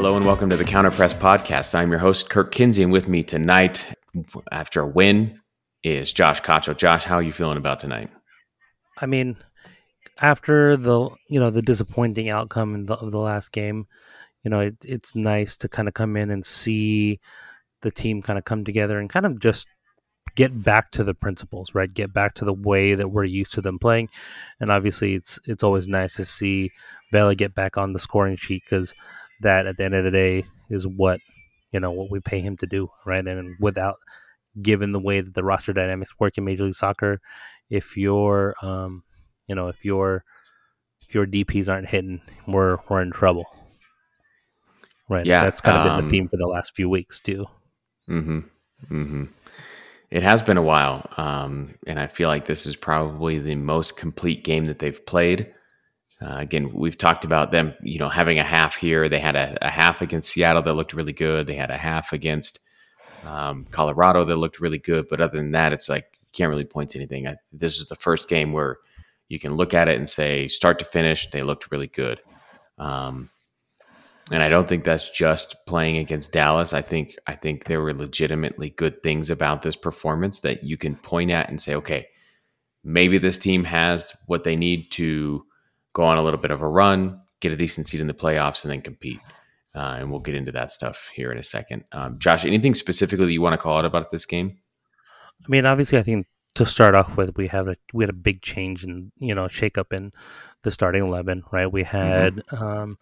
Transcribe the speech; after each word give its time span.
Hello 0.00 0.16
and 0.16 0.24
welcome 0.24 0.48
to 0.48 0.56
the 0.56 0.64
Counterpress 0.64 1.14
Podcast. 1.14 1.74
I'm 1.74 1.90
your 1.90 1.98
host, 1.98 2.30
Kirk 2.30 2.52
Kinsey, 2.52 2.82
and 2.82 2.90
with 2.90 3.06
me 3.06 3.22
tonight, 3.22 3.86
after 4.50 4.80
a 4.80 4.86
win, 4.86 5.38
is 5.84 6.10
Josh 6.10 6.40
Cacho. 6.40 6.74
Josh, 6.74 7.04
how 7.04 7.16
are 7.16 7.22
you 7.22 7.34
feeling 7.34 7.58
about 7.58 7.80
tonight? 7.80 8.08
I 8.96 9.04
mean, 9.04 9.36
after 10.22 10.78
the 10.78 11.10
you 11.28 11.38
know 11.38 11.50
the 11.50 11.60
disappointing 11.60 12.30
outcome 12.30 12.86
the, 12.86 12.94
of 12.94 13.10
the 13.10 13.18
last 13.18 13.52
game, 13.52 13.86
you 14.42 14.50
know 14.50 14.60
it, 14.60 14.76
it's 14.86 15.14
nice 15.14 15.54
to 15.58 15.68
kind 15.68 15.86
of 15.86 15.92
come 15.92 16.16
in 16.16 16.30
and 16.30 16.46
see 16.46 17.20
the 17.82 17.90
team 17.90 18.22
kind 18.22 18.38
of 18.38 18.46
come 18.46 18.64
together 18.64 18.98
and 18.98 19.10
kind 19.10 19.26
of 19.26 19.38
just 19.38 19.68
get 20.34 20.64
back 20.64 20.92
to 20.92 21.04
the 21.04 21.12
principles, 21.12 21.74
right? 21.74 21.92
Get 21.92 22.10
back 22.10 22.32
to 22.36 22.46
the 22.46 22.54
way 22.54 22.94
that 22.94 23.10
we're 23.10 23.24
used 23.24 23.52
to 23.52 23.60
them 23.60 23.78
playing. 23.78 24.08
And 24.60 24.70
obviously, 24.70 25.14
it's 25.14 25.38
it's 25.44 25.62
always 25.62 25.88
nice 25.88 26.16
to 26.16 26.24
see 26.24 26.70
Vela 27.12 27.34
get 27.34 27.54
back 27.54 27.76
on 27.76 27.92
the 27.92 27.98
scoring 27.98 28.36
sheet 28.36 28.62
because 28.64 28.94
that, 29.40 29.66
at 29.66 29.76
the 29.76 29.84
end 29.84 29.94
of 29.94 30.04
the 30.04 30.10
day, 30.10 30.44
is 30.68 30.86
what 30.86 31.20
you 31.72 31.80
know 31.80 31.92
what 31.92 32.10
we 32.10 32.20
pay 32.20 32.40
him 32.40 32.56
to 32.58 32.66
do, 32.66 32.88
right? 33.04 33.26
And 33.26 33.56
without 33.60 33.96
given 34.60 34.92
the 34.92 34.98
way 34.98 35.20
that 35.20 35.34
the 35.34 35.44
roster 35.44 35.72
dynamics 35.72 36.18
work 36.18 36.36
in 36.36 36.44
Major 36.44 36.64
League 36.64 36.74
Soccer, 36.74 37.20
if 37.68 37.96
you're 37.96 38.54
um, 38.62 39.02
you 39.46 39.54
know 39.54 39.68
if 39.68 39.84
your 39.84 40.24
if 41.02 41.14
your 41.14 41.26
DPS 41.26 41.68
aren't 41.68 41.88
hitting, 41.88 42.20
we're 42.46 42.78
we're 42.88 43.02
in 43.02 43.10
trouble. 43.10 43.46
Right. 45.08 45.26
Yeah, 45.26 45.42
That's 45.42 45.60
kind 45.60 45.76
of 45.76 45.84
been 45.84 45.92
um, 45.92 46.04
the 46.04 46.08
theme 46.08 46.28
for 46.28 46.36
the 46.36 46.46
last 46.46 46.76
few 46.76 46.88
weeks 46.88 47.20
too. 47.20 47.44
Mm-hmm. 48.08 48.38
Mm-hmm. 48.90 49.24
It 50.10 50.22
has 50.22 50.40
been 50.40 50.56
a 50.56 50.62
while, 50.62 51.08
um, 51.16 51.74
and 51.86 51.98
I 51.98 52.06
feel 52.06 52.28
like 52.28 52.46
this 52.46 52.64
is 52.66 52.76
probably 52.76 53.38
the 53.38 53.56
most 53.56 53.96
complete 53.96 54.44
game 54.44 54.66
that 54.66 54.78
they've 54.78 55.04
played. 55.06 55.52
Uh, 56.22 56.36
again, 56.36 56.70
we've 56.72 56.98
talked 56.98 57.24
about 57.24 57.50
them, 57.50 57.74
you 57.82 57.98
know, 57.98 58.08
having 58.08 58.38
a 58.38 58.44
half 58.44 58.76
here. 58.76 59.08
They 59.08 59.20
had 59.20 59.36
a, 59.36 59.56
a 59.62 59.70
half 59.70 60.02
against 60.02 60.30
Seattle 60.30 60.62
that 60.62 60.74
looked 60.74 60.92
really 60.92 61.14
good. 61.14 61.46
They 61.46 61.54
had 61.54 61.70
a 61.70 61.78
half 61.78 62.12
against 62.12 62.58
um, 63.26 63.64
Colorado 63.70 64.24
that 64.24 64.36
looked 64.36 64.60
really 64.60 64.78
good. 64.78 65.08
But 65.08 65.20
other 65.20 65.38
than 65.38 65.52
that, 65.52 65.72
it's 65.72 65.88
like 65.88 66.06
you 66.20 66.28
can't 66.32 66.50
really 66.50 66.64
point 66.64 66.90
to 66.90 66.98
anything. 66.98 67.26
I, 67.26 67.36
this 67.52 67.78
is 67.78 67.86
the 67.86 67.94
first 67.94 68.28
game 68.28 68.52
where 68.52 68.78
you 69.28 69.38
can 69.38 69.54
look 69.54 69.72
at 69.72 69.88
it 69.88 69.96
and 69.96 70.08
say, 70.08 70.46
start 70.48 70.78
to 70.80 70.84
finish, 70.84 71.30
they 71.30 71.42
looked 71.42 71.70
really 71.70 71.86
good. 71.86 72.20
Um, 72.76 73.30
and 74.30 74.42
I 74.42 74.48
don't 74.48 74.68
think 74.68 74.84
that's 74.84 75.10
just 75.10 75.56
playing 75.66 75.96
against 75.96 76.32
Dallas. 76.32 76.72
I 76.72 76.82
think 76.82 77.16
I 77.26 77.34
think 77.34 77.64
there 77.64 77.80
were 77.80 77.94
legitimately 77.94 78.70
good 78.70 79.02
things 79.02 79.28
about 79.28 79.62
this 79.62 79.76
performance 79.76 80.40
that 80.40 80.62
you 80.62 80.76
can 80.76 80.96
point 80.96 81.30
at 81.30 81.48
and 81.48 81.60
say, 81.60 81.74
okay, 81.74 82.08
maybe 82.84 83.18
this 83.18 83.38
team 83.38 83.64
has 83.64 84.16
what 84.26 84.44
they 84.44 84.54
need 84.54 84.90
to 84.92 85.44
go 85.92 86.04
on 86.04 86.18
a 86.18 86.22
little 86.22 86.40
bit 86.40 86.50
of 86.50 86.60
a 86.62 86.68
run, 86.68 87.20
get 87.40 87.52
a 87.52 87.56
decent 87.56 87.86
seat 87.86 88.00
in 88.00 88.06
the 88.06 88.14
playoffs, 88.14 88.64
and 88.64 88.70
then 88.70 88.80
compete. 88.82 89.20
Uh, 89.74 89.96
and 89.98 90.10
we'll 90.10 90.20
get 90.20 90.34
into 90.34 90.50
that 90.52 90.70
stuff 90.70 91.08
here 91.14 91.30
in 91.30 91.38
a 91.38 91.42
second. 91.42 91.84
Um, 91.92 92.18
Josh, 92.18 92.44
anything 92.44 92.74
specifically 92.74 93.26
that 93.26 93.32
you 93.32 93.40
want 93.42 93.52
to 93.52 93.58
call 93.58 93.78
out 93.78 93.84
about 93.84 94.10
this 94.10 94.26
game? 94.26 94.58
I 95.44 95.48
mean, 95.48 95.64
obviously, 95.64 95.98
I 95.98 96.02
think 96.02 96.26
to 96.56 96.66
start 96.66 96.94
off 96.96 97.16
with, 97.16 97.36
we 97.36 97.46
have 97.46 97.68
a 97.68 97.76
we 97.92 98.02
had 98.02 98.10
a 98.10 98.14
big 98.14 98.42
change 98.42 98.84
in 98.84 99.12
you 99.20 99.34
know 99.34 99.46
shake 99.48 99.78
up 99.78 99.92
in 99.92 100.12
the 100.62 100.70
starting 100.72 101.04
eleven, 101.04 101.44
right? 101.52 101.70
We 101.70 101.84
had 101.84 102.42
um, 102.50 102.98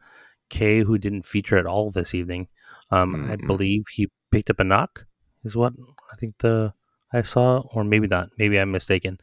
Kaye 0.51 0.81
who 0.81 0.99
didn't 0.99 1.23
feature 1.25 1.57
at 1.59 1.67
all 1.67 1.91
this 1.91 2.15
evening. 2.15 2.49
Um, 2.91 3.31
I 3.31 3.37
Mhm. 3.37 3.47
believe 3.47 3.85
he 3.91 4.09
picked 4.31 4.51
up 4.51 4.61
a 4.61 4.65
knock, 4.65 5.07
is 5.45 5.57
what 5.57 5.73
I 6.13 6.17
think 6.17 6.35
the 6.39 6.75
I 7.13 7.23
saw, 7.23 7.61
or 7.73 7.85
maybe 7.85 8.07
not. 8.07 8.31
Maybe 8.39 8.59
I'm 8.59 8.71
mistaken. 8.71 9.19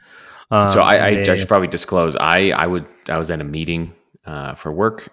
Um, 0.52 0.72
so 0.72 0.82
I, 0.82 0.96
I, 0.96 1.10
and 1.10 1.30
I 1.30 1.36
should 1.36 1.48
probably 1.48 1.68
disclose. 1.68 2.16
I, 2.16 2.52
I 2.52 2.68
would 2.68 2.86
I 3.10 3.18
was 3.18 3.32
at 3.32 3.42
a 3.42 3.44
meeting 3.44 3.94
uh, 4.26 4.56
for 4.56 4.72
work, 4.72 5.12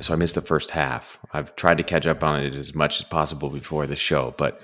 so 0.00 0.12
I 0.12 0.16
missed 0.16 0.34
the 0.34 0.42
first 0.42 0.70
half. 0.70 1.18
I've 1.32 1.54
tried 1.56 1.78
to 1.78 1.82
catch 1.82 2.06
up 2.06 2.22
on 2.22 2.42
it 2.42 2.54
as 2.54 2.74
much 2.74 3.00
as 3.00 3.06
possible 3.06 3.50
before 3.50 3.86
the 3.86 3.96
show, 3.96 4.34
but 4.36 4.62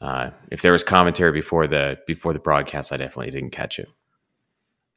uh, 0.00 0.30
if 0.50 0.62
there 0.62 0.72
was 0.72 0.84
commentary 0.84 1.32
before 1.32 1.66
the 1.66 1.98
before 2.06 2.32
the 2.32 2.38
broadcast, 2.38 2.92
I 2.92 2.96
definitely 2.96 3.30
didn't 3.30 3.50
catch 3.50 3.78
it. 3.78 3.88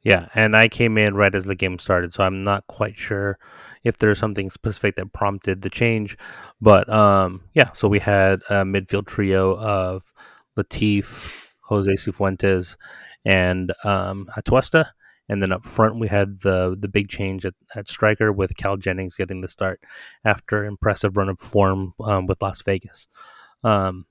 Yeah, 0.02 0.28
and 0.34 0.56
I 0.56 0.68
came 0.68 0.96
in 0.96 1.14
right 1.14 1.34
as 1.34 1.44
the 1.44 1.56
game 1.56 1.78
started, 1.78 2.12
so 2.12 2.22
I'm 2.22 2.44
not 2.44 2.66
quite 2.68 2.96
sure 2.96 3.38
if 3.82 3.96
there's 3.96 4.18
something 4.18 4.48
specific 4.48 4.96
that 4.96 5.12
prompted 5.12 5.62
the 5.62 5.70
change. 5.70 6.16
But 6.60 6.88
um, 6.88 7.42
yeah, 7.54 7.72
so 7.72 7.88
we 7.88 7.98
had 7.98 8.42
a 8.48 8.64
midfield 8.64 9.06
trio 9.06 9.56
of 9.58 10.12
Latif, 10.56 11.47
Jose 11.68 11.92
Cifuentes, 11.92 12.76
and 13.24 13.72
um, 13.84 14.26
Atuesta. 14.36 14.86
And 15.30 15.42
then 15.42 15.52
up 15.52 15.64
front, 15.64 16.00
we 16.00 16.08
had 16.08 16.40
the 16.40 16.74
the 16.78 16.88
big 16.88 17.08
change 17.08 17.44
at, 17.44 17.54
at 17.74 17.88
striker 17.88 18.32
with 18.32 18.56
Cal 18.56 18.76
Jennings 18.78 19.16
getting 19.16 19.42
the 19.42 19.48
start 19.48 19.80
after 20.24 20.64
impressive 20.64 21.16
run 21.18 21.28
of 21.28 21.38
form 21.38 21.92
um, 22.00 22.26
with 22.26 22.40
Las 22.42 22.62
Vegas. 22.62 23.08
Um, 23.62 24.06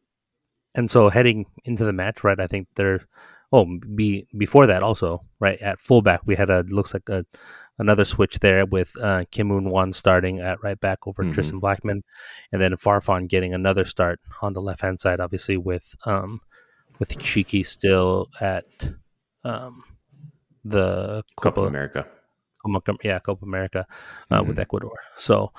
and 0.76 0.92
so 0.92 1.10
heading 1.10 1.46
into 1.66 1.86
the 1.86 1.94
match, 1.94 2.24
right, 2.24 2.40
I 2.40 2.48
think 2.48 2.68
there 2.76 3.02
Oh, 3.54 3.66
be 3.96 4.28
before 4.38 4.68
that 4.68 4.84
also, 4.84 5.22
right 5.40 5.58
at 5.62 5.80
fullback 5.80 6.20
we 6.26 6.36
had 6.36 6.50
a 6.50 6.64
looks 6.68 6.94
like 6.94 7.08
a 7.08 7.24
another 7.80 8.04
switch 8.04 8.40
there 8.40 8.66
with 8.66 8.92
uh, 9.02 9.24
Kim 9.32 9.48
Moon 9.48 9.66
Hwan 9.68 9.94
starting 9.94 10.40
at 10.42 10.62
right 10.62 10.78
back 10.80 11.08
over 11.08 11.24
Mhm. 11.24 11.34
Tristan 11.34 11.62
Blackmon, 11.62 12.02
and 12.52 12.62
then 12.62 12.74
Farfan 12.74 13.30
getting 13.30 13.54
another 13.54 13.86
start 13.86 14.20
on 14.42 14.52
the 14.54 14.62
left 14.62 14.82
hand 14.82 15.00
side, 15.00 15.22
obviously 15.22 15.56
with 15.58 15.96
um 16.06 16.42
with 17.00 17.18
Shiki 17.20 17.66
still 17.66 18.30
at 18.42 18.66
um 19.44 19.84
the 20.64 21.24
Copa 21.38 21.62
Copa 21.62 21.68
America. 21.68 22.08
Copa- 22.66 22.98
yeah 23.04 23.20
Copa 23.20 23.46
America 23.46 23.86
uh, 24.32 24.42
Mhm. 24.42 24.48
with 24.48 24.60
Ecuador. 24.60 24.98
So 25.16 25.52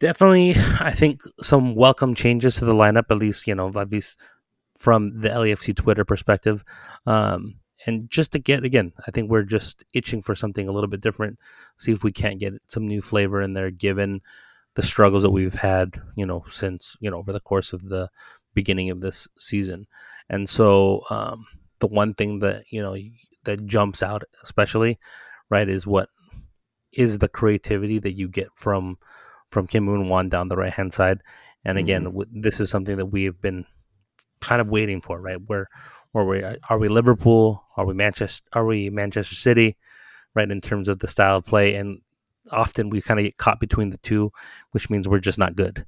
definitely, 0.00 0.50
I 0.80 0.92
think 0.92 1.20
some 1.40 1.74
welcome 1.74 2.14
changes 2.14 2.56
to 2.56 2.64
the 2.64 2.74
lineup. 2.74 3.04
At 3.10 3.18
least 3.18 3.46
you 3.46 3.54
know 3.54 3.68
at 3.76 3.90
least 3.90 4.18
from 4.78 5.08
the 5.08 5.28
LAFC 5.28 5.74
Twitter 5.76 6.04
perspective. 6.04 6.64
Um, 7.06 7.56
and 7.86 8.10
just 8.10 8.32
to 8.32 8.38
get 8.38 8.64
again, 8.64 8.92
I 9.06 9.10
think 9.10 9.30
we're 9.30 9.42
just 9.42 9.84
itching 9.92 10.20
for 10.20 10.34
something 10.34 10.68
a 10.68 10.72
little 10.72 10.88
bit 10.88 11.00
different. 11.02 11.38
See 11.78 11.92
if 11.92 12.04
we 12.04 12.12
can't 12.12 12.38
get 12.40 12.54
some 12.66 12.86
new 12.86 13.00
flavor 13.00 13.40
in 13.40 13.54
there, 13.54 13.70
given 13.70 14.20
the 14.74 14.82
struggles 14.82 15.22
that 15.22 15.30
we've 15.30 15.54
had, 15.54 16.00
you 16.16 16.26
know, 16.26 16.44
since 16.50 16.96
you 17.00 17.10
know 17.10 17.18
over 17.18 17.32
the 17.32 17.40
course 17.40 17.72
of 17.72 17.82
the 17.88 18.08
beginning 18.54 18.90
of 18.90 19.00
this 19.00 19.28
season. 19.38 19.86
And 20.30 20.48
so, 20.48 21.02
um, 21.10 21.44
the 21.80 21.88
one 21.88 22.14
thing 22.14 22.38
that 22.38 22.64
you 22.70 22.80
know 22.80 22.96
that 23.44 23.66
jumps 23.66 24.02
out, 24.02 24.22
especially, 24.42 24.98
right, 25.50 25.68
is 25.68 25.86
what 25.86 26.08
is 26.92 27.18
the 27.18 27.28
creativity 27.28 27.98
that 27.98 28.12
you 28.12 28.28
get 28.28 28.48
from 28.56 28.96
from 29.50 29.66
Kim 29.66 29.84
Moon 29.84 30.06
Hwan 30.06 30.28
down 30.28 30.48
the 30.48 30.56
right 30.56 30.72
hand 30.72 30.92
side. 30.92 31.20
And 31.64 31.76
again, 31.76 32.04
w 32.04 32.24
this 32.32 32.60
is 32.60 32.70
something 32.70 32.96
that 32.96 33.06
we 33.06 33.24
have 33.24 33.40
been 33.40 33.66
kind 34.40 34.60
of 34.60 34.70
waiting 34.70 35.00
for, 35.02 35.20
right? 35.20 35.38
Where, 35.46 35.68
where 36.12 36.24
we 36.24 36.42
are 36.68 36.78
we 36.78 36.88
Liverpool? 36.88 37.62
Are 37.76 37.84
we 37.84 37.94
Manchester? 37.94 38.46
Are 38.52 38.64
we 38.64 38.90
Manchester 38.90 39.34
City? 39.34 39.76
Right 40.34 40.50
in 40.50 40.60
terms 40.60 40.88
of 40.88 41.00
the 41.00 41.08
style 41.08 41.38
of 41.38 41.46
play, 41.46 41.74
and 41.74 42.00
often 42.52 42.88
we 42.88 43.00
kind 43.00 43.18
of 43.18 43.24
get 43.24 43.36
caught 43.36 43.58
between 43.58 43.90
the 43.90 43.98
two, 43.98 44.30
which 44.70 44.88
means 44.88 45.08
we're 45.08 45.18
just 45.18 45.40
not 45.40 45.56
good, 45.56 45.84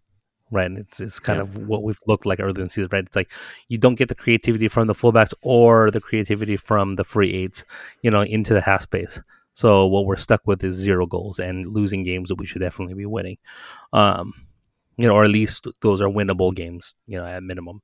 right? 0.52 0.66
And 0.66 0.78
it's 0.78 1.00
it's 1.00 1.18
kind 1.18 1.38
Yeah. 1.38 1.42
of 1.42 1.58
what 1.58 1.82
we've 1.82 1.98
looked 2.06 2.26
like 2.26 2.38
earlier 2.40 2.60
in 2.60 2.64
the 2.64 2.70
season, 2.70 2.90
right? 2.92 3.04
It's 3.04 3.16
like 3.16 3.32
you 3.68 3.78
don't 3.78 3.96
get 3.96 4.08
the 4.08 4.14
creativity 4.14 4.68
from 4.68 4.86
the 4.86 4.94
fullbacks 4.94 5.34
or 5.42 5.90
the 5.90 6.00
creativity 6.00 6.56
from 6.56 6.94
the 6.96 7.04
free 7.04 7.32
eights, 7.32 7.64
you 8.02 8.10
know, 8.10 8.22
into 8.22 8.54
the 8.54 8.60
half 8.60 8.82
space. 8.82 9.20
So 9.54 9.86
what 9.86 10.06
we're 10.06 10.16
stuck 10.16 10.42
with 10.46 10.62
is 10.64 10.76
zero 10.76 11.06
goals 11.06 11.38
and 11.40 11.66
losing 11.66 12.04
games 12.04 12.28
that 12.28 12.36
we 12.38 12.46
should 12.46 12.60
definitely 12.62 12.94
be 12.94 13.06
winning, 13.06 13.38
um, 13.92 14.32
you 14.98 15.06
know, 15.08 15.14
or 15.14 15.24
at 15.24 15.30
least 15.30 15.66
those 15.80 16.00
are 16.00 16.08
winnable 16.08 16.54
games, 16.54 16.94
you 17.06 17.18
know, 17.18 17.26
at 17.26 17.42
minimum. 17.42 17.82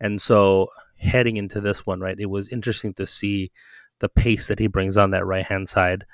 And 0.00 0.20
so 0.20 0.68
heading 0.98 1.36
into 1.36 1.60
this 1.60 1.86
one, 1.86 2.00
right, 2.00 2.18
it 2.18 2.30
was 2.30 2.48
interesting 2.48 2.94
to 2.94 3.06
see 3.06 3.50
the 4.00 4.08
pace 4.08 4.48
that 4.48 4.58
he 4.58 4.66
brings 4.66 4.96
on 4.96 5.10
that 5.12 5.26
right 5.26 5.44
hand 5.44 5.68
side, 5.68 6.04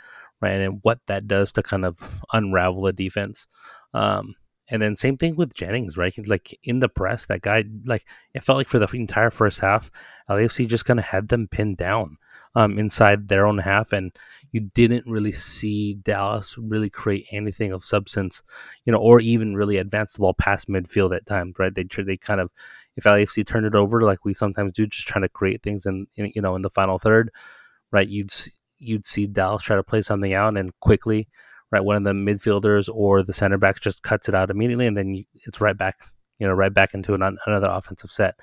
right, 0.42 0.50
and 0.60 0.80
what 0.82 0.98
that 1.06 1.26
does 1.26 1.52
to 1.52 1.62
kind 1.62 1.84
of 1.86 2.22
unravel 2.32 2.82
the 2.82 2.92
defense. 2.92 3.46
Um, 3.94 4.34
and 4.70 4.80
then 4.80 4.96
same 4.96 5.16
thing 5.16 5.34
with 5.36 5.54
Jennings, 5.54 5.96
right? 5.96 6.14
He's 6.14 6.28
like 6.28 6.58
in 6.62 6.78
the 6.78 6.88
press, 6.88 7.26
that 7.26 7.42
guy, 7.42 7.64
like 7.84 8.04
it 8.34 8.42
felt 8.42 8.56
like 8.56 8.68
for 8.68 8.78
the 8.78 8.88
entire 8.94 9.30
first 9.30 9.60
half, 9.60 9.90
LAFC 10.28 10.68
just 10.68 10.84
kind 10.84 10.98
of 11.00 11.06
had 11.06 11.28
them 11.28 11.48
pinned 11.48 11.76
down 11.76 12.16
um, 12.54 12.78
inside 12.78 13.28
their 13.28 13.46
own 13.46 13.58
half, 13.58 13.92
and 13.92 14.12
you 14.52 14.60
didn't 14.60 15.06
really 15.06 15.32
see 15.32 15.94
Dallas 15.94 16.56
really 16.58 16.90
create 16.90 17.26
anything 17.32 17.72
of 17.72 17.84
substance, 17.84 18.42
you 18.84 18.92
know, 18.92 18.98
or 18.98 19.20
even 19.20 19.54
really 19.54 19.76
advance 19.76 20.12
the 20.12 20.20
ball 20.20 20.34
past 20.34 20.68
midfield 20.68 21.14
at 21.14 21.26
times, 21.26 21.56
right? 21.58 21.74
They 21.74 21.84
they 21.84 22.16
kind 22.16 22.40
of 22.40 22.52
if 22.96 23.04
LAFC 23.04 23.46
turned 23.46 23.66
it 23.66 23.74
over 23.74 24.00
like 24.02 24.24
we 24.24 24.34
sometimes 24.34 24.72
do, 24.72 24.86
just 24.86 25.08
trying 25.08 25.22
to 25.22 25.28
create 25.28 25.62
things 25.62 25.86
in, 25.86 26.06
in 26.16 26.32
you 26.34 26.42
know 26.42 26.56
in 26.56 26.62
the 26.62 26.70
final 26.70 26.98
third, 26.98 27.30
right? 27.92 28.08
You'd 28.08 28.32
you'd 28.78 29.06
see 29.06 29.26
Dallas 29.26 29.62
try 29.62 29.76
to 29.76 29.82
play 29.82 30.02
something 30.02 30.34
out 30.34 30.56
and 30.56 30.70
quickly, 30.80 31.28
right? 31.70 31.84
One 31.84 31.96
of 31.96 32.04
the 32.04 32.12
midfielders 32.12 32.88
or 32.92 33.22
the 33.22 33.32
center 33.32 33.58
backs 33.58 33.80
just 33.80 34.02
cuts 34.02 34.28
it 34.28 34.34
out 34.34 34.50
immediately, 34.50 34.86
and 34.86 34.96
then 34.96 35.14
you, 35.14 35.24
it's 35.46 35.60
right 35.60 35.76
back, 35.76 35.96
you 36.38 36.46
know, 36.46 36.54
right 36.54 36.72
back 36.72 36.94
into 36.94 37.14
an, 37.14 37.22
another 37.46 37.68
offensive 37.70 38.10
set. 38.10 38.34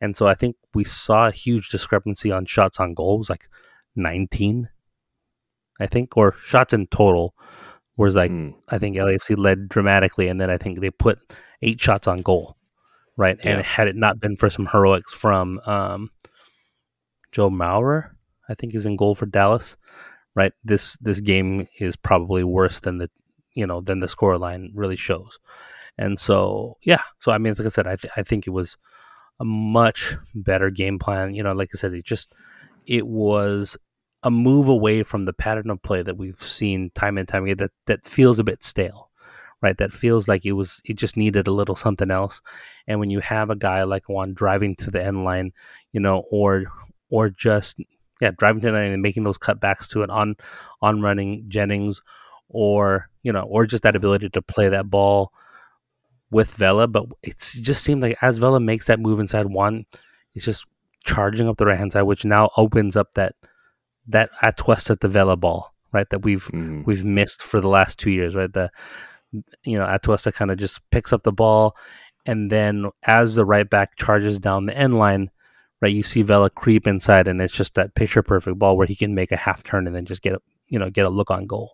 And 0.00 0.16
so 0.16 0.26
I 0.26 0.34
think 0.34 0.56
we 0.74 0.84
saw 0.84 1.28
a 1.28 1.32
huge 1.32 1.68
discrepancy 1.68 2.32
on 2.32 2.46
shots 2.46 2.80
on 2.80 2.94
goal. 2.94 3.16
It 3.16 3.18
was 3.18 3.30
like 3.30 3.48
19, 3.96 4.68
I 5.78 5.86
think, 5.86 6.16
or 6.16 6.32
shots 6.32 6.72
in 6.72 6.86
total 6.86 7.34
Whereas 8.00 8.16
like 8.16 8.30
mm. 8.30 8.54
I 8.70 8.78
think 8.78 8.96
LAFC 8.96 9.36
led 9.36 9.68
dramatically, 9.68 10.28
and 10.28 10.40
then 10.40 10.48
I 10.48 10.56
think 10.56 10.80
they 10.80 10.90
put 10.90 11.18
eight 11.60 11.78
shots 11.78 12.08
on 12.08 12.22
goal, 12.22 12.56
right? 13.18 13.38
Yeah. 13.44 13.50
And 13.50 13.62
had 13.62 13.88
it 13.88 13.94
not 13.94 14.18
been 14.18 14.38
for 14.38 14.48
some 14.48 14.64
heroics 14.64 15.12
from 15.12 15.60
um, 15.66 16.08
Joe 17.30 17.50
Maurer, 17.50 18.16
I 18.48 18.54
think 18.54 18.74
is 18.74 18.86
in 18.86 18.96
goal 18.96 19.14
for 19.14 19.26
Dallas, 19.26 19.76
right? 20.34 20.52
This 20.64 20.96
this 21.00 21.20
game 21.20 21.66
is 21.78 21.96
probably 21.96 22.44
worse 22.44 22.80
than 22.80 22.98
the 22.98 23.10
you 23.54 23.66
know 23.66 23.80
than 23.80 23.98
the 24.00 24.08
score 24.08 24.38
line 24.38 24.72
really 24.74 24.96
shows, 24.96 25.38
and 25.98 26.18
so 26.18 26.76
yeah. 26.84 27.02
So 27.20 27.32
I 27.32 27.38
mean, 27.38 27.54
like 27.58 27.66
I 27.66 27.70
said, 27.70 27.86
I 27.86 27.96
th- 27.96 28.12
I 28.16 28.22
think 28.22 28.46
it 28.46 28.50
was 28.50 28.76
a 29.40 29.44
much 29.44 30.16
better 30.34 30.70
game 30.70 30.98
plan. 30.98 31.34
You 31.34 31.42
know, 31.42 31.52
like 31.52 31.68
I 31.74 31.78
said, 31.78 31.94
it 31.94 32.04
just 32.04 32.34
it 32.86 33.06
was 33.06 33.76
a 34.22 34.30
move 34.30 34.68
away 34.68 35.02
from 35.02 35.24
the 35.24 35.32
pattern 35.32 35.70
of 35.70 35.82
play 35.82 36.02
that 36.02 36.16
we've 36.18 36.34
seen 36.34 36.90
time 36.94 37.16
and 37.18 37.26
time 37.26 37.44
again 37.44 37.56
that, 37.58 37.70
that 37.86 38.06
feels 38.06 38.38
a 38.38 38.44
bit 38.44 38.62
stale, 38.62 39.10
right? 39.62 39.78
That 39.78 39.92
feels 39.92 40.28
like 40.28 40.44
it 40.44 40.52
was 40.52 40.80
it 40.84 40.96
just 40.96 41.16
needed 41.16 41.48
a 41.48 41.52
little 41.52 41.76
something 41.76 42.10
else. 42.10 42.40
And 42.86 43.00
when 43.00 43.10
you 43.10 43.20
have 43.20 43.50
a 43.50 43.56
guy 43.56 43.82
like 43.84 44.08
Juan 44.08 44.34
driving 44.34 44.76
to 44.76 44.90
the 44.90 45.02
end 45.02 45.24
line, 45.24 45.52
you 45.92 46.00
know, 46.00 46.24
or 46.30 46.64
or 47.10 47.30
just 47.30 47.78
yeah, 48.20 48.30
driving 48.36 48.60
to 48.62 48.70
the 48.70 48.76
and 48.76 49.02
making 49.02 49.22
those 49.22 49.38
cutbacks 49.38 49.88
to 49.90 50.02
an 50.02 50.10
on 50.10 50.36
on 50.82 51.00
running 51.00 51.44
Jennings 51.48 52.02
or 52.48 53.08
you 53.22 53.32
know, 53.32 53.42
or 53.42 53.66
just 53.66 53.82
that 53.82 53.96
ability 53.96 54.30
to 54.30 54.42
play 54.42 54.68
that 54.68 54.90
ball 54.90 55.32
with 56.30 56.54
Vela. 56.54 56.86
But 56.88 57.06
it 57.22 57.36
just 57.38 57.82
seemed 57.82 58.02
like 58.02 58.16
as 58.22 58.38
Vela 58.38 58.60
makes 58.60 58.86
that 58.86 59.00
move 59.00 59.20
inside 59.20 59.46
one, 59.46 59.84
it's 60.34 60.44
just 60.44 60.66
charging 61.04 61.48
up 61.48 61.56
the 61.56 61.66
right 61.66 61.78
hand 61.78 61.92
side, 61.92 62.02
which 62.02 62.24
now 62.24 62.50
opens 62.56 62.96
up 62.96 63.12
that 63.14 63.34
that 64.06 64.30
Atuesta 64.42 64.98
de 64.98 65.08
Vela 65.08 65.36
ball, 65.36 65.72
right? 65.92 66.08
That 66.10 66.24
we've 66.24 66.46
mm. 66.48 66.84
we've 66.86 67.04
missed 67.04 67.42
for 67.42 67.60
the 67.60 67.68
last 67.68 67.98
two 67.98 68.10
years, 68.10 68.34
right? 68.34 68.52
The 68.52 68.70
you 69.64 69.78
know 69.78 69.86
Atuesta 69.86 70.32
kind 70.32 70.50
of 70.50 70.58
just 70.58 70.80
picks 70.90 71.12
up 71.12 71.22
the 71.22 71.32
ball, 71.32 71.76
and 72.26 72.50
then 72.50 72.90
as 73.04 73.34
the 73.34 73.44
right 73.44 73.68
back 73.68 73.96
charges 73.96 74.38
down 74.38 74.66
the 74.66 74.76
end 74.76 74.96
line, 74.96 75.30
right? 75.80 75.92
You 75.92 76.02
see 76.02 76.22
Vela 76.22 76.50
creep 76.50 76.86
inside, 76.86 77.28
and 77.28 77.40
it's 77.40 77.52
just 77.52 77.74
that 77.74 77.94
picture 77.94 78.22
perfect 78.22 78.58
ball 78.58 78.76
where 78.76 78.86
he 78.86 78.96
can 78.96 79.14
make 79.14 79.32
a 79.32 79.36
half 79.36 79.62
turn 79.62 79.86
and 79.86 79.96
then 79.96 80.04
just 80.04 80.22
get 80.22 80.34
a 80.34 80.40
you 80.68 80.78
know 80.78 80.90
get 80.90 81.06
a 81.06 81.10
look 81.10 81.30
on 81.30 81.46
goal, 81.46 81.72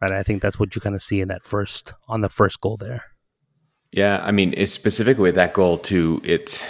right? 0.00 0.12
I 0.12 0.22
think 0.22 0.42
that's 0.42 0.58
what 0.58 0.74
you 0.74 0.80
kind 0.80 0.94
of 0.94 1.02
see 1.02 1.20
in 1.20 1.28
that 1.28 1.42
first 1.42 1.94
on 2.08 2.20
the 2.20 2.28
first 2.28 2.60
goal 2.60 2.76
there. 2.76 3.04
Yeah, 3.92 4.20
I 4.24 4.32
mean, 4.32 4.66
specifically 4.66 5.30
that 5.32 5.54
goal 5.54 5.78
too, 5.78 6.20
it's 6.24 6.64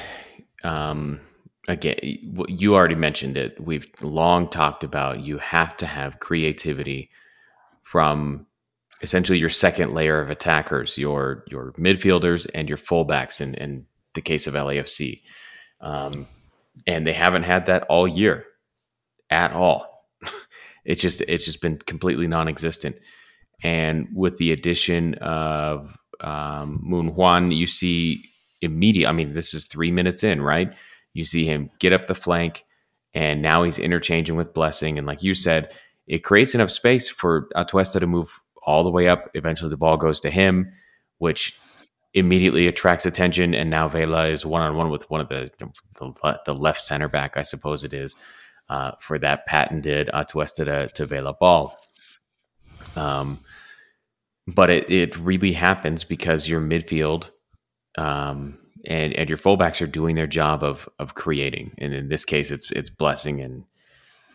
um, 0.63 1.21
again, 1.69 1.97
you 2.03 2.75
already 2.75 2.95
mentioned 2.95 3.37
it. 3.37 3.59
We've 3.59 3.89
long 4.03 4.49
talked 4.49 4.85
about 4.85 5.21
you 5.21 5.39
have 5.39 5.77
to 5.79 5.87
have 5.87 6.21
creativity 6.21 7.11
from 7.83 8.47
essentially 9.03 9.39
your 9.39 9.49
second 9.49 9.95
layer 9.95 10.21
of 10.21 10.31
attackers, 10.31 10.99
your 10.99 11.45
your 11.49 11.73
midfielders 11.73 12.47
and 12.55 12.69
your 12.69 12.79
fullbacks. 12.79 13.41
In 13.41 13.55
in 13.55 13.87
the 14.15 14.23
case 14.23 14.47
of 14.47 14.55
LAFC, 14.55 15.23
um, 15.81 16.27
and 16.87 17.07
they 17.07 17.13
haven't 17.13 17.45
had 17.45 17.67
that 17.67 17.85
all 17.85 18.07
year 18.07 18.45
at 19.31 19.53
all. 19.53 20.07
it's 20.85 21.01
just 21.01 21.21
it's 21.23 21.45
just 21.45 21.61
been 21.61 21.79
completely 21.79 22.27
non-existent. 22.27 22.97
And 23.63 24.09
with 24.15 24.37
the 24.39 24.53
addition 24.53 25.15
of 25.15 25.97
um, 26.21 26.81
Moon 26.83 27.09
Hwan, 27.09 27.51
you 27.51 27.67
see 27.67 28.25
immediate. 28.61 29.09
I 29.09 29.13
mean, 29.13 29.33
this 29.33 29.55
is 29.55 29.67
three 29.67 29.91
minutes 29.91 30.25
in, 30.25 30.43
right? 30.43 30.73
You 31.13 31.25
see 31.25 31.47
him 31.47 31.71
get 31.79 31.93
up 31.93 32.07
the 32.07 32.15
flank, 32.15 32.65
and 33.15 33.41
now 33.41 33.63
he's 33.63 33.79
interchanging 33.79 34.37
with 34.37 34.55
Blessing. 34.55 34.99
And 34.99 35.07
like 35.07 35.23
you 35.23 35.35
said, 35.35 35.71
it 36.07 36.25
creates 36.25 36.55
enough 36.55 36.71
space 36.71 37.09
for 37.09 37.49
Atuesta 37.55 38.01
to 38.01 38.07
move 38.07 38.41
all 38.67 38.83
the 38.83 38.91
way 38.91 39.09
up. 39.09 39.31
Eventually, 39.35 39.71
the 39.71 39.77
ball 39.77 39.97
goes 39.97 40.21
to 40.21 40.31
him, 40.31 40.73
which 41.19 41.59
immediately 42.15 42.67
attracts 42.67 43.05
attention. 43.05 43.55
And 43.55 43.69
now 43.71 43.89
Vela 43.89 44.29
is 44.29 44.47
one 44.47 44.63
on 44.63 44.77
one 44.77 44.91
with 44.91 45.11
one 45.11 45.21
of 45.21 45.29
the, 45.29 45.51
the, 45.59 46.39
the 46.47 46.55
left 46.55 46.81
center 46.81 47.09
back, 47.09 47.37
I 47.37 47.43
suppose 47.43 47.85
it 47.85 47.93
is, 47.93 48.15
uh, 48.69 48.93
for 49.01 49.19
that 49.19 49.47
patented 49.47 50.09
Atuesta 50.15 50.65
to, 50.65 50.89
to 50.95 51.07
Vela 51.07 51.35
ball. 51.35 51.77
Um, 52.97 53.41
but 54.47 54.71
it, 54.71 54.91
it 54.91 55.17
really 55.19 55.53
happens 55.53 56.05
because 56.05 56.49
your 56.49 56.61
midfield 56.61 57.31
um, 57.97 58.59
and 58.87 59.15
and 59.15 59.29
your 59.29 59.39
fullbacks 59.39 59.81
are 59.81 59.87
doing 59.87 60.15
their 60.15 60.27
job 60.27 60.63
of 60.63 60.89
of 60.99 61.15
creating. 61.15 61.75
And 61.79 61.95
in 61.95 62.09
this 62.09 62.25
case, 62.25 62.51
it's 62.51 62.71
it's 62.71 62.91
blessing 62.91 63.41
and 63.41 63.65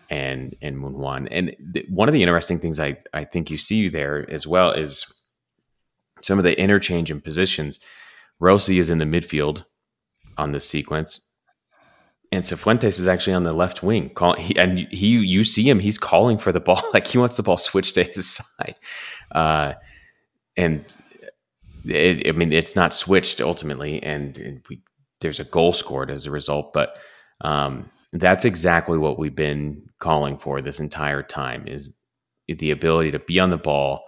and 0.09 0.55
and 0.61 0.79
Moon. 0.79 1.27
And 1.29 1.55
th- 1.73 1.85
one 1.89 2.09
of 2.09 2.13
the 2.13 2.23
interesting 2.23 2.59
things 2.59 2.79
I 2.79 2.97
I 3.13 3.23
think 3.23 3.51
you 3.51 3.57
see 3.57 3.87
there 3.87 4.25
as 4.29 4.47
well 4.47 4.71
is 4.71 5.05
some 6.21 6.37
of 6.37 6.43
the 6.43 6.59
interchange 6.59 7.11
in 7.11 7.21
positions. 7.21 7.79
Rossi 8.39 8.79
is 8.79 8.89
in 8.89 8.97
the 8.97 9.05
midfield 9.05 9.65
on 10.37 10.51
this 10.51 10.67
sequence. 10.67 11.25
And 12.31 12.43
Cifuentes 12.43 12.99
is 12.99 13.07
actually 13.07 13.33
on 13.33 13.43
the 13.43 13.53
left 13.53 13.81
wing. 13.81 14.09
Call, 14.09 14.35
he, 14.35 14.55
and 14.57 14.79
he, 14.91 15.07
you 15.07 15.43
see 15.43 15.67
him. 15.67 15.79
He's 15.79 15.97
calling 15.97 16.37
for 16.37 16.51
the 16.51 16.59
ball, 16.59 16.83
like 16.93 17.07
he 17.07 17.17
wants 17.17 17.37
the 17.37 17.43
ball 17.43 17.57
switched 17.57 17.95
to 17.95 18.03
his 18.03 18.29
side. 18.57 18.75
Uh, 19.31 19.73
and 20.55 20.95
it, 21.85 22.27
I 22.27 22.31
mean, 22.33 22.53
it's 22.53 22.75
not 22.75 22.93
switched 22.93 23.41
ultimately, 23.41 24.01
and, 24.03 24.61
we, 24.69 24.81
there's 25.21 25.39
a 25.39 25.45
goal 25.45 25.73
scored 25.73 26.11
as 26.11 26.25
a 26.25 26.31
result. 26.31 26.71
But 26.71 26.97
um, 27.41 27.89
that's 28.13 28.45
exactly 28.45 28.97
what 28.97 29.17
we've 29.17 29.35
been 29.35 29.89
calling 29.99 30.37
for 30.37 30.61
this 30.61 30.79
entire 30.79 31.23
time: 31.23 31.67
is 31.67 31.93
the 32.47 32.71
ability 32.71 33.11
to 33.11 33.19
be 33.19 33.39
on 33.39 33.49
the 33.49 33.57
ball, 33.57 34.03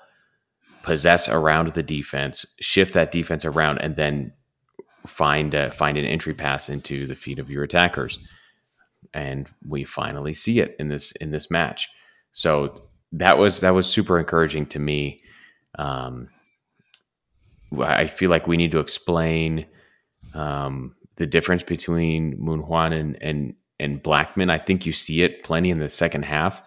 possess 0.84 1.30
around 1.30 1.74
the 1.74 1.84
defense, 1.84 2.46
shift 2.60 2.94
that 2.94 3.12
defense 3.12 3.46
around, 3.46 3.80
and 3.80 3.96
then 3.96 4.34
find 5.06 5.54
a, 5.54 5.72
find 5.72 5.98
an 5.98 6.06
entry 6.06 6.34
pass 6.34 6.70
into 6.70 7.08
the 7.08 7.16
feet 7.16 7.40
of 7.40 7.50
your 7.50 7.64
attackers. 7.64 8.28
And 9.14 9.50
we 9.68 9.84
finally 9.84 10.34
see 10.34 10.60
it 10.60 10.76
in 10.80 10.88
this 10.88 11.12
in 11.14 11.32
this 11.32 11.52
match. 11.52 11.90
So 12.32 12.82
that 13.12 13.38
was 13.38 13.62
that 13.62 13.74
was 13.74 13.88
super 13.92 14.20
encouraging 14.20 14.68
to 14.68 14.80
me. 14.80 15.22
Um, 15.78 16.30
I 17.80 18.08
feel 18.08 18.30
like 18.30 18.48
we 18.48 18.58
need 18.58 18.72
to 18.72 18.80
explain 18.80 19.66
um, 20.34 20.96
the 21.16 21.26
difference 21.26 21.64
between 21.64 22.38
Moon 22.38 22.60
Hwan 22.62 22.94
and, 22.94 23.22
and 23.22 23.56
and 23.80 24.04
Blackmon. 24.04 24.52
I 24.52 24.58
think 24.58 24.86
you 24.86 24.92
see 24.92 25.24
it 25.24 25.44
plenty 25.44 25.72
in 25.72 25.80
the 25.80 25.90
second 25.90 26.24
half, 26.24 26.62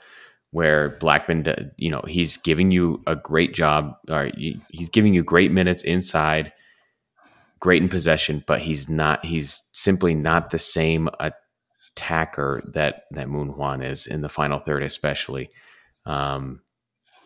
where 0.55 0.91
Blackmon, 1.01 1.73
you 1.79 1.91
know, 1.91 2.01
he's 2.07 2.37
giving 2.37 2.71
you 2.71 3.03
a 3.09 3.17
great 3.17 3.55
job, 3.55 3.97
or 4.09 4.31
he's 4.69 4.89
giving 4.89 5.13
you 5.13 5.25
great 5.25 5.51
minutes 5.51 5.83
inside, 5.83 6.53
great 7.59 7.83
in 7.83 7.89
possession, 7.89 8.45
but 8.47 8.61
he's 8.61 8.89
not. 8.89 9.25
He's 9.25 9.65
simply 9.73 10.15
not 10.15 10.51
the 10.51 10.61
same 10.61 11.09
attacker 11.19 12.63
that 12.73 13.07
that 13.11 13.29
Moon 13.29 13.49
Hwan 13.49 13.83
is 13.83 14.07
in 14.07 14.21
the 14.21 14.29
final 14.29 14.61
third, 14.61 14.85
especially. 14.85 15.51
Um, 16.07 16.61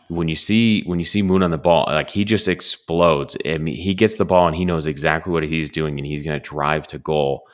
when 0.09 0.29
you 0.29 0.37
see 0.37 0.85
when 0.85 0.99
you 0.99 1.05
see 1.05 1.21
Moon 1.21 1.43
on 1.43 1.51
the 1.51 1.59
ball, 1.59 1.85
like 1.87 2.09
he 2.09 2.25
just 2.25 2.49
explodes. 2.49 3.37
I 3.45 3.59
mean, 3.59 3.77
he 3.77 3.93
gets 3.93 4.15
the 4.15 4.25
ball 4.25 4.47
and 4.47 4.57
he 4.57 4.65
knows 4.65 4.87
exactly 4.87 5.35
what 5.35 5.43
he's 5.43 5.69
doing, 5.69 5.99
and 5.99 6.07
he's 6.07 6.23
going 6.23 6.41
to 6.41 6.49
drive 6.49 6.87
to 6.87 6.99
goal, 6.99 7.47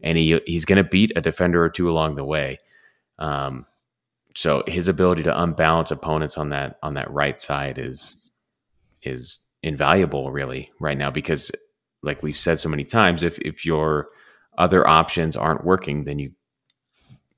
and 0.00 0.16
he 0.16 0.40
he's 0.46 0.64
going 0.64 0.80
to 0.80 0.88
beat 0.88 1.10
a 1.16 1.20
defender 1.20 1.60
or 1.60 1.70
two 1.70 1.90
along 1.90 2.14
the 2.14 2.24
way. 2.24 2.58
Um, 3.18 3.66
so 4.34 4.62
his 4.66 4.88
ability 4.88 5.22
to 5.24 5.42
unbalance 5.42 5.90
opponents 5.90 6.38
on 6.38 6.50
that 6.50 6.78
on 6.82 6.94
that 6.94 7.10
right 7.10 7.38
side 7.38 7.78
is 7.78 8.30
is 9.02 9.40
invaluable, 9.62 10.30
really, 10.30 10.70
right 10.80 10.96
now 10.96 11.10
because, 11.10 11.50
like 12.02 12.22
we've 12.22 12.38
said 12.38 12.60
so 12.60 12.68
many 12.68 12.84
times, 12.84 13.22
if 13.22 13.38
if 13.38 13.64
your 13.64 14.08
other 14.56 14.86
options 14.86 15.36
aren't 15.36 15.64
working, 15.64 16.04
then 16.04 16.18
you 16.18 16.32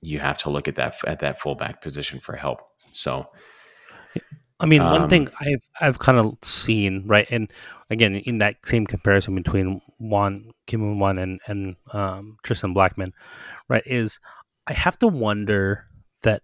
you 0.00 0.18
have 0.18 0.38
to 0.38 0.50
look 0.50 0.68
at 0.68 0.76
that 0.76 0.96
at 1.06 1.20
that 1.20 1.40
fullback 1.40 1.80
position 1.80 2.20
for 2.20 2.36
help. 2.36 2.60
So 2.92 3.28
I 4.58 4.66
mean, 4.66 4.82
um, 4.82 4.92
one 4.92 5.08
thing 5.08 5.28
I've 5.40 5.68
I've 5.80 5.98
kind 5.98 6.18
of 6.18 6.36
seen 6.42 7.06
right, 7.06 7.26
and 7.30 7.50
again 7.88 8.16
in 8.16 8.38
that 8.38 8.64
same 8.64 8.86
comparison 8.86 9.34
between 9.34 9.80
Juan 9.98 10.50
Kim 10.66 10.80
Moon 10.80 11.18
and 11.18 11.40
and 11.46 11.76
um, 11.92 12.36
Tristan 12.42 12.74
Blackmon, 12.74 13.12
right, 13.68 13.82
is 13.86 14.20
I 14.66 14.74
have 14.74 14.98
to 15.00 15.08
wonder 15.08 15.86
that 16.22 16.42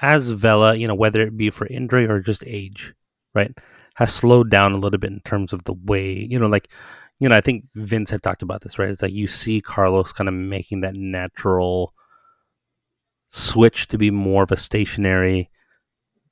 as 0.00 0.30
Vela, 0.30 0.74
you 0.74 0.86
know, 0.86 0.94
whether 0.94 1.22
it 1.22 1.36
be 1.36 1.50
for 1.50 1.66
injury 1.66 2.06
or 2.06 2.20
just 2.20 2.44
age, 2.46 2.94
right, 3.34 3.52
has 3.96 4.12
slowed 4.12 4.50
down 4.50 4.72
a 4.72 4.78
little 4.78 4.98
bit 4.98 5.12
in 5.12 5.20
terms 5.20 5.52
of 5.52 5.64
the 5.64 5.74
way, 5.74 6.26
you 6.30 6.38
know, 6.38 6.48
like, 6.48 6.68
you 7.18 7.28
know, 7.28 7.36
I 7.36 7.40
think 7.42 7.66
Vince 7.74 8.10
had 8.10 8.22
talked 8.22 8.42
about 8.42 8.62
this, 8.62 8.78
right? 8.78 8.88
It's 8.88 9.02
like 9.02 9.12
you 9.12 9.26
see 9.26 9.60
Carlos 9.60 10.12
kind 10.12 10.28
of 10.28 10.34
making 10.34 10.80
that 10.82 10.94
natural 10.94 11.94
switch 13.28 13.86
to 13.88 13.98
be 13.98 14.10
more 14.10 14.42
of 14.42 14.52
a 14.52 14.56
stationary 14.56 15.50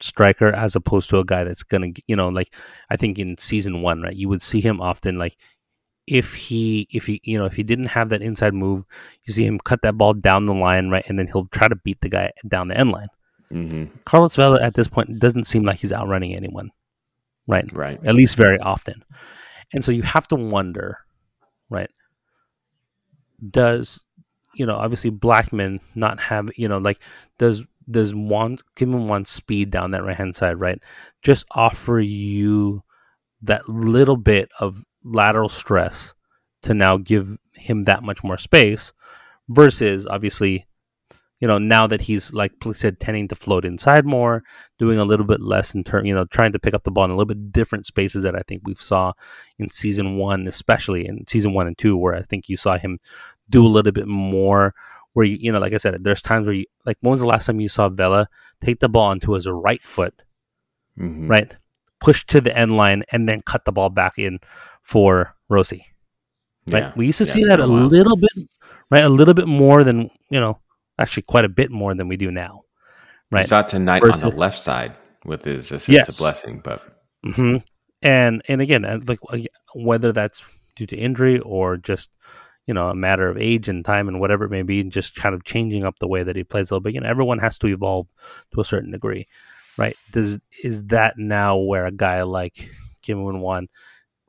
striker 0.00 0.48
as 0.54 0.76
opposed 0.76 1.10
to 1.10 1.18
a 1.18 1.24
guy 1.24 1.44
that's 1.44 1.62
gonna 1.62 1.88
you 2.06 2.14
know 2.14 2.28
like 2.28 2.54
I 2.90 2.96
think 2.96 3.18
in 3.18 3.36
season 3.36 3.82
one 3.82 4.02
right 4.02 4.14
you 4.14 4.28
would 4.28 4.42
see 4.42 4.60
him 4.60 4.80
often 4.80 5.16
like 5.16 5.36
if 6.06 6.34
he 6.34 6.86
if 6.92 7.06
he 7.06 7.20
you 7.24 7.38
know 7.38 7.44
if 7.44 7.56
he 7.56 7.62
didn't 7.62 7.86
have 7.86 8.08
that 8.10 8.22
inside 8.22 8.54
move 8.54 8.84
you 9.26 9.32
see 9.32 9.44
him 9.44 9.58
cut 9.58 9.82
that 9.82 9.98
ball 9.98 10.14
down 10.14 10.46
the 10.46 10.54
line 10.54 10.88
right 10.88 11.04
and 11.08 11.18
then 11.18 11.26
he'll 11.26 11.46
try 11.48 11.68
to 11.68 11.76
beat 11.84 12.00
the 12.00 12.08
guy 12.08 12.32
down 12.48 12.68
the 12.68 12.78
end 12.78 12.90
line. 12.90 13.08
Mm-hmm. 13.52 13.96
Carlos 14.04 14.36
Vela 14.36 14.60
at 14.62 14.74
this 14.74 14.88
point 14.88 15.18
doesn't 15.18 15.46
seem 15.46 15.62
like 15.64 15.78
he's 15.78 15.92
outrunning 15.92 16.34
anyone. 16.34 16.70
right? 17.46 17.70
Right. 17.72 18.04
At 18.04 18.14
least 18.14 18.36
very 18.36 18.58
often. 18.58 19.02
And 19.72 19.84
so 19.84 19.92
you 19.92 20.02
have 20.02 20.28
to 20.28 20.36
wonder, 20.36 20.98
right? 21.70 21.90
Does 23.50 24.04
you 24.54 24.66
know 24.66 24.74
obviously 24.74 25.10
Blackmon 25.10 25.80
not 25.94 26.20
have 26.20 26.48
you 26.56 26.68
know 26.68 26.78
like 26.78 27.00
does 27.38 27.64
does 27.90 28.14
one 28.14 28.58
given 28.76 29.06
one 29.08 29.24
speed 29.24 29.70
down 29.70 29.92
that 29.92 30.04
right 30.04 30.16
hand 30.16 30.34
side 30.34 30.58
right 30.60 30.82
just 31.22 31.46
offer 31.52 32.00
you 32.00 32.82
that 33.42 33.68
little 33.68 34.16
bit 34.16 34.50
of 34.60 34.84
lateral 35.04 35.48
stress 35.48 36.12
to 36.62 36.74
now 36.74 36.96
give 36.96 37.38
him 37.54 37.84
that 37.84 38.02
much 38.02 38.24
more 38.24 38.36
space 38.38 38.92
versus 39.48 40.06
obviously 40.06 40.66
you 41.40 41.46
know 41.48 41.58
now 41.58 41.86
that 41.86 42.00
he's 42.00 42.32
like 42.32 42.52
said 42.72 42.98
tending 42.98 43.28
to 43.28 43.34
float 43.34 43.64
inside 43.64 44.04
more 44.04 44.42
doing 44.78 44.98
a 44.98 45.04
little 45.04 45.24
bit 45.26 45.40
less 45.40 45.74
in 45.74 45.84
turn 45.84 46.04
you 46.04 46.14
know 46.14 46.24
trying 46.26 46.52
to 46.52 46.58
pick 46.58 46.74
up 46.74 46.82
the 46.84 46.90
ball 46.90 47.04
in 47.04 47.10
a 47.10 47.14
little 47.14 47.26
bit 47.26 47.52
different 47.52 47.86
spaces 47.86 48.22
that 48.24 48.34
i 48.36 48.42
think 48.48 48.60
we 48.64 48.74
saw 48.74 49.12
in 49.58 49.70
season 49.70 50.16
one 50.16 50.46
especially 50.48 51.06
in 51.06 51.24
season 51.26 51.52
one 51.54 51.66
and 51.66 51.78
two 51.78 51.96
where 51.96 52.14
i 52.14 52.22
think 52.22 52.48
you 52.48 52.56
saw 52.56 52.76
him 52.76 52.98
do 53.48 53.64
a 53.64 53.68
little 53.68 53.92
bit 53.92 54.08
more 54.08 54.74
where 55.12 55.24
you 55.26 55.36
you 55.40 55.52
know 55.52 55.58
like 55.60 55.72
i 55.72 55.76
said 55.76 56.02
there's 56.02 56.22
times 56.22 56.46
where 56.46 56.54
you 56.54 56.64
like 56.84 56.96
when 57.00 57.12
was 57.12 57.20
the 57.20 57.26
last 57.26 57.46
time 57.46 57.60
you 57.60 57.68
saw 57.68 57.88
vela 57.88 58.26
take 58.60 58.80
the 58.80 58.88
ball 58.88 59.08
onto 59.10 59.32
his 59.32 59.46
right 59.48 59.82
foot 59.82 60.22
Mhm. 60.98 61.28
right 61.30 61.54
push 62.00 62.24
to 62.26 62.40
the 62.40 62.56
end 62.56 62.76
line 62.76 63.04
and 63.12 63.28
then 63.28 63.40
cut 63.42 63.64
the 63.64 63.72
ball 63.72 63.90
back 63.90 64.18
in 64.18 64.38
for 64.82 65.34
rossi 65.48 65.84
right 66.72 66.82
Yeah. 66.84 66.92
we 66.96 67.06
used 67.06 67.18
to 67.18 67.24
Yeah, 67.24 67.32
see 67.32 67.44
that 67.44 67.60
a 67.60 67.66
little 67.66 68.16
bit 68.16 68.32
right 68.90 69.04
a 69.04 69.08
little 69.08 69.34
bit 69.34 69.46
more 69.46 69.84
than 69.84 70.10
you 70.30 70.40
know 70.40 70.58
actually 70.98 71.22
quite 71.22 71.44
a 71.44 71.48
bit 71.48 71.70
more 71.70 71.94
than 71.94 72.08
we 72.08 72.16
do 72.16 72.30
now 72.30 72.62
We 73.30 73.38
right 73.38 73.46
saw 73.46 73.60
it 73.60 73.68
tonight 73.68 74.02
on 74.02 74.18
the 74.20 74.30
left 74.30 74.58
side 74.58 74.94
with 75.24 75.44
his 75.44 75.72
assist 75.72 75.88
Yes. 75.88 76.06
to 76.06 76.22
blessing, 76.22 76.60
but 76.64 76.82
hmm 77.24 77.56
And 78.02 78.42
and 78.48 78.60
again, 78.60 78.84
uh, 78.84 79.00
like 79.06 79.18
uh, 79.30 79.38
whether 79.74 80.12
that's 80.12 80.42
due 80.76 80.86
to 80.86 80.96
injury 80.96 81.40
or 81.40 81.76
just 81.76 82.10
you 82.66 82.74
know 82.74 82.88
a 82.88 82.94
matter 82.94 83.28
of 83.28 83.36
age 83.36 83.68
and 83.68 83.84
time 83.84 84.08
and 84.08 84.20
whatever 84.20 84.44
it 84.44 84.50
may 84.50 84.62
be, 84.62 84.82
just 84.84 85.16
kind 85.16 85.34
of 85.34 85.44
changing 85.44 85.84
up 85.84 85.98
the 85.98 86.06
way 86.08 86.22
that 86.22 86.36
he 86.36 86.44
plays 86.44 86.70
a 86.70 86.74
little 86.74 86.82
bit. 86.82 86.94
You 86.94 87.00
know, 87.00 87.08
everyone 87.08 87.38
has 87.40 87.58
to 87.58 87.66
evolve 87.68 88.06
to 88.52 88.60
a 88.60 88.64
certain 88.64 88.92
degree, 88.92 89.26
right? 89.76 89.96
Does 90.12 90.38
is 90.62 90.84
that 90.86 91.18
now 91.18 91.56
where 91.56 91.86
a 91.86 91.90
guy 91.92 92.22
like 92.22 92.54
Kim 93.02 93.24
Won 93.24 93.40
Wan 93.40 93.68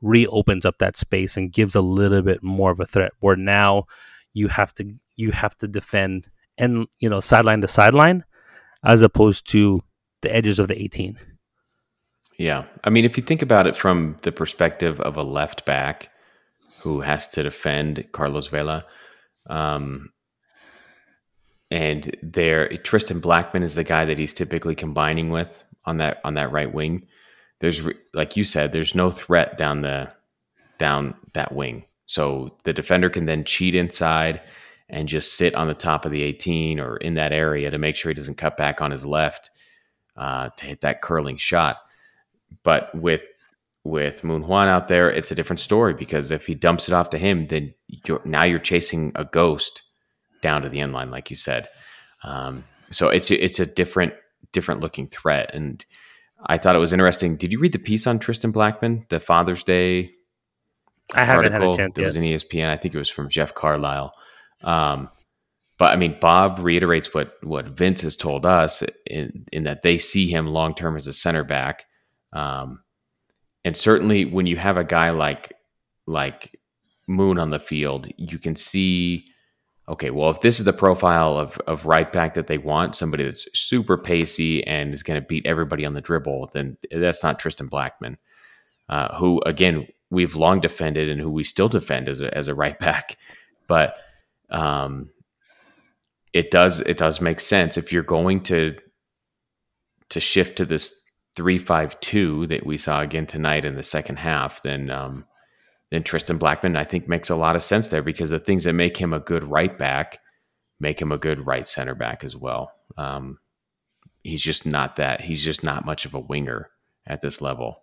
reopens 0.02 0.64
up 0.66 0.78
that 0.78 0.96
space 0.96 1.36
and 1.36 1.52
gives 1.52 1.74
a 1.74 1.80
little 1.80 2.22
bit 2.22 2.42
more 2.42 2.70
of 2.72 2.80
a 2.80 2.86
threat? 2.86 3.12
Where 3.20 3.36
now 3.36 3.84
you 4.34 4.48
have 4.48 4.74
to 4.74 4.84
you 5.16 5.30
have 5.32 5.54
to 5.58 5.68
defend 5.68 6.28
and 6.60 6.86
you 7.00 7.08
know 7.08 7.20
sideline 7.20 7.60
to 7.62 7.68
sideline 7.68 8.24
as 8.84 9.02
opposed 9.02 9.50
to 9.50 9.80
the 10.22 10.34
edges 10.34 10.58
of 10.58 10.68
the 10.68 10.80
eighteen. 10.80 11.18
Yeah. 12.40 12.64
I 12.84 12.88
mean, 12.88 13.04
if 13.04 13.18
you 13.18 13.22
think 13.22 13.42
about 13.42 13.66
it 13.66 13.76
from 13.76 14.16
the 14.22 14.32
perspective 14.32 14.98
of 15.02 15.18
a 15.18 15.22
left 15.22 15.66
back 15.66 16.08
who 16.80 17.02
has 17.02 17.28
to 17.28 17.42
defend 17.42 18.06
Carlos 18.12 18.46
Vela, 18.46 18.86
um, 19.50 20.08
and 21.70 22.16
there 22.22 22.68
Tristan 22.78 23.20
Blackmon 23.20 23.62
is 23.62 23.74
the 23.74 23.84
guy 23.84 24.06
that 24.06 24.18
he's 24.18 24.32
typically 24.32 24.74
combining 24.74 25.28
with 25.28 25.62
on 25.84 25.98
that 25.98 26.20
on 26.24 26.34
that 26.34 26.50
right 26.50 26.72
wing. 26.72 27.06
There's 27.60 27.86
like 28.14 28.36
you 28.38 28.44
said, 28.44 28.72
there's 28.72 28.94
no 28.94 29.10
threat 29.10 29.58
down 29.58 29.82
the 29.82 30.10
down 30.78 31.14
that 31.34 31.54
wing. 31.54 31.84
So 32.06 32.56
the 32.64 32.72
defender 32.72 33.10
can 33.10 33.26
then 33.26 33.44
cheat 33.44 33.74
inside 33.74 34.40
and 34.90 35.08
just 35.08 35.36
sit 35.36 35.54
on 35.54 35.68
the 35.68 35.74
top 35.74 36.04
of 36.04 36.12
the 36.12 36.22
18 36.22 36.80
or 36.80 36.96
in 36.96 37.14
that 37.14 37.32
area 37.32 37.70
to 37.70 37.78
make 37.78 37.96
sure 37.96 38.10
he 38.10 38.14
doesn't 38.14 38.36
cut 38.36 38.56
back 38.56 38.80
on 38.80 38.90
his 38.90 39.06
left 39.06 39.50
uh, 40.16 40.50
to 40.56 40.66
hit 40.66 40.80
that 40.82 41.02
curling 41.02 41.36
shot. 41.36 41.78
But 42.62 42.94
with 42.94 43.22
with 43.82 44.24
Moon 44.24 44.42
Hwan 44.42 44.68
out 44.68 44.88
there, 44.88 45.10
it's 45.10 45.30
a 45.30 45.34
different 45.34 45.60
story 45.60 45.94
because 45.94 46.30
if 46.30 46.46
he 46.46 46.54
dumps 46.54 46.88
it 46.88 46.94
off 46.94 47.10
to 47.10 47.18
him, 47.18 47.46
then 47.46 47.72
you're 47.86 48.20
now 48.24 48.44
you're 48.44 48.58
chasing 48.58 49.12
a 49.14 49.24
ghost 49.24 49.82
down 50.42 50.62
to 50.62 50.68
the 50.68 50.80
end 50.80 50.92
line, 50.92 51.10
like 51.10 51.30
you 51.30 51.36
said. 51.36 51.68
Um, 52.22 52.64
so 52.90 53.08
it's 53.08 53.30
it's 53.30 53.60
a 53.60 53.66
different 53.66 54.12
different 54.52 54.80
looking 54.80 55.06
threat, 55.06 55.54
and 55.54 55.84
I 56.46 56.58
thought 56.58 56.76
it 56.76 56.80
was 56.80 56.92
interesting. 56.92 57.36
Did 57.36 57.52
you 57.52 57.58
read 57.58 57.72
the 57.72 57.78
piece 57.78 58.06
on 58.06 58.18
Tristan 58.18 58.52
Blackmon, 58.52 59.08
the 59.08 59.20
Father's 59.20 59.64
Day 59.64 60.12
I 61.14 61.24
haven't 61.24 61.52
had 61.52 61.62
article 61.62 61.72
a 61.72 61.76
chance 61.76 61.94
that 61.94 62.04
was 62.04 62.16
in 62.16 62.24
E 62.24 62.34
ESPN? 62.34 62.68
I 62.68 62.76
think 62.76 62.94
it 62.94 62.98
was 62.98 63.08
from 63.10 63.28
Jeff 63.28 63.54
Carlisle. 63.54 64.14
Um, 64.62 65.08
but 65.80 65.92
I 65.92 65.96
mean, 65.96 66.18
Bob 66.20 66.58
reiterates 66.58 67.14
what 67.14 67.38
what 67.42 67.66
Vince 67.68 68.02
has 68.02 68.14
told 68.14 68.44
us 68.44 68.82
in 69.06 69.46
in 69.50 69.64
that 69.64 69.82
they 69.82 69.96
see 69.96 70.28
him 70.28 70.46
long 70.46 70.74
term 70.74 70.94
as 70.94 71.06
a 71.06 71.12
center 71.12 71.42
back. 71.42 71.86
Um, 72.34 72.82
and 73.64 73.74
certainly 73.76 74.26
when 74.26 74.46
you 74.46 74.56
have 74.56 74.76
a 74.76 74.84
guy 74.84 75.10
like 75.10 75.54
like 76.06 76.60
Moon 77.06 77.38
on 77.38 77.48
the 77.48 77.58
field, 77.58 78.08
you 78.18 78.38
can 78.38 78.56
see 78.56 79.24
okay, 79.88 80.10
well, 80.10 80.30
if 80.30 80.40
this 80.40 80.58
is 80.58 80.64
the 80.64 80.72
profile 80.72 81.38
of 81.38 81.56
of 81.66 81.86
right 81.86 82.12
back 82.12 82.34
that 82.34 82.46
they 82.46 82.58
want, 82.58 82.94
somebody 82.94 83.24
that's 83.24 83.48
super 83.58 83.96
pacey 83.96 84.64
and 84.66 84.92
is 84.92 85.02
going 85.02 85.20
to 85.20 85.26
beat 85.26 85.46
everybody 85.46 85.86
on 85.86 85.94
the 85.94 86.00
dribble, 86.00 86.50
then 86.52 86.76
that's 86.92 87.24
not 87.24 87.38
Tristan 87.38 87.70
Blackmon, 87.70 88.16
uh, 88.90 89.16
who 89.16 89.40
again 89.46 89.88
we've 90.10 90.36
long 90.36 90.60
defended 90.60 91.08
and 91.08 91.20
who 91.20 91.30
we 91.30 91.42
still 91.42 91.68
defend 91.68 92.06
as 92.06 92.20
a 92.20 92.36
as 92.36 92.48
a 92.48 92.54
right 92.54 92.78
back, 92.86 93.16
but 93.66 93.96
um, 94.50 95.10
it 96.32 96.50
does 96.50 96.80
it 96.80 96.98
does 96.98 97.20
make 97.20 97.40
sense 97.40 97.76
if 97.76 97.92
you're 97.92 98.02
going 98.02 98.42
to 98.44 98.76
to 100.10 100.20
shift 100.20 100.56
to 100.56 100.64
this 100.64 100.94
three 101.36 101.58
five 101.58 101.98
two 102.00 102.46
that 102.48 102.66
we 102.66 102.76
saw 102.76 103.00
again 103.00 103.26
tonight 103.26 103.64
in 103.64 103.76
the 103.76 103.82
second 103.82 104.16
half, 104.16 104.62
then 104.62 104.90
um, 104.90 105.24
then 105.90 106.02
Tristan 106.02 106.38
Blackmon 106.38 106.76
I 106.76 106.84
think 106.84 107.08
makes 107.08 107.30
a 107.30 107.36
lot 107.36 107.56
of 107.56 107.62
sense 107.62 107.88
there 107.88 108.02
because 108.02 108.30
the 108.30 108.38
things 108.38 108.64
that 108.64 108.72
make 108.74 108.96
him 108.96 109.12
a 109.12 109.20
good 109.20 109.44
right 109.44 109.76
back 109.76 110.18
make 110.78 111.00
him 111.00 111.12
a 111.12 111.18
good 111.18 111.46
right 111.46 111.66
center 111.66 111.94
back 111.94 112.24
as 112.24 112.36
well. 112.36 112.72
Um, 112.96 113.38
he's 114.22 114.42
just 114.42 114.66
not 114.66 114.96
that. 114.96 115.20
He's 115.20 115.44
just 115.44 115.62
not 115.62 115.84
much 115.84 116.06
of 116.06 116.14
a 116.14 116.20
winger 116.20 116.70
at 117.06 117.20
this 117.20 117.40
level, 117.40 117.82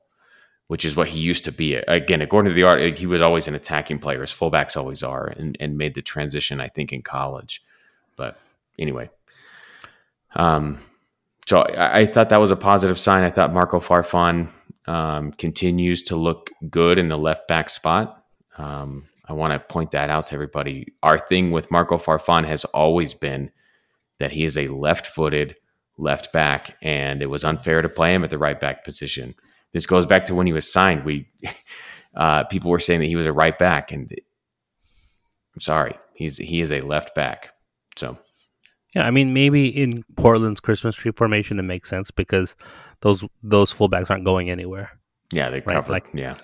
which 0.68 0.84
is 0.84 0.96
what 0.96 1.08
he 1.08 1.20
used 1.20 1.46
to 1.46 1.52
be. 1.52 1.76
Again, 1.76 2.22
according 2.22 2.52
to 2.52 2.56
the 2.56 2.64
art, 2.64 2.98
he 2.98 3.06
was 3.06 3.22
always 3.22 3.48
an 3.48 3.56
attacking 3.56 4.00
player, 4.00 4.22
as 4.22 4.32
fullbacks 4.32 4.76
always 4.76 5.02
are, 5.02 5.28
and, 5.28 5.56
and 5.60 5.78
made 5.78 5.96
the 5.96 6.02
transition, 6.02 6.60
I 6.60 6.68
think, 6.68 6.92
in 6.92 7.02
college. 7.02 7.64
But 8.16 8.38
anyway, 8.78 9.10
um, 10.36 10.80
so 11.48 11.60
I, 11.60 12.00
I 12.00 12.06
thought 12.06 12.30
that 12.30 12.42
was 12.42 12.52
a 12.52 12.58
positive 12.58 13.00
sign. 13.00 13.24
I 13.24 13.32
thought 13.32 13.54
Marco 13.54 13.80
Farfan 13.80 14.50
um, 14.88 15.32
continues 15.34 16.04
to 16.04 16.16
look 16.16 16.50
good 16.70 16.98
in 16.98 17.08
the 17.08 17.18
left 17.18 17.48
back 17.48 17.70
spot. 17.70 18.24
Um, 18.58 19.08
I 19.26 19.34
want 19.34 19.54
to 19.54 19.60
point 19.60 19.92
that 19.92 20.10
out 20.10 20.28
to 20.28 20.36
everybody. 20.36 20.94
Our 21.04 21.18
thing 21.18 21.52
with 21.52 21.72
Marco 21.72 21.98
Farfan 21.98 22.46
has 22.46 22.66
always 22.66 23.14
been 23.14 23.52
that 24.20 24.32
he 24.32 24.46
is 24.46 24.58
a 24.58 24.68
left 24.68 25.06
footed 25.06 25.56
left 25.98 26.32
back, 26.32 26.76
and 26.82 27.22
it 27.22 27.30
was 27.30 27.44
unfair 27.44 27.82
to 27.82 27.90
play 27.90 28.14
him 28.14 28.24
at 28.24 28.30
the 28.30 28.38
right 28.38 28.60
back 28.60 28.84
position. 28.84 29.36
This 29.78 29.86
goes 29.86 30.08
back 30.08 30.26
to 30.26 30.34
when 30.36 30.48
he 30.48 30.54
was 30.54 30.68
signed. 30.72 31.06
We 31.06 31.28
uh, 32.16 32.46
people 32.46 32.72
were 32.72 32.80
saying 32.80 33.02
that 33.02 33.06
he 33.06 33.16
was 33.16 33.28
a 33.28 33.32
right 33.34 33.58
back, 33.60 33.92
and 33.92 34.12
I'm 35.54 35.62
sorry, 35.62 35.96
he's 36.16 36.38
he 36.38 36.62
is 36.62 36.72
a 36.72 36.82
left 36.82 37.14
back. 37.16 37.54
So 37.96 38.18
Yeah, 38.96 39.06
I 39.08 39.12
mean, 39.12 39.34
maybe 39.34 39.68
in 39.68 40.04
Portland's 40.16 40.60
Christmas 40.60 40.96
tree 40.96 41.12
formation, 41.16 41.60
it 41.60 41.64
makes 41.64 41.90
sense 41.90 42.10
because 42.12 42.56
those 43.02 43.24
those 43.44 43.72
fullbacks 43.74 44.10
aren't 44.10 44.26
going 44.26 44.50
anywhere. 44.50 44.90
yeah, 45.32 45.50
they 45.52 45.60
Right, 45.60 45.76
covered. 45.76 45.92
like- 45.92 46.10
yeah, 46.14 46.36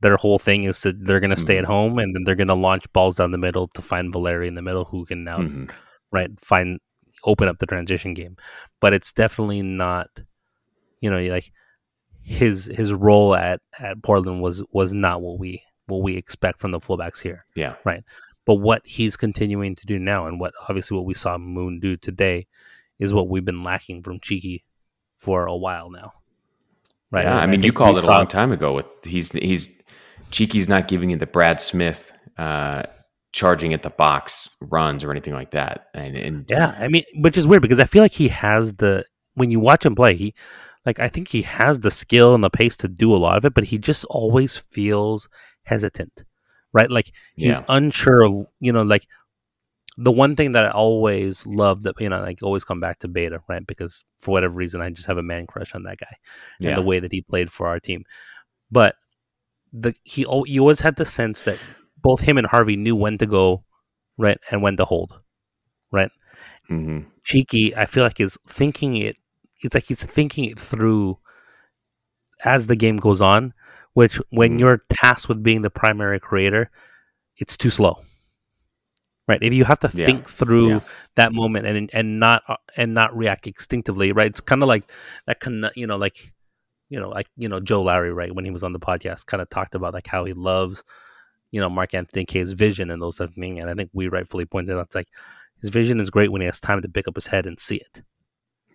Their 0.00 0.16
whole 0.16 0.38
thing 0.38 0.64
is 0.64 0.82
that 0.82 1.04
they're 1.04 1.20
going 1.20 1.30
to 1.38 1.44
stay 1.46 1.56
at 1.58 1.64
Mhm. 1.64 1.74
home 1.74 1.98
and 1.98 2.14
then 2.14 2.24
they're 2.24 2.34
going 2.42 2.54
to 2.54 2.54
launch 2.68 2.92
balls 2.92 3.16
down 3.16 3.30
the 3.32 3.38
middle 3.46 3.66
to 3.68 3.80
find 3.82 4.12
Valeri 4.12 4.46
in 4.48 4.54
the 4.56 4.62
middle, 4.68 4.84
who 4.84 5.04
can 5.06 5.24
now 5.24 5.38
Mhm. 5.38 5.70
right 6.12 6.30
find 6.38 6.78
open 7.24 7.48
up 7.48 7.58
the 7.58 7.66
transition 7.66 8.12
game. 8.14 8.36
But 8.80 8.92
it's 8.92 9.12
definitely 9.12 9.62
not, 9.62 10.08
you 11.00 11.10
know, 11.10 11.18
like 11.36 11.50
his 12.28 12.66
his 12.66 12.92
role 12.92 13.34
at 13.34 13.60
at 13.78 14.02
Portland 14.02 14.42
was 14.42 14.62
was 14.70 14.92
not 14.92 15.22
what 15.22 15.38
we 15.38 15.62
what 15.86 16.02
we 16.02 16.16
expect 16.16 16.60
from 16.60 16.70
the 16.70 16.78
fullbacks 16.78 17.22
here. 17.22 17.46
yeah, 17.56 17.76
Right. 17.84 18.04
But 18.44 18.56
what 18.56 18.82
he's 18.86 19.16
continuing 19.16 19.74
to 19.74 19.86
do 19.86 19.98
now, 19.98 20.26
and 20.26 20.38
what 20.40 20.52
obviously 20.68 20.96
what 20.96 21.06
we 21.06 21.14
saw 21.14 21.36
Moon 21.38 21.80
do 21.80 21.96
today, 21.96 22.46
is 22.98 23.12
what 23.14 23.28
we've 23.28 23.44
been 23.44 23.62
lacking 23.62 24.02
from 24.02 24.20
Cheeky 24.20 24.64
for 25.16 25.46
a 25.46 25.56
while 25.56 25.90
now. 25.90 26.12
Right? 27.10 27.24
Yeah, 27.24 27.36
I 27.38 27.46
mean, 27.46 27.62
you 27.62 27.72
called 27.72 27.96
it 27.96 28.00
a 28.00 28.02
saw- 28.02 28.18
long 28.18 28.26
time 28.26 28.52
ago. 28.52 28.74
With 28.74 28.86
he's 29.04 29.32
he's 29.32 29.72
Cheeky's 30.30 30.68
not 30.68 30.88
giving 30.88 31.10
you 31.10 31.16
the 31.16 31.26
Brad 31.26 31.60
Smith 31.60 32.12
uh, 32.36 32.82
charging 33.32 33.72
at 33.72 33.82
the 33.82 33.90
box 33.90 34.48
runs 34.60 35.02
or 35.04 35.10
anything 35.10 35.32
like 35.34 35.52
that. 35.52 35.86
And, 35.94 36.16
and 36.16 36.44
Yeah, 36.50 36.74
I 36.78 36.88
mean, 36.88 37.04
which 37.14 37.38
is 37.38 37.46
weird 37.48 37.62
because 37.62 37.80
I 37.80 37.84
feel 37.84 38.02
like 38.02 38.12
he 38.12 38.28
has 38.28 38.74
the 38.74 39.04
when 39.34 39.50
you 39.50 39.60
watch 39.60 39.86
him 39.86 39.94
play, 39.94 40.14
he 40.14 40.34
like 40.88 41.00
I 41.00 41.08
think 41.08 41.28
he 41.28 41.42
has 41.42 41.80
the 41.80 41.90
skill 41.90 42.34
and 42.34 42.42
the 42.42 42.50
pace 42.50 42.76
to 42.78 42.88
do 42.88 43.14
a 43.14 43.22
lot 43.26 43.36
of 43.38 43.44
it, 43.44 43.54
but 43.54 43.64
he 43.64 43.78
just 43.78 44.04
always 44.06 44.56
feels 44.56 45.28
hesitant, 45.64 46.24
right? 46.72 46.90
Like 46.90 47.12
he's 47.36 47.58
Yeah. 47.58 47.66
unsure 47.68 48.24
of 48.24 48.32
you 48.60 48.72
know 48.72 48.82
like 48.82 49.06
the 49.96 50.12
one 50.12 50.36
thing 50.36 50.52
that 50.52 50.64
I 50.64 50.70
always 50.70 51.44
love 51.46 51.82
that 51.84 52.00
you 52.00 52.08
know, 52.08 52.20
like 52.20 52.42
always 52.42 52.64
come 52.64 52.80
back 52.80 53.00
to 53.00 53.08
Beta, 53.08 53.40
right? 53.48 53.66
Because 53.66 54.04
for 54.20 54.32
whatever 54.32 54.54
reason, 54.54 54.80
I 54.80 54.90
just 54.90 55.08
have 55.08 55.18
a 55.18 55.22
man 55.22 55.46
crush 55.46 55.74
on 55.74 55.82
that 55.84 55.98
guy 55.98 56.14
and 56.64 56.70
Yeah. 56.70 56.76
the 56.78 56.82
way 56.90 57.00
that 57.00 57.12
he 57.12 57.22
played 57.22 57.50
for 57.50 57.66
our 57.68 57.80
team. 57.80 58.04
But 58.70 58.96
the 59.72 59.94
he 60.04 60.22
you 60.46 60.60
always 60.62 60.80
had 60.80 60.96
the 60.96 61.04
sense 61.04 61.42
that 61.44 61.58
both 62.02 62.20
him 62.22 62.38
and 62.38 62.46
Harvey 62.46 62.76
knew 62.76 62.96
when 62.96 63.18
to 63.18 63.26
go, 63.26 63.64
right, 64.16 64.38
and 64.50 64.62
when 64.62 64.76
to 64.78 64.84
hold, 64.84 65.20
right. 65.92 66.10
hmm 66.68 67.00
Cheeky, 67.24 67.76
I 67.76 67.86
feel 67.86 68.04
like 68.04 68.20
is 68.20 68.38
thinking 68.48 68.96
it. 68.96 69.16
It's 69.62 69.74
like 69.74 69.84
he's 69.84 70.02
thinking 70.04 70.44
it 70.44 70.58
through 70.58 71.18
as 72.44 72.66
the 72.66 72.76
game 72.76 72.96
goes 72.96 73.20
on. 73.20 73.54
Which, 73.94 74.20
when 74.30 74.56
Mhm. 74.56 74.60
you're 74.60 74.84
tasked 74.90 75.28
with 75.28 75.42
being 75.42 75.62
the 75.62 75.70
primary 75.70 76.20
creator, 76.20 76.70
it's 77.38 77.56
too 77.56 77.70
slow. 77.70 78.00
Right? 79.26 79.42
If 79.42 79.52
you 79.52 79.64
have 79.64 79.78
to 79.80 79.90
Yeah. 79.92 80.06
think 80.06 80.28
through 80.28 80.68
Yeah. 80.68 80.80
that 81.16 81.32
moment 81.32 81.66
and 81.66 81.90
and 81.92 82.20
not 82.20 82.42
uh, 82.48 82.56
and 82.76 82.94
not 82.94 83.16
react 83.16 83.46
instinctively, 83.46 84.12
right? 84.12 84.30
It's 84.30 84.40
kind 84.40 84.62
of 84.62 84.68
like 84.68 84.90
that. 85.26 85.40
Can 85.40 85.68
you 85.74 85.86
know, 85.86 85.96
like 85.96 86.16
you 86.90 86.98
know, 87.00 87.08
like 87.08 87.26
you 87.36 87.48
know, 87.48 87.60
Joe 87.60 87.82
Larry, 87.82 88.12
right? 88.12 88.32
When 88.34 88.44
he 88.44 88.50
was 88.50 88.62
on 88.64 88.72
the 88.72 88.78
podcast, 88.78 89.26
kind 89.26 89.42
of 89.42 89.50
talked 89.50 89.74
about 89.74 89.92
like 89.94 90.06
how 90.06 90.24
he 90.24 90.32
loves, 90.32 90.84
you 91.50 91.60
know, 91.60 91.68
Mark 91.68 91.92
Anthony 91.92 92.24
Kaye's 92.24 92.52
vision 92.54 92.90
and 92.90 93.02
those 93.02 93.16
type 93.16 93.28
of 93.30 93.34
things. 93.34 93.60
And 93.60 93.68
I 93.68 93.74
think 93.74 93.90
we 93.92 94.08
rightfully 94.08 94.46
pointed 94.46 94.76
out, 94.76 94.86
it's 94.86 94.94
like 94.94 95.08
his 95.60 95.70
vision 95.70 95.98
is 96.00 96.08
great 96.08 96.30
when 96.32 96.40
he 96.40 96.46
has 96.46 96.60
time 96.60 96.80
to 96.82 96.88
pick 96.88 97.08
up 97.08 97.14
his 97.16 97.26
head 97.26 97.46
and 97.46 97.58
see 97.58 97.76
it 97.76 98.02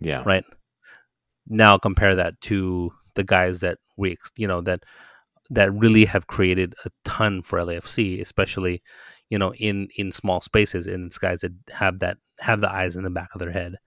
Yeah. 0.02 0.22
right? 0.26 0.44
Now 1.48 1.78
compare 1.78 2.16
that 2.16 2.40
to 2.42 2.94
the 3.16 3.24
guys 3.24 3.60
that 3.62 3.78
we, 3.98 4.18
you 4.38 4.48
know, 4.48 4.62
that 4.62 4.84
that 5.50 5.74
really 5.74 6.06
have 6.06 6.28
created 6.28 6.74
a 6.86 6.90
ton 7.04 7.42
for 7.42 7.60
LAFC, 7.60 8.22
especially, 8.22 8.82
you 9.30 9.38
know, 9.38 9.54
in 9.56 9.90
in 9.98 10.12
small 10.12 10.42
spaces, 10.42 10.88
and 10.88 11.06
it's 11.08 11.18
guys 11.20 11.42
that 11.42 11.52
have 11.72 12.00
that 12.00 12.18
have 12.40 12.62
the 12.62 12.72
eyes 12.72 12.96
in 12.96 13.04
the 13.04 13.10
back 13.10 13.30
of 13.36 13.40
their 13.40 13.52
head, 13.52 13.78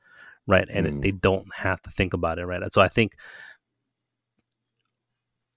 right? 0.47 0.69
And 0.71 0.87
Mhm. 0.87 1.03
they 1.03 1.13
don't 1.13 1.49
have 1.57 1.83
to 1.83 1.91
think 1.91 2.15
about 2.15 2.39
it, 2.39 2.47
right? 2.47 2.63
So 2.73 2.83
I 2.83 2.89
think. 2.89 3.15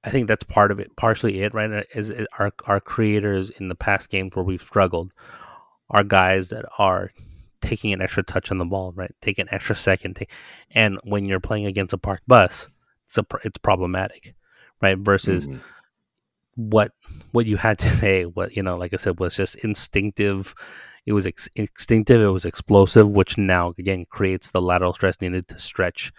I 0.03 0.10
think 0.10 0.27
that's 0.27 0.44
part 0.44 0.72
of 0.72 0.79
it, 0.79 0.96
partially 0.96 1.41
it, 1.41 1.53
right? 1.53 1.86
Is, 1.94 2.10
is 2.10 2.25
our 2.38 2.51
our 2.65 2.79
creators 2.79 3.50
in 3.50 3.68
the 3.68 3.75
past 3.75 4.10
games 4.10 4.32
where 4.34 4.46
we've 4.46 4.62
struggled 4.62 5.12
are 5.89 6.03
guys 6.03 6.50
that 6.50 6.65
are 6.77 7.12
taking 7.61 7.93
an 7.93 8.01
extra 8.01 8.23
touch 8.23 8.51
on 8.51 8.57
the 8.57 8.65
ball, 8.65 8.93
right? 8.95 9.11
Take 9.21 9.39
an 9.39 9.47
extra 9.51 9.75
second, 9.75 10.15
take, 10.15 10.31
and 10.71 10.97
when 11.03 11.25
you're 11.25 11.39
playing 11.39 11.65
against 11.65 11.93
a 11.93 11.97
park 11.97 12.21
bus, 12.27 12.67
it's 13.05 13.17
a, 13.17 13.25
it's 13.43 13.57
problematic, 13.57 14.33
right? 14.81 14.97
Versus 14.97 15.47
Mhm. 15.47 15.59
what 16.55 16.91
what 17.31 17.45
you 17.45 17.57
had 17.57 17.77
today, 17.79 18.25
what 18.25 18.55
you 18.55 18.63
know, 18.63 18.77
like 18.77 18.93
I 18.93 18.97
said, 18.97 19.19
was 19.19 19.35
just 19.35 19.55
instinctive. 19.57 20.53
It 21.05 21.13
was 21.13 21.25
ex- 21.25 21.49
instinctive. 21.55 22.21
It 22.21 22.27
was 22.27 22.45
explosive, 22.45 23.09
which 23.15 23.37
now 23.37 23.73
again 23.79 24.05
creates 24.09 24.51
the 24.51 24.61
lateral 24.61 24.93
stress 24.93 25.19
needed 25.21 25.47
to 25.47 25.57
stretch 25.57 26.11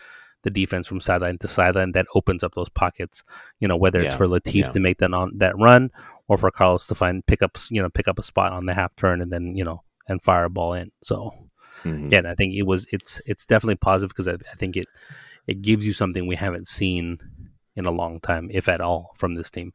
the 0.43 0.51
defense 0.51 0.87
from 0.89 1.01
sideline 1.01 1.37
to 1.39 1.49
sideline. 1.49 1.93
That 1.93 2.07
opens 2.15 2.43
up 2.43 2.55
those 2.55 2.71
pockets. 2.71 3.23
You 3.61 3.69
know, 3.69 3.77
whether 3.77 4.01
it's 4.01 4.15
Yeah, 4.15 4.19
for 4.19 4.27
Latif 4.27 4.55
yeah. 4.55 4.69
to 4.69 4.81
make 4.81 4.99
that 4.99 5.13
on 5.13 5.33
that 5.37 5.57
run, 5.59 5.91
or 6.29 6.39
for 6.39 6.51
Carlos 6.51 6.87
to 6.87 6.95
find 6.95 7.25
pick 7.27 7.43
up, 7.43 7.59
you 7.71 7.83
know, 7.83 7.91
pick 7.91 8.09
up 8.09 8.19
a 8.19 8.23
spot 8.23 8.53
on 8.53 8.67
the 8.67 8.75
half 8.75 8.97
turn 8.97 9.21
and 9.21 9.31
then 9.33 9.55
you 9.55 9.65
know 9.65 9.83
and 10.11 10.21
fire 10.23 10.45
a 10.45 10.51
ball 10.51 10.75
in. 10.75 10.89
So 11.03 11.33
Mhm. 11.85 12.07
again, 12.07 12.27
I 12.27 12.35
think 12.35 12.55
it 12.55 12.67
was 12.67 12.87
it's 12.93 13.23
it's 13.25 13.47
definitely 13.47 13.77
positive 13.77 14.11
because 14.11 14.29
I, 14.29 14.35
I 14.35 14.57
think 14.57 14.77
it 14.77 14.87
it 15.47 15.63
gives 15.63 15.87
you 15.87 15.93
something 15.93 16.27
we 16.27 16.37
haven't 16.37 16.69
seen 16.69 17.17
in 17.77 17.87
a 17.87 17.91
long 17.91 18.21
time, 18.21 18.51
if 18.53 18.69
at 18.69 18.81
all, 18.81 19.13
from 19.17 19.35
this 19.35 19.51
team. 19.51 19.73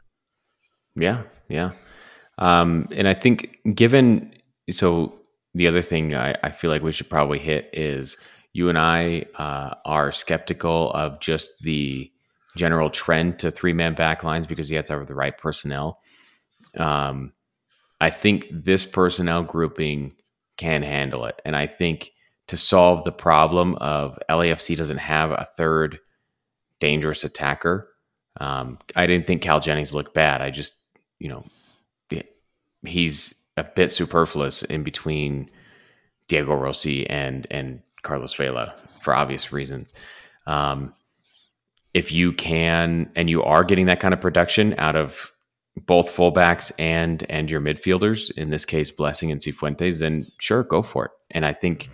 Yeah, 0.96 1.24
yeah. 1.50 1.72
Um, 2.38 2.88
and 2.92 3.08
I 3.08 3.14
think 3.14 3.60
given 3.74 4.34
so 4.70 5.14
the 5.54 5.68
other 5.68 5.82
thing 5.82 6.16
I, 6.16 6.36
I 6.44 6.52
feel 6.52 6.70
like 6.70 6.84
we 6.84 6.92
should 6.92 7.10
probably 7.10 7.40
hit 7.40 7.70
is 7.74 8.18
you 8.54 8.70
and 8.70 8.78
I 8.78 9.26
uh, 9.36 9.76
are 9.86 10.12
skeptical 10.12 10.92
of 10.92 11.20
just 11.20 11.52
the 11.62 12.12
general 12.58 12.90
trend 12.90 13.40
to 13.40 13.52
three 13.52 13.74
man 13.74 13.96
back 13.96 14.24
lines 14.24 14.48
because 14.48 14.70
you 14.70 14.78
have 14.78 14.86
to 14.86 14.94
have 14.94 15.08
the 15.08 15.16
right 15.16 15.38
personnel. 15.38 16.00
Um, 16.78 17.34
I 18.00 18.10
think 18.10 18.48
this 18.52 18.86
personnel 18.86 19.44
grouping 19.44 20.15
can 20.58 20.84
handle 20.84 21.26
it. 21.26 21.42
And 21.46 21.56
I 21.56 21.68
think 21.68 22.12
to 22.48 22.58
solve 22.58 23.04
the 23.04 23.12
problem 23.12 23.76
of 23.76 24.18
LAFC 24.30 24.78
doesn't 24.78 24.98
have 24.98 25.32
a 25.32 25.48
third 25.58 26.00
dangerous 26.80 27.24
attacker, 27.24 27.90
um, 28.40 28.80
I 28.96 29.08
didn't 29.08 29.26
think 29.26 29.42
Cal 29.42 29.60
Jennings 29.60 29.94
looked 29.94 30.14
bad. 30.14 30.42
I 30.42 30.52
just, 30.52 30.74
you 31.20 31.30
know, 31.30 31.46
he's 32.84 33.34
a 33.58 33.64
bit 33.64 33.92
superfluous 33.92 34.64
in 34.64 34.84
between 34.84 35.50
Diego 36.28 36.54
Rossi 36.54 37.10
and 37.10 37.48
and 37.50 37.82
Carlos 38.02 38.34
Vela 38.34 38.76
for 39.02 39.16
obvious 39.16 39.52
reasons. 39.52 39.94
Um, 40.46 40.94
if 41.94 42.12
you 42.12 42.34
can 42.34 43.10
and 43.16 43.30
you 43.30 43.42
are 43.44 43.64
getting 43.64 43.86
that 43.86 44.00
kind 44.00 44.14
of 44.14 44.22
production 44.22 44.76
out 44.78 44.96
of 44.96 45.32
both 45.78 46.16
fullbacks 46.16 46.72
and 46.80 47.26
and 47.30 47.50
your 47.50 47.62
midfielders, 47.62 48.32
in 48.32 48.50
this 48.50 48.66
case 48.66 48.92
Blessing 48.92 49.32
and 49.32 49.42
Cifuentes, 49.42 50.00
then 50.00 50.28
sure, 50.40 50.64
go 50.64 50.82
for 50.82 51.06
it. 51.06 51.12
And 51.32 51.46
I 51.46 51.54
think 51.54 51.90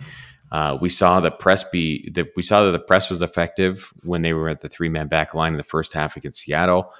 uh, 0.52 0.78
we 0.80 0.88
saw 0.88 1.18
the 1.20 1.30
press 1.30 1.64
be 1.64 2.10
that 2.10 2.28
we 2.36 2.42
saw 2.42 2.64
that 2.64 2.72
the 2.72 2.78
press 2.78 3.10
was 3.10 3.22
effective 3.22 3.92
when 4.04 4.22
they 4.22 4.32
were 4.32 4.48
at 4.48 4.60
the 4.60 4.68
three 4.68 4.88
man 4.88 5.08
back 5.08 5.34
line 5.34 5.52
in 5.52 5.56
the 5.56 5.64
first 5.64 5.92
half 5.92 6.16
against 6.16 6.40
Seattle. 6.40 6.92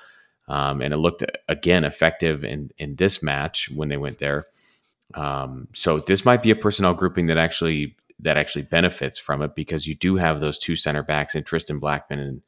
Um, 0.49 0.83
and 0.83 0.93
it 0.93 0.97
looked 0.97 1.23
again 1.49 1.85
effective 1.85 2.45
in 2.45 2.71
in 2.79 2.97
this 2.97 3.23
match 3.23 3.71
when 3.71 3.89
they 3.89 3.97
went 3.97 4.19
there. 4.19 4.45
Um, 5.15 5.69
so 5.75 5.99
this 5.99 6.25
might 6.25 6.43
be 6.43 6.51
a 6.51 6.57
personnel 6.57 6.95
grouping 6.95 7.27
that 7.27 7.39
actually 7.39 7.97
that 8.21 8.37
actually 8.37 8.63
benefits 8.63 9.19
from 9.19 9.43
it 9.43 9.55
because 9.55 9.87
you 9.87 9.95
do 9.95 10.17
have 10.17 10.41
those 10.41 10.59
two 10.59 10.75
center 10.75 11.03
backs 11.03 11.35
in 11.35 11.45
Tristan 11.45 11.79
Blackman 11.79 12.19
and 12.19 12.43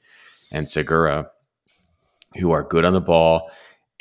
and 0.51 0.69
Segura 0.69 1.31
who 2.37 2.51
are 2.51 2.65
good 2.65 2.85
on 2.85 2.95
the 2.95 3.01
ball 3.01 3.51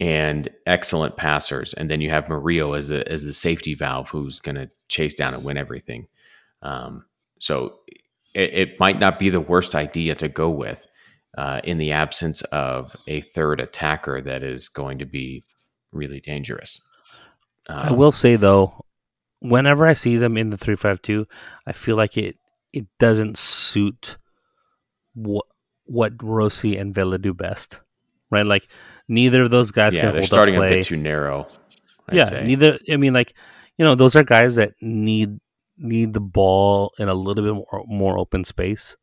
and 0.04 0.50
excellent 0.66 1.16
passers, 1.16 1.74
and 1.74 1.90
then 1.90 2.02
you 2.02 2.10
have 2.10 2.28
Murillo 2.28 2.74
as 2.74 2.90
the 2.90 3.10
as 3.10 3.24
the 3.24 3.32
safety 3.32 3.74
valve 3.74 4.10
who's 4.10 4.42
going 4.42 4.56
to 4.56 4.70
chase 4.90 5.16
down 5.16 5.34
and 5.34 5.46
win 5.46 5.58
everything. 5.58 6.08
Um, 6.62 7.06
so 7.40 7.80
it, 8.36 8.54
it 8.54 8.80
might 8.80 9.00
not 9.00 9.18
be 9.18 9.30
the 9.30 9.40
worst 9.40 9.76
idea 9.76 10.16
to 10.16 10.28
go 10.28 10.50
with 10.50 10.86
uh, 11.38 11.62
in 11.64 11.78
the 11.78 11.94
absence 11.94 12.42
of 12.52 12.96
a 13.08 13.22
third 13.22 13.62
attacker 13.62 14.22
that 14.22 14.44
is 14.44 14.68
going 14.68 15.00
to 15.00 15.06
be 15.06 15.44
really 15.94 16.20
dangerous. 16.20 16.82
I 17.70 17.90
Um, 17.90 17.98
will 17.98 18.12
say 18.12 18.36
though, 18.36 18.84
whenever 19.40 19.88
I 19.88 19.94
see 19.94 20.18
them 20.18 20.38
in 20.38 20.50
the 20.50 20.58
three 20.58 20.76
five 20.76 21.02
two, 21.02 21.28
I 21.66 21.72
feel 21.72 21.96
like 21.96 22.18
it 22.18 22.36
it 22.74 22.88
doesn't 23.00 23.38
suit 23.38 24.18
what 25.14 25.46
what 25.86 26.14
Rossi 26.22 26.78
and 26.78 26.94
Vela 26.94 27.20
do 27.20 27.34
best, 27.34 27.80
right? 28.32 28.46
Like 28.46 28.68
neither 29.08 29.44
of 29.44 29.52
those 29.52 29.72
guys 29.72 29.96
yeah, 29.96 30.02
can 30.02 30.12
they're 30.12 30.22
hold 30.22 30.28
starting 30.28 30.56
up 30.58 30.64
a 30.64 30.68
bit 30.70 30.86
too 30.86 30.98
narrow. 30.98 31.48
I'd 32.10 32.16
yeah, 32.16 32.24
say. 32.26 32.44
neither. 32.46 32.80
I 32.92 32.98
mean, 32.98 33.14
like 33.14 33.34
you 33.78 33.86
know, 33.86 33.96
those 33.96 34.16
are 34.16 34.24
guys 34.24 34.56
that 34.56 34.74
need 34.82 35.40
need 35.78 36.14
the 36.14 36.20
ball 36.22 36.94
in 37.00 37.10
a 37.10 37.14
little 37.14 37.44
bit 37.44 37.54
more, 37.54 37.84
more 37.88 38.20
open 38.20 38.44
space, 38.44 38.96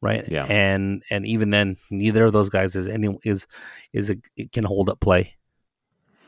right? 0.00 0.24
Yeah. 0.30 0.44
and 0.48 1.02
and 1.10 1.24
even 1.26 1.50
then, 1.50 1.76
neither 1.90 2.24
of 2.24 2.32
those 2.32 2.48
guys 2.48 2.76
is 2.76 2.88
any 2.88 3.16
is 3.24 3.46
is 3.92 4.10
a, 4.10 4.16
it 4.36 4.52
can 4.52 4.64
hold 4.64 4.88
up 4.90 5.00
play, 5.00 5.34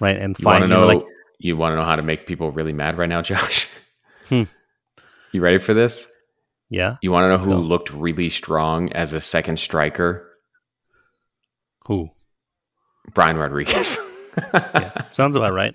right? 0.00 0.16
And 0.16 0.36
find 0.36 0.62
to 0.62 0.68
you 0.68 0.74
know, 0.74 0.86
like 0.86 1.02
you 1.38 1.56
want 1.56 1.72
to 1.72 1.76
know 1.76 1.84
how 1.84 1.96
to 1.96 2.02
make 2.02 2.26
people 2.26 2.50
really 2.50 2.72
mad 2.72 2.98
right 2.98 3.08
now, 3.08 3.22
Josh? 3.22 3.66
Hmm. 4.28 4.44
You 5.32 5.40
ready 5.40 5.58
for 5.58 5.74
this? 5.74 6.10
yeah, 6.70 6.96
You 7.02 7.10
want 7.12 7.24
to 7.24 7.28
know 7.28 7.38
who 7.38 7.60
go. 7.62 7.66
looked 7.66 7.92
really 7.92 8.28
strong 8.30 8.92
as 8.92 9.12
a 9.12 9.20
second 9.20 9.58
striker? 9.58 10.26
who 11.86 12.08
Brian 13.14 13.37
Rodriguez. 13.37 13.99
yeah, 14.55 15.03
sounds 15.11 15.37
about 15.37 15.53
right. 15.53 15.75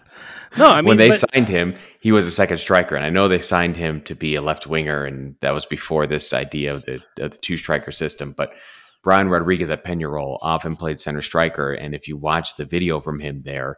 No, 0.58 0.70
I 0.70 0.78
mean 0.82 0.88
when 0.90 0.98
they 0.98 1.10
but- 1.10 1.32
signed 1.34 1.50
him, 1.50 1.76
he 2.00 2.12
was 2.12 2.26
a 2.28 2.32
second 2.32 2.58
striker, 2.60 2.96
and 2.96 3.06
I 3.06 3.10
know 3.10 3.28
they 3.28 3.40
signed 3.40 3.76
him 3.76 4.02
to 4.04 4.16
be 4.16 4.36
a 4.36 4.42
left 4.42 4.68
winger, 4.68 5.04
and 5.06 5.36
that 5.42 5.52
was 5.54 5.66
before 5.66 6.08
this 6.08 6.34
idea 6.34 6.74
of 6.76 6.86
the, 6.86 6.96
of 7.20 7.32
the 7.32 7.38
two 7.38 7.58
striker 7.58 7.92
system. 7.92 8.32
But 8.32 8.54
Brian 9.04 9.28
Rodriguez 9.30 9.70
at 9.70 9.84
Penarol 9.84 10.38
often 10.42 10.76
played 10.76 10.98
center 11.00 11.22
striker, 11.22 11.74
and 11.74 11.94
if 11.94 12.08
you 12.08 12.16
watch 12.18 12.56
the 12.56 12.66
video 12.66 13.00
from 13.02 13.20
him 13.20 13.42
there, 13.44 13.78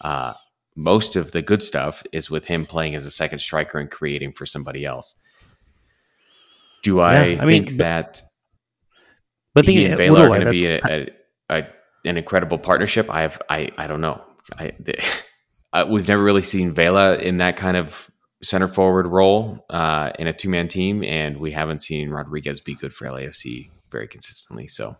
uh, 0.00 0.32
most 0.76 1.14
of 1.14 1.30
the 1.32 1.42
good 1.42 1.62
stuff 1.62 2.02
is 2.12 2.30
with 2.30 2.46
him 2.46 2.64
playing 2.66 2.94
as 2.94 3.04
a 3.04 3.10
second 3.10 3.38
striker 3.40 3.78
and 3.78 3.90
creating 3.90 4.32
for 4.32 4.46
somebody 4.46 4.84
else. 4.84 5.14
Do 6.82 7.00
I, 7.00 7.26
Yeah, 7.26 7.42
I 7.42 7.44
mean, 7.44 7.66
think 7.66 7.78
but- 7.78 7.84
that 7.84 8.22
but 9.54 9.64
he 9.66 9.84
and 9.84 9.96
Vela 9.96 10.22
are 10.22 10.26
going 10.28 10.40
to 10.44 10.50
be 10.50 10.66
a, 10.66 10.80
a, 10.84 11.08
a, 11.48 11.66
an 12.04 12.16
incredible 12.16 12.58
partnership. 12.58 13.10
I 13.10 13.22
have, 13.22 13.40
I, 13.48 13.70
I 13.76 13.86
don't 13.86 14.00
know. 14.00 14.22
I, 14.58 14.72
the, 14.78 15.02
uh, 15.72 15.86
we've 15.88 16.08
never 16.08 16.22
really 16.22 16.42
seen 16.42 16.72
Vela 16.72 17.16
in 17.16 17.38
that 17.38 17.56
kind 17.56 17.76
of 17.76 18.10
center 18.42 18.68
forward 18.68 19.06
role 19.06 19.64
uh, 19.70 20.10
in 20.18 20.26
a 20.26 20.32
two 20.32 20.48
man 20.48 20.68
team, 20.68 21.02
and 21.02 21.38
we 21.38 21.50
haven't 21.50 21.80
seen 21.80 22.10
Rodriguez 22.10 22.60
be 22.60 22.74
good 22.74 22.92
for 22.92 23.08
LAFC 23.08 23.68
very 23.90 24.08
consistently. 24.08 24.66
So, 24.66 24.96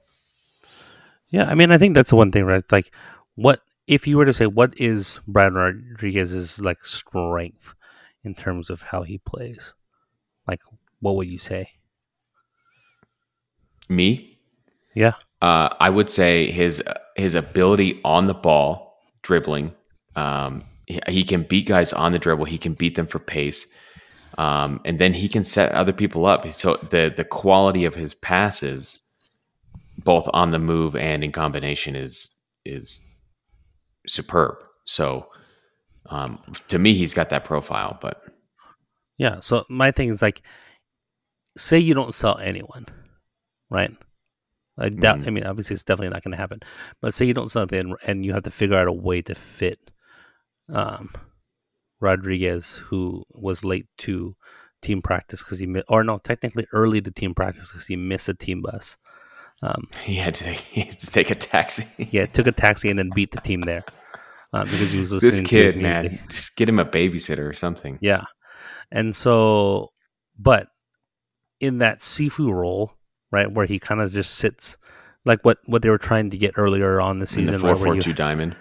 Yeah, 1.30 1.44
I 1.44 1.54
mean, 1.54 1.70
I 1.70 1.78
think 1.78 1.94
that's 1.94 2.10
the 2.10 2.16
one 2.16 2.32
thing, 2.32 2.44
right? 2.44 2.58
It's 2.58 2.72
like, 2.72 2.92
what 3.34 3.60
if 3.86 4.06
you 4.08 4.16
were 4.16 4.24
to 4.24 4.32
say 4.32 4.46
what 4.46 4.78
is 4.80 5.20
Brian 5.26 5.54
Rodriguez's 5.54 6.60
like 6.60 6.84
strength? 6.86 7.74
in 8.24 8.34
terms 8.34 8.70
of 8.70 8.82
how 8.82 9.02
he 9.02 9.18
plays? 9.18 9.74
Like, 10.48 10.62
what 11.00 11.16
would 11.16 11.30
you 11.30 11.38
say? 11.38 11.72
Me? 13.88 14.38
Yeah. 14.94 15.12
Uh, 15.42 15.68
I 15.78 15.90
would 15.90 16.10
say 16.10 16.50
his 16.50 16.82
his 17.16 17.34
ability 17.34 18.00
on 18.04 18.26
the 18.26 18.34
ball, 18.34 18.98
dribbling. 19.22 19.74
Um, 20.16 20.62
he, 20.86 21.00
he, 21.08 21.24
can 21.24 21.42
beat 21.42 21.66
guys 21.66 21.92
on 21.92 22.12
the 22.12 22.18
dribble. 22.18 22.44
He 22.44 22.58
can 22.58 22.74
beat 22.74 22.94
them 22.94 23.06
for 23.06 23.18
pace, 23.18 23.66
um, 24.38 24.80
and 24.84 24.98
then 24.98 25.12
he 25.12 25.28
can 25.28 25.44
set 25.44 25.72
other 25.72 25.92
people 25.92 26.26
up. 26.26 26.50
So 26.52 26.76
the 26.76 27.12
the 27.14 27.24
quality 27.24 27.84
of 27.84 27.94
his 27.94 28.14
passes, 28.14 29.02
both 30.02 30.28
on 30.32 30.50
the 30.50 30.58
move 30.58 30.96
and 30.96 31.22
in 31.24 31.32
combination, 31.32 31.96
is 31.96 32.30
is 32.64 33.00
superb. 34.06 34.56
So 34.84 35.26
um, 36.10 36.38
to 36.68 36.78
me, 36.78 36.94
he's 36.94 37.14
got 37.14 37.30
that 37.30 37.44
profile. 37.44 37.98
But 38.00 38.22
yeah, 39.18 39.40
so 39.40 39.64
my 39.68 39.90
thing 39.90 40.08
is 40.08 40.22
like, 40.22 40.42
say 41.56 41.78
you 41.78 41.94
don't 41.94 42.14
sell 42.14 42.38
anyone, 42.38 42.86
right? 43.70 43.94
I 44.78 44.88
doubt. 44.88 45.18
Mm-hmm. 45.18 45.28
I 45.28 45.30
mean, 45.30 45.44
obviously, 45.44 45.74
it's 45.74 45.84
definitely 45.84 46.14
not 46.14 46.24
going 46.24 46.32
to 46.32 46.38
happen. 46.38 46.60
But 47.00 47.14
say 47.14 47.26
you 47.26 47.34
don't 47.34 47.50
sell 47.50 47.62
anything, 47.62 47.94
and 48.06 48.24
you 48.24 48.32
have 48.32 48.42
to 48.44 48.50
figure 48.50 48.76
out 48.76 48.88
a 48.88 48.92
way 48.92 49.22
to 49.22 49.34
fit 49.34 49.78
um, 50.72 51.10
Rodriguez, 52.00 52.76
who 52.76 53.24
was 53.30 53.64
late 53.64 53.86
to 53.98 54.36
team 54.82 55.02
practice 55.02 55.42
because 55.42 55.58
he 55.58 55.66
missed, 55.66 55.86
or 55.88 56.04
no, 56.04 56.18
technically 56.18 56.66
early 56.72 57.00
to 57.00 57.10
team 57.10 57.34
practice 57.34 57.72
because 57.72 57.86
he 57.86 57.96
missed 57.96 58.28
a 58.28 58.34
team 58.34 58.62
bus. 58.62 58.96
Um, 59.62 59.88
he 60.02 60.16
had 60.16 60.34
to 60.34 60.44
take, 60.44 60.58
he 60.58 60.82
had 60.82 60.98
to 60.98 61.10
take 61.10 61.30
a 61.30 61.34
taxi. 61.34 62.08
yeah, 62.12 62.26
took 62.26 62.46
a 62.46 62.52
taxi 62.52 62.90
and 62.90 62.98
then 62.98 63.10
beat 63.14 63.30
the 63.30 63.40
team 63.40 63.62
there 63.62 63.84
uh, 64.52 64.64
because 64.64 64.90
he 64.90 65.00
was 65.00 65.12
listening 65.12 65.42
this 65.42 65.50
kid, 65.50 65.72
to. 65.72 65.78
Man, 65.78 66.18
just 66.28 66.56
get 66.56 66.68
him 66.68 66.78
a 66.78 66.84
babysitter 66.84 67.48
or 67.48 67.54
something. 67.54 67.98
Yeah, 68.00 68.24
and 68.90 69.14
so, 69.14 69.92
but 70.38 70.68
in 71.60 71.78
that 71.78 72.00
Sifu 72.00 72.52
role, 72.52 72.92
right, 73.34 73.50
where 73.50 73.66
he 73.66 73.78
kind 73.78 74.00
of 74.00 74.12
just 74.12 74.36
sits, 74.36 74.76
like 75.24 75.44
what 75.44 75.58
what 75.66 75.82
they 75.82 75.90
were 75.90 75.98
trying 75.98 76.30
to 76.30 76.38
get 76.38 76.54
earlier 76.56 77.00
on 77.00 77.18
the 77.18 77.26
season, 77.26 77.56
in 77.56 77.60
the 77.60 77.66
four 77.66 77.76
four 77.76 77.96
two 77.96 78.14
diamond. 78.14 78.56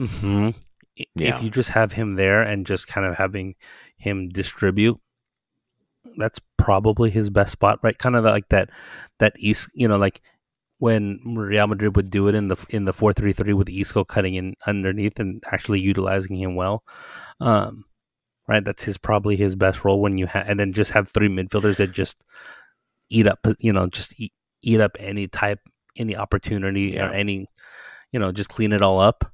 Mm-hmm, 0.00 0.50
yeah. 0.96 1.28
If 1.28 1.42
you 1.42 1.50
just 1.50 1.70
have 1.70 1.92
him 1.92 2.16
there 2.16 2.42
and 2.42 2.66
just 2.66 2.88
kind 2.88 3.06
of 3.06 3.16
having 3.16 3.54
him 3.96 4.30
distribute, 4.30 4.98
that's 6.16 6.40
probably 6.56 7.10
his 7.10 7.30
best 7.30 7.52
spot, 7.52 7.78
right? 7.82 7.96
Kind 7.96 8.16
of 8.16 8.24
like 8.24 8.48
that 8.48 8.70
that 9.18 9.34
East, 9.36 9.70
you 9.74 9.86
know, 9.86 9.98
like 9.98 10.22
when 10.78 11.20
Real 11.36 11.66
Madrid 11.66 11.96
would 11.96 12.10
do 12.10 12.28
it 12.28 12.34
in 12.34 12.48
the 12.48 12.66
in 12.70 12.84
the 12.84 12.92
four 12.92 13.12
three 13.12 13.32
three 13.32 13.52
with 13.52 13.68
Isco 13.68 14.04
cutting 14.04 14.34
in 14.34 14.54
underneath 14.66 15.20
and 15.20 15.42
actually 15.52 15.80
utilizing 15.80 16.36
him 16.36 16.56
well. 16.56 16.82
Um, 17.40 17.84
right, 18.48 18.64
that's 18.64 18.84
his 18.84 18.98
probably 18.98 19.36
his 19.36 19.54
best 19.54 19.84
role 19.84 20.00
when 20.00 20.18
you 20.18 20.26
have, 20.26 20.48
and 20.48 20.58
then 20.58 20.72
just 20.72 20.92
have 20.92 21.08
three 21.08 21.28
midfielders 21.28 21.76
that 21.76 21.92
just 21.92 22.24
eat 23.14 23.26
up, 23.26 23.46
you 23.58 23.72
know, 23.72 23.86
just 23.86 24.18
eat, 24.18 24.32
eat 24.62 24.80
up 24.80 24.96
any 24.98 25.28
type, 25.28 25.60
any 25.96 26.16
opportunity 26.16 26.92
yeah. 26.94 27.06
or 27.06 27.12
any, 27.12 27.46
you 28.12 28.18
know, 28.18 28.32
just 28.32 28.50
clean 28.50 28.72
it 28.72 28.82
all 28.82 29.00
up. 29.00 29.24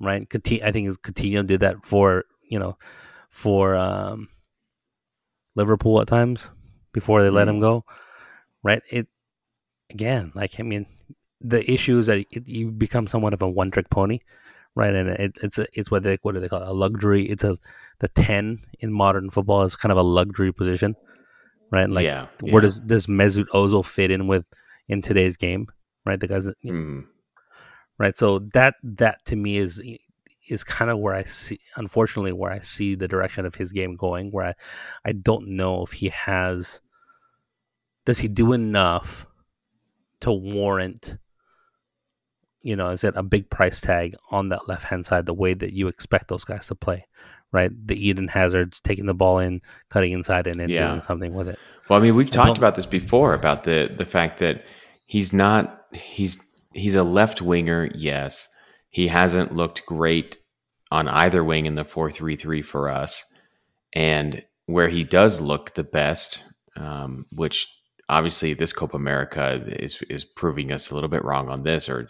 Right, 0.00 0.22
I 0.32 0.70
think 0.70 0.88
Coutinho 1.00 1.44
did 1.44 1.60
that 1.60 1.84
for 1.84 2.24
you 2.48 2.58
know, 2.58 2.78
for 3.30 3.74
um, 3.74 4.28
Liverpool 5.56 6.00
at 6.00 6.06
times 6.06 6.50
before 6.92 7.22
they 7.22 7.30
mm. 7.30 7.34
let 7.34 7.48
him 7.48 7.58
go 7.58 7.84
right? 8.62 8.82
It 8.90 9.08
again, 9.90 10.32
like 10.34 10.58
I 10.58 10.62
mean, 10.62 10.86
the 11.40 11.68
issue 11.70 11.98
is 11.98 12.06
that 12.06 12.18
it, 12.30 12.48
you 12.48 12.70
become 12.70 13.06
somewhat 13.06 13.34
of 13.34 13.42
a 13.42 13.48
one 13.48 13.70
trick 13.70 13.90
pony, 13.90 14.20
right? 14.74 14.94
And 14.94 15.08
it, 15.08 15.38
it's 15.42 15.58
a, 15.58 15.66
it's 15.72 15.90
what 15.90 16.02
they 16.02 16.18
what 16.22 16.34
do 16.34 16.40
they 16.40 16.48
call 16.48 16.62
it? 16.62 16.68
a 16.68 16.72
luxury? 16.72 17.24
It's 17.24 17.44
a 17.44 17.56
the 18.00 18.08
ten 18.08 18.58
in 18.80 18.92
modern 18.92 19.30
football 19.30 19.62
is 19.62 19.76
kind 19.76 19.92
of 19.92 19.98
a 19.98 20.02
luxury 20.02 20.52
position, 20.52 20.96
right? 21.70 21.88
Like 21.88 22.04
yeah, 22.04 22.26
yeah. 22.42 22.52
where 22.52 22.62
does 22.62 22.80
does 22.80 23.06
Mesut 23.06 23.48
Ozil 23.48 23.84
fit 23.84 24.10
in 24.10 24.26
with 24.26 24.44
in 24.88 25.02
today's 25.02 25.36
game, 25.36 25.66
right? 26.04 26.18
The 26.18 26.28
guys, 26.28 26.50
mm. 26.64 27.04
right? 27.98 28.16
So 28.16 28.40
that 28.54 28.74
that 28.82 29.24
to 29.26 29.36
me 29.36 29.56
is 29.56 29.82
is 30.48 30.64
kind 30.64 30.90
of 30.90 30.98
where 30.98 31.14
I 31.14 31.24
see, 31.24 31.60
unfortunately, 31.76 32.32
where 32.32 32.52
I 32.52 32.60
see 32.60 32.94
the 32.94 33.08
direction 33.08 33.44
of 33.44 33.54
his 33.54 33.72
game 33.72 33.96
going. 33.96 34.30
Where 34.30 34.46
I, 34.46 34.54
I 35.04 35.12
don't 35.12 35.48
know 35.48 35.82
if 35.82 35.92
he 35.92 36.08
has 36.08 36.80
does 38.04 38.18
he 38.18 38.28
do 38.28 38.54
enough 38.54 39.26
to 40.20 40.32
warrant 40.32 41.18
you 42.62 42.74
know 42.74 42.88
is 42.88 43.04
it 43.04 43.14
a 43.16 43.22
big 43.22 43.50
price 43.50 43.80
tag 43.80 44.14
on 44.30 44.48
that 44.48 44.66
left 44.66 44.84
hand 44.84 45.06
side 45.06 45.26
the 45.26 45.34
way 45.34 45.54
that 45.54 45.72
you 45.72 45.88
expect 45.88 46.28
those 46.28 46.44
guys 46.44 46.66
to 46.66 46.74
play 46.74 47.06
right 47.52 47.70
the 47.86 48.08
eden 48.08 48.28
hazards 48.28 48.80
taking 48.80 49.06
the 49.06 49.14
ball 49.14 49.38
in 49.38 49.60
cutting 49.90 50.12
inside 50.12 50.46
and 50.46 50.60
then 50.60 50.68
yeah. 50.68 50.88
doing 50.88 51.02
something 51.02 51.34
with 51.34 51.48
it 51.48 51.58
well 51.88 51.98
i 51.98 52.02
mean 52.02 52.14
we've 52.14 52.30
talked 52.30 52.58
about 52.58 52.74
this 52.74 52.86
before 52.86 53.34
about 53.34 53.64
the 53.64 53.92
the 53.96 54.04
fact 54.04 54.38
that 54.38 54.64
he's 55.06 55.32
not 55.32 55.86
he's 55.92 56.40
he's 56.72 56.94
a 56.94 57.02
left 57.02 57.40
winger 57.40 57.90
yes 57.94 58.48
he 58.90 59.08
hasn't 59.08 59.54
looked 59.54 59.84
great 59.86 60.38
on 60.90 61.08
either 61.08 61.44
wing 61.44 61.66
in 61.66 61.74
the 61.74 61.84
4-3-3 61.84 62.64
for 62.64 62.88
us 62.88 63.24
and 63.92 64.42
where 64.66 64.88
he 64.88 65.04
does 65.04 65.40
look 65.40 65.74
the 65.74 65.84
best 65.84 66.42
um, 66.76 67.26
which 67.32 67.68
obviously 68.08 68.54
this 68.54 68.72
Copa 68.72 68.96
America 68.96 69.62
is 69.66 70.00
is 70.02 70.24
proving 70.24 70.72
us 70.72 70.90
a 70.90 70.94
little 70.94 71.08
bit 71.08 71.24
wrong 71.24 71.48
on 71.48 71.62
this 71.62 71.88
or 71.88 72.08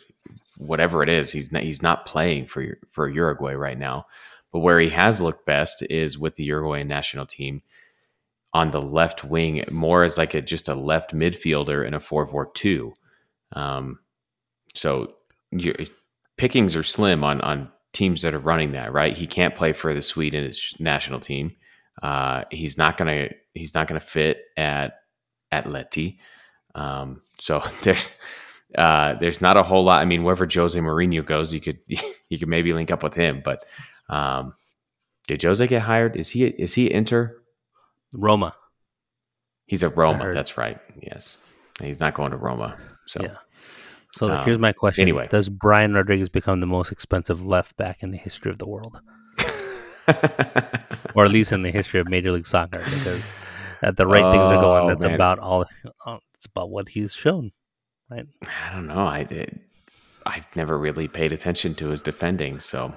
whatever 0.59 1.03
it 1.03 1.09
is. 1.09 1.33
He's 1.33 1.51
not, 1.51 1.63
he's 1.63 1.83
not 1.83 2.07
playing 2.07 2.47
for 2.47 2.79
for 2.91 3.09
Uruguay 3.09 3.55
right 3.55 3.79
now. 3.79 4.07
But 4.53 4.61
where 4.61 4.81
he 4.81 4.89
has 4.91 5.21
looked 5.21 5.47
best 5.47 5.83
is 5.91 6.19
with 6.19 6.37
the 6.37 6.45
Uruguayan 6.45 6.89
national 6.89 7.27
team 7.27 7.63
on 8.55 8.71
the 8.71 8.81
left 8.81 9.25
wing, 9.25 9.63
more 9.71 10.05
as 10.05 10.17
like 10.17 10.35
a 10.35 10.41
just 10.41 10.69
a 10.69 10.75
left 10.75 11.15
midfielder 11.15 11.87
in 11.87 11.95
a 11.95 11.99
4-4-2. 11.99 12.93
Um, 13.53 13.99
so 14.75 15.13
your 15.51 15.75
pickings 16.37 16.75
are 16.77 16.83
slim 16.83 17.25
on 17.25 17.41
on 17.43 17.71
teams 17.93 18.23
that 18.23 18.35
are 18.35 18.39
running 18.39 18.73
that, 18.73 18.93
right? 18.93 19.17
He 19.17 19.27
can't 19.27 19.55
play 19.55 19.73
for 19.73 19.95
the 19.95 20.03
Swedish 20.03 20.75
national 20.79 21.21
team. 21.21 21.57
Uh, 22.03 22.45
he's 22.51 22.79
not 22.79 22.97
gonna 22.97 23.29
he's 23.55 23.75
not 23.75 23.89
gonna 23.89 24.01
fit 24.01 24.45
at 24.57 25.01
Atleti. 25.53 26.19
Um, 26.75 27.23
so 27.39 27.63
there's 27.83 28.13
uh, 28.77 29.15
there's 29.15 29.41
not 29.41 29.57
a 29.57 29.63
whole 29.63 29.85
lot. 29.85 30.01
I 30.01 30.05
mean, 30.05 30.23
wherever 30.25 30.47
Jose 30.53 30.79
Mourinho 30.79 31.25
goes, 31.25 31.53
you 31.53 31.61
could 31.61 31.79
you 31.89 32.39
could 32.39 32.49
maybe 32.49 32.73
link 32.73 32.91
up 32.91 33.03
with 33.03 33.15
him. 33.15 33.43
But 33.45 33.65
um, 34.09 34.55
did 35.27 35.43
Jose 35.43 35.67
get 35.67 35.83
hired? 35.83 36.17
Is 36.17 36.31
he 36.31 36.45
is 36.45 36.75
he 36.75 36.91
Inter? 36.91 37.37
Roma. 38.13 38.55
He's 39.67 39.83
a 39.83 39.91
Roma. 39.91 40.33
That's 40.33 40.57
right. 40.57 40.79
Yes, 41.03 41.37
he's 41.81 42.01
not 42.01 42.15
going 42.15 42.31
to 42.31 42.37
Roma. 42.37 42.77
So 43.07 43.21
yeah. 43.23 43.37
So 44.13 44.31
um, 44.31 44.45
here's 44.45 44.59
my 44.59 44.73
question. 44.73 45.03
Anyway, 45.03 45.29
does 45.29 45.49
Brian 45.49 45.93
Rodriguez 45.93 46.29
become 46.29 46.61
the 46.61 46.67
most 46.67 46.91
expensive 46.91 47.45
left 47.45 47.77
back 47.77 48.03
in 48.03 48.11
the 48.11 48.17
history 48.17 48.51
of 48.51 48.59
the 48.59 48.67
world, 48.67 48.99
or 51.15 51.25
at 51.25 51.31
least 51.31 51.53
in 51.53 51.63
the 51.63 51.71
history 51.71 52.01
of 52.01 52.09
Major 52.09 52.33
League 52.33 52.47
Soccer? 52.47 52.79
Because 52.79 53.33
at 53.83 53.97
the 53.97 54.07
right 54.07 54.25
oh, 54.25 54.31
things 54.31 54.53
are 54.53 54.61
going, 54.61 54.89
that's 54.89 55.05
man. 55.05 55.15
about 55.15 55.39
all. 55.39 55.67
Oh, 56.07 56.19
it's 56.35 56.47
about 56.47 56.71
what 56.71 56.89
he's 56.89 57.13
shown, 57.13 57.51
right? 58.11 58.27
I 58.47 58.73
don't 58.73 58.87
know. 58.87 59.07
I 59.07 59.25
did. 59.25 59.61
I've 60.25 60.57
never 60.57 60.79
really 60.79 61.09
paid 61.09 61.33
attention 61.33 61.75
to 61.75 61.89
his 61.89 62.01
defending, 62.01 62.61
so 62.61 62.95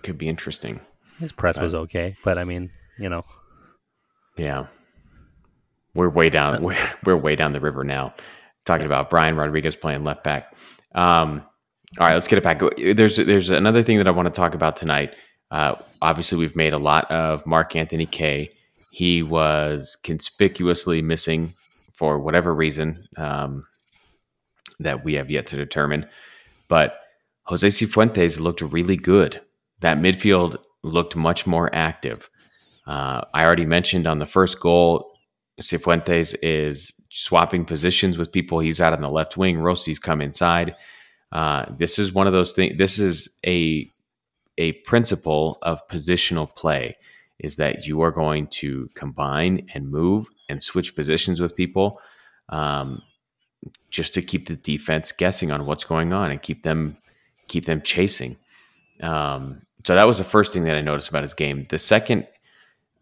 it 0.00 0.06
could 0.06 0.18
be 0.18 0.28
interesting. 0.28 0.80
His 1.18 1.32
press 1.32 1.56
but, 1.56 1.62
was 1.62 1.74
okay, 1.74 2.16
but 2.24 2.38
I 2.38 2.44
mean, 2.44 2.70
you 2.98 3.10
know, 3.10 3.22
yeah, 4.38 4.66
we're 5.94 6.08
way 6.08 6.30
down. 6.30 6.62
We're, 6.62 6.78
we're 7.04 7.16
way 7.16 7.36
down 7.36 7.52
the 7.52 7.60
river 7.60 7.84
now. 7.84 8.14
Talking 8.64 8.86
about 8.86 9.10
Brian 9.10 9.36
Rodriguez 9.36 9.76
playing 9.76 10.04
left 10.04 10.24
back. 10.24 10.54
Um, 10.94 11.42
all 11.98 12.06
right, 12.06 12.14
let's 12.14 12.28
get 12.28 12.38
it 12.38 12.44
back. 12.44 12.62
There's 12.78 13.16
there's 13.16 13.50
another 13.50 13.82
thing 13.82 13.98
that 13.98 14.08
I 14.08 14.10
want 14.10 14.26
to 14.26 14.32
talk 14.32 14.54
about 14.54 14.76
tonight. 14.76 15.14
Uh, 15.50 15.74
obviously, 16.00 16.38
we've 16.38 16.56
made 16.56 16.72
a 16.72 16.78
lot 16.78 17.10
of 17.10 17.44
Mark 17.44 17.76
Anthony 17.76 18.06
Kaye. 18.06 18.50
he 18.92 19.22
was 19.22 19.96
conspicuously 20.02 21.02
missing 21.02 21.50
for 21.94 22.18
whatever 22.18 22.54
reason 22.54 23.06
um, 23.18 23.66
that 24.78 25.04
we 25.04 25.14
have 25.14 25.30
yet 25.30 25.46
to 25.48 25.56
determine. 25.56 26.06
But 26.68 26.98
Jose 27.44 27.66
Cifuentes 27.66 28.40
looked 28.40 28.62
really 28.62 28.96
good. 28.96 29.42
That 29.80 29.98
midfield 29.98 30.56
looked 30.82 31.16
much 31.16 31.46
more 31.46 31.74
active. 31.74 32.28
Uh, 32.86 33.22
I 33.34 33.44
already 33.44 33.66
mentioned 33.66 34.06
on 34.06 34.18
the 34.18 34.26
first 34.26 34.60
goal, 34.60 35.12
Cifuentes 35.60 36.34
is 36.42 36.92
swapping 37.10 37.64
positions 37.64 38.18
with 38.18 38.32
people. 38.32 38.60
He's 38.60 38.80
out 38.80 38.92
on 38.92 39.02
the 39.02 39.10
left 39.10 39.36
wing. 39.36 39.58
Rossi's 39.58 39.98
come 39.98 40.20
inside. 40.20 40.74
Uh, 41.32 41.66
this 41.70 41.98
is 41.98 42.12
one 42.12 42.26
of 42.26 42.32
those 42.32 42.52
things. 42.52 42.78
This 42.78 42.98
is 42.98 43.38
a 43.46 43.86
a 44.58 44.72
principle 44.72 45.58
of 45.62 45.86
positional 45.88 46.54
play 46.54 46.96
is 47.38 47.56
that 47.56 47.86
you 47.86 48.02
are 48.02 48.10
going 48.10 48.46
to 48.46 48.88
combine 48.94 49.66
and 49.72 49.90
move 49.90 50.28
and 50.50 50.62
switch 50.62 50.94
positions 50.94 51.40
with 51.40 51.56
people 51.56 51.98
um, 52.50 53.00
just 53.88 54.12
to 54.12 54.20
keep 54.20 54.46
the 54.46 54.56
defense 54.56 55.12
guessing 55.12 55.50
on 55.50 55.64
what's 55.64 55.84
going 55.84 56.12
on 56.12 56.30
and 56.30 56.42
keep 56.42 56.62
them 56.62 56.96
keep 57.48 57.64
them 57.64 57.80
chasing. 57.82 58.36
Um, 59.00 59.62
so 59.84 59.94
that 59.94 60.06
was 60.06 60.18
the 60.18 60.24
first 60.24 60.52
thing 60.52 60.64
that 60.64 60.76
I 60.76 60.80
noticed 60.80 61.08
about 61.08 61.22
his 61.22 61.34
game. 61.34 61.64
The 61.68 61.78
second, 61.78 62.26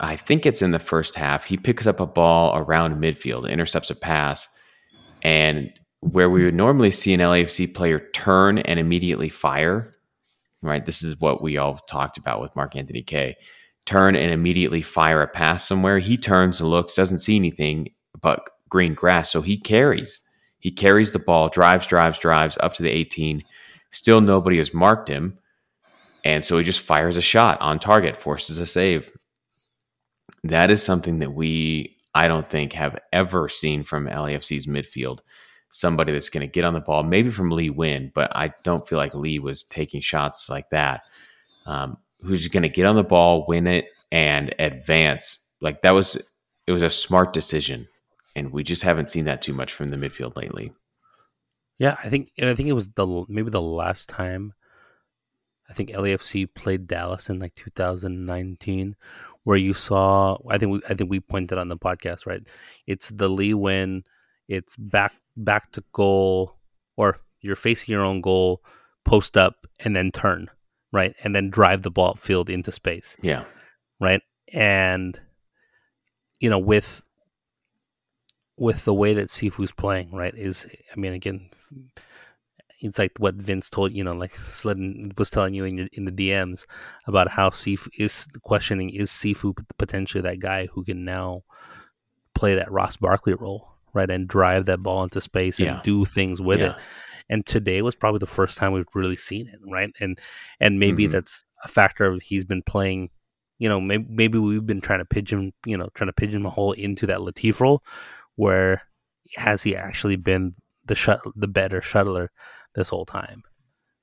I 0.01 0.17
think 0.17 0.47
it's 0.47 0.63
in 0.63 0.71
the 0.71 0.79
first 0.79 1.15
half, 1.15 1.45
he 1.45 1.57
picks 1.57 1.87
up 1.87 2.01
a 2.01 2.07
ball 2.07 2.57
around 2.57 3.03
midfield, 3.03 3.51
intercepts 3.51 3.91
a 3.91 3.95
pass, 3.95 4.49
and 5.23 5.73
where 6.01 6.31
we 6.31 6.45
would 6.45 6.55
normally 6.55 6.91
see 6.91 7.13
an 7.13 7.21
LAFC 7.21 7.75
player 7.75 7.99
turn 8.13 8.59
and 8.59 8.79
immediately 8.79 9.29
fire, 9.29 9.95
right? 10.63 10.87
This 10.87 11.03
is 11.03 11.21
what 11.21 11.43
we 11.43 11.57
all 11.57 11.79
talked 11.89 12.17
about 12.17 12.41
with 12.41 12.55
Mark 12.55 12.77
Anthony 12.77 13.03
Kaye. 13.03 13.35
Turn 13.85 14.15
and 14.15 14.31
immediately 14.31 14.83
fire 14.83 15.23
a 15.23 15.27
pass 15.27 15.67
somewhere. 15.67 15.99
He 15.99 16.17
turns, 16.17 16.61
and 16.61 16.71
looks, 16.71 16.95
doesn't 16.95 17.19
see 17.19 17.37
anything 17.37 17.89
but 18.21 18.49
green 18.69 18.95
grass. 18.95 19.31
So 19.31 19.43
he 19.43 19.59
carries. 19.59 20.21
He 20.61 20.71
carries 20.71 21.13
the 21.13 21.19
ball, 21.19 21.49
drives, 21.49 21.87
drives, 21.87 22.19
drives 22.19 22.59
up 22.61 22.75
to 22.75 22.83
the 22.83 22.91
18. 22.91 23.43
Still 23.91 24.21
nobody 24.21 24.59
has 24.59 24.75
marked 24.75 25.09
him. 25.09 25.39
And 26.25 26.45
so 26.45 26.59
he 26.59 26.65
just 26.65 26.81
fires 26.81 27.17
a 27.17 27.23
shot 27.23 27.61
on 27.61 27.79
target, 27.79 28.17
forces 28.17 28.59
a 28.59 28.67
save. 28.67 29.11
That 30.45 30.71
is 30.71 30.83
something 30.83 31.19
that 31.21 31.33
we, 31.33 31.97
I 32.15 32.29
don't 32.29 32.49
think, 32.49 32.73
have 32.73 32.99
ever 33.13 33.49
seen 33.49 33.83
from 33.85 34.07
LAFC's 34.07 34.67
midfield. 34.67 35.21
Somebody 35.71 36.13
that's 36.13 36.29
going 36.29 36.47
to 36.47 36.53
get 36.53 36.65
on 36.65 36.75
the 36.75 36.81
ball, 36.81 37.03
maybe 37.03 37.31
from 37.31 37.51
Lee 37.51 37.71
Nguyen, 37.71 38.13
but 38.15 38.35
I 38.35 38.53
don't 38.65 38.89
feel 38.89 38.99
like 38.99 39.15
Lee 39.15 39.39
was 39.39 39.63
taking 39.65 40.01
shots 40.01 40.49
like 40.49 40.71
that. 40.71 41.03
Um, 41.67 41.99
who's 42.21 42.49
going 42.49 42.63
to 42.63 42.69
get 42.69 42.87
on 42.87 42.97
the 42.97 43.05
ball, 43.05 43.45
win 43.47 43.67
it, 43.67 43.87
and 44.11 44.55
advance. 44.59 45.39
Like 45.61 45.83
that 45.83 45.95
was, 45.95 46.17
it 46.67 46.73
was 46.73 46.83
a 46.83 46.91
smart 46.91 47.33
decision. 47.33 47.89
And 48.35 48.53
we 48.53 48.63
just 48.63 48.83
haven't 48.83 49.11
seen 49.11 49.25
that 49.27 49.43
too 49.43 49.53
much 49.53 49.73
from 49.73 49.89
the 49.89 49.97
midfield 49.97 50.37
lately. 50.37 50.73
Yeah, 51.79 51.97
I 52.03 52.09
think 52.09 52.33
I 52.41 52.55
think 52.55 52.69
it 52.69 52.75
was 52.75 52.89
the 52.89 53.25
maybe 53.29 53.51
the 53.51 53.63
last 53.63 54.09
time 54.09 54.53
I 55.69 55.75
think 55.75 55.91
LAFC 55.91 56.49
played 56.55 56.87
Dallas 56.87 57.29
in 57.29 57.39
like 57.39 57.55
2019, 57.55 58.97
where 59.45 59.57
you 59.57 59.75
saw. 59.75 60.39
I 60.49 60.59
think 60.59 60.73
we 60.73 60.81
I 60.89 60.95
think 60.95 61.11
we 61.11 61.21
pointed 61.21 61.59
on 61.59 61.69
the 61.69 61.77
podcast 61.77 62.27
right. 62.27 62.43
It's 62.87 63.11
the 63.11 63.29
Lee 63.29 63.53
Nguyen. 63.53 64.03
It's 64.49 64.77
back 64.77 65.13
back 65.37 65.73
to 65.73 65.85
goal, 65.93 66.57
or 66.97 67.21
you're 67.41 67.57
facing 67.57 67.93
your 67.93 68.03
own 68.03 68.21
goal, 68.21 68.63
post 69.05 69.37
up 69.37 69.67
and 69.81 69.95
then 69.95 70.11
turn 70.11 70.49
right, 70.93 71.15
and 71.23 71.35
then 71.35 71.51
drive 71.51 71.83
the 71.83 71.91
ball 71.91 72.15
field 72.15 72.51
into 72.51 72.73
space. 72.73 73.17
Yeah, 73.23 73.45
right, 74.01 74.23
and 74.53 75.19
you 76.41 76.51
know 76.51 76.59
with 76.59 77.03
with 78.57 78.85
the 78.85 78.95
way 78.95 79.15
that 79.15 79.29
Sifu's 79.29 79.73
playing, 79.73 80.11
right, 80.13 80.35
is 80.35 80.67
I 80.95 80.99
mean 80.99 81.13
again 81.13 81.51
it's 82.81 82.99
like 82.99 83.13
what 83.19 83.35
Vince 83.35 83.69
told 83.69 83.93
you 83.93 84.05
know, 84.05 84.13
like 84.13 84.33
Sledden 84.35 85.17
was 85.19 85.31
telling 85.31 85.55
you 85.55 85.65
in 85.65 85.79
your, 85.79 85.89
in 85.93 86.05
the 86.05 86.13
DMs 86.13 86.67
about 87.07 87.29
how 87.29 87.51
Sifu 87.51 87.89
is 87.99 88.27
questioning 88.43 88.91
is 88.91 89.11
Sifu 89.11 89.55
potentially 89.79 90.23
that 90.23 90.41
guy 90.41 90.67
who 90.67 90.85
can 90.85 91.05
now 91.05 91.43
play 92.35 92.55
that 92.55 92.71
Ross 92.71 92.97
Barkley 92.97 93.35
role, 93.35 93.69
right, 93.93 94.11
and 94.11 94.29
drive 94.29 94.67
that 94.67 94.83
ball 94.83 95.03
into 95.03 95.21
space 95.21 95.59
and 95.59 95.69
yeah. 95.69 95.81
do 95.83 96.05
things 96.05 96.41
with 96.41 96.61
yeah. 96.61 96.71
it. 96.71 96.77
And 97.31 97.45
today 97.45 97.83
was 97.83 97.95
probably 97.95 98.21
the 98.21 98.27
first 98.27 98.57
time 98.57 98.73
we've 98.73 98.87
really 98.95 99.17
seen 99.17 99.49
it, 99.49 99.59
right? 99.71 99.91
And 100.01 100.19
and 100.61 100.79
maybe 100.79 101.05
mm-hmm. 101.05 101.13
that's 101.13 101.45
a 101.63 101.69
factor 101.69 102.07
of 102.07 102.23
he's 102.23 102.45
been 102.45 102.63
playing. 102.63 103.11
You 103.59 103.69
know, 103.69 103.81
maybe, 103.81 104.07
maybe 104.09 104.39
we've 104.39 104.65
been 104.65 104.81
trying 104.81 105.01
to 105.01 105.05
pigeon, 105.05 105.53
you 105.67 105.77
know, 105.77 105.89
trying 105.95 106.07
to 106.07 106.13
pigeon 106.13 106.47
a 106.47 106.51
hole 106.51 106.73
into 106.73 107.07
that 107.09 107.19
Latif 107.19 107.61
role, 107.61 107.83
where 108.37 108.83
has 109.37 109.65
he 109.65 109.77
actually 109.77 110.15
been 110.15 110.55
the 110.87 110.95
shut 110.95 111.21
the 111.35 111.49
better 111.49 111.81
shuttler 111.81 112.29
this 112.79 112.89
whole 112.89 113.05
time, 113.05 113.43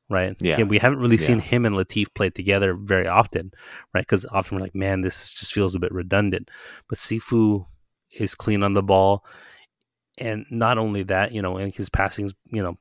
right? 0.10 0.36
Yeah, 0.40 0.62
we 0.64 0.78
haven't 0.78 1.00
really 1.00 1.16
yeah. 1.16 1.26
seen 1.26 1.40
him 1.40 1.66
and 1.66 1.76
Latif 1.76 2.14
play 2.14 2.30
together 2.30 2.76
very 2.76 3.08
often, 3.08 3.52
right? 3.94 4.02
Because 4.02 4.26
often 4.26 4.58
we're 4.58 4.64
like, 4.64 4.76
man, 4.76 5.02
this 5.02 5.34
just 5.34 5.54
feels 5.54 5.74
a 5.74 5.80
bit 5.80 5.94
redundant. 5.94 6.52
But 6.90 7.00
Sifu 7.00 7.66
is 8.12 8.36
clean 8.36 8.62
on 8.62 8.74
the 8.74 8.84
ball, 8.84 9.26
and 10.18 10.46
not 10.52 10.78
only 10.78 11.04
that, 11.04 11.32
you 11.32 11.42
know, 11.42 11.58
and 11.58 11.74
his 11.74 11.90
passing's, 11.90 12.34
you 12.52 12.62
know, 12.62 12.76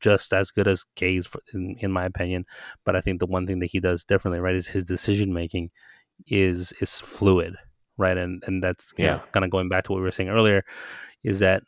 just 0.00 0.32
as 0.32 0.50
good 0.50 0.68
as 0.68 0.84
Kaye's, 0.94 1.28
in, 1.52 1.76
in 1.80 1.90
my 1.90 2.04
opinion. 2.04 2.44
But 2.84 2.94
I 2.94 3.00
think 3.00 3.18
the 3.18 3.26
one 3.26 3.46
thing 3.46 3.58
that 3.60 3.70
he 3.70 3.80
does 3.80 4.04
differently, 4.04 4.40
right, 4.40 4.54
is 4.54 4.68
his 4.68 4.84
decision 4.84 5.32
making 5.32 5.70
is 6.26 6.72
is 6.80 7.00
fluid, 7.00 7.56
right? 7.96 8.18
And 8.18 8.42
and 8.46 8.62
that's 8.62 8.92
yeah, 8.98 9.20
kind 9.32 9.44
of 9.44 9.50
going 9.50 9.68
back 9.68 9.84
to 9.84 9.92
what 9.92 9.98
we 9.98 10.04
were 10.04 10.12
saying 10.12 10.28
earlier, 10.28 10.62
is 11.24 11.38
that 11.38 11.62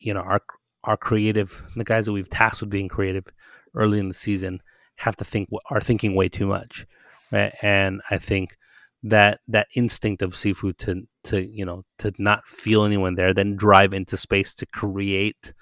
you 0.00 0.12
know 0.12 0.20
our 0.20 0.40
our 0.84 0.96
creative, 0.96 1.62
the 1.76 1.84
guys 1.84 2.06
that 2.06 2.12
we've 2.12 2.28
tasked 2.28 2.60
with 2.60 2.70
being 2.70 2.88
creative 2.88 3.26
early 3.74 3.98
in 3.98 4.08
the 4.08 4.14
season, 4.14 4.60
have 4.96 5.16
to 5.16 5.24
think 5.24 5.48
are 5.70 5.80
thinking 5.80 6.14
way 6.14 6.28
too 6.28 6.46
much, 6.46 6.86
right? 7.32 7.52
And 7.62 8.00
I 8.10 8.18
think 8.18 8.56
that 9.02 9.40
that 9.48 9.68
instinct 9.76 10.22
of 10.22 10.32
Sifu 10.32 10.76
to 10.78 11.06
to 11.24 11.44
you 11.44 11.64
know 11.64 11.84
to 11.98 12.12
not 12.18 12.46
feel 12.46 12.84
anyone 12.84 13.14
there, 13.14 13.34
then 13.34 13.56
drive 13.56 13.92
into 13.94 14.16
space 14.16 14.54
to 14.54 14.66
create 14.66 15.52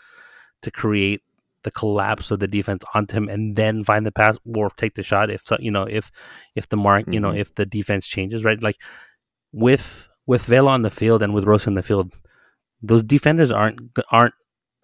to 0.62 0.70
create 0.70 1.22
the 1.64 1.70
collapse 1.70 2.30
of 2.30 2.40
the 2.40 2.48
defense 2.48 2.84
onto 2.94 3.16
him, 3.16 3.28
and 3.28 3.56
then 3.56 3.82
find 3.82 4.04
the 4.04 4.12
pass 4.12 4.38
or 4.56 4.70
take 4.70 4.94
the 4.94 5.02
shot 5.02 5.30
if 5.30 5.44
you 5.60 5.70
know 5.70 5.84
if 5.84 6.10
if 6.54 6.68
the 6.68 6.76
mark 6.76 7.02
mm-hmm. 7.02 7.14
you 7.14 7.20
know 7.20 7.30
mm-hmm. 7.30 7.38
if 7.38 7.54
the 7.54 7.66
defense 7.66 8.06
changes, 8.06 8.44
right? 8.44 8.62
Like 8.62 8.76
with 9.52 10.08
with 10.26 10.46
Vela 10.46 10.70
on 10.70 10.82
the 10.82 10.90
field 10.90 11.22
and 11.22 11.34
with 11.34 11.44
Rossi 11.44 11.70
in 11.70 11.74
the 11.74 11.82
field, 11.82 12.12
those 12.80 13.02
defenders 13.02 13.50
aren't 13.50 13.80
aren't 14.10 14.34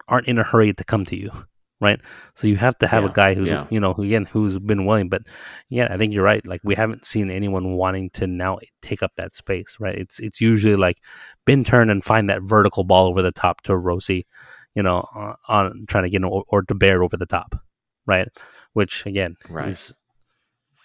aren't 0.09 0.27
in 0.27 0.37
a 0.37 0.43
hurry 0.43 0.73
to 0.73 0.83
come 0.83 1.05
to 1.05 1.15
you, 1.15 1.31
right? 1.79 1.99
So 2.35 2.47
you 2.47 2.57
have 2.57 2.77
to 2.79 2.87
have 2.87 3.03
yeah, 3.03 3.09
a 3.09 3.13
guy 3.13 3.33
who's 3.33 3.51
yeah. 3.51 3.67
you 3.69 3.79
know 3.79 3.93
again 3.93 4.25
who's 4.25 4.59
been 4.59 4.85
willing. 4.85 5.09
But 5.09 5.23
yeah, 5.69 5.87
I 5.91 5.97
think 5.97 6.13
you're 6.13 6.23
right. 6.23 6.45
Like 6.45 6.61
we 6.63 6.75
haven't 6.75 7.05
seen 7.05 7.29
anyone 7.29 7.73
wanting 7.73 8.09
to 8.11 8.27
now 8.27 8.59
take 8.81 9.03
up 9.03 9.11
that 9.17 9.35
space, 9.35 9.77
right? 9.79 9.95
It's 9.95 10.19
it's 10.19 10.41
usually 10.41 10.75
like 10.75 10.97
bin 11.45 11.63
turn 11.63 11.89
and 11.89 12.03
find 12.03 12.29
that 12.29 12.41
vertical 12.43 12.83
ball 12.83 13.07
over 13.07 13.21
the 13.21 13.31
top 13.31 13.61
to 13.63 13.77
Rossi, 13.77 14.25
you 14.75 14.83
know, 14.83 15.05
on, 15.13 15.35
on 15.47 15.85
trying 15.87 16.03
to 16.03 16.09
get 16.09 16.23
or, 16.23 16.43
or 16.49 16.63
to 16.63 16.75
bear 16.75 17.03
over 17.03 17.17
the 17.17 17.25
top, 17.25 17.55
right? 18.05 18.27
Which 18.73 19.05
again 19.05 19.35
right. 19.49 19.67
is 19.67 19.93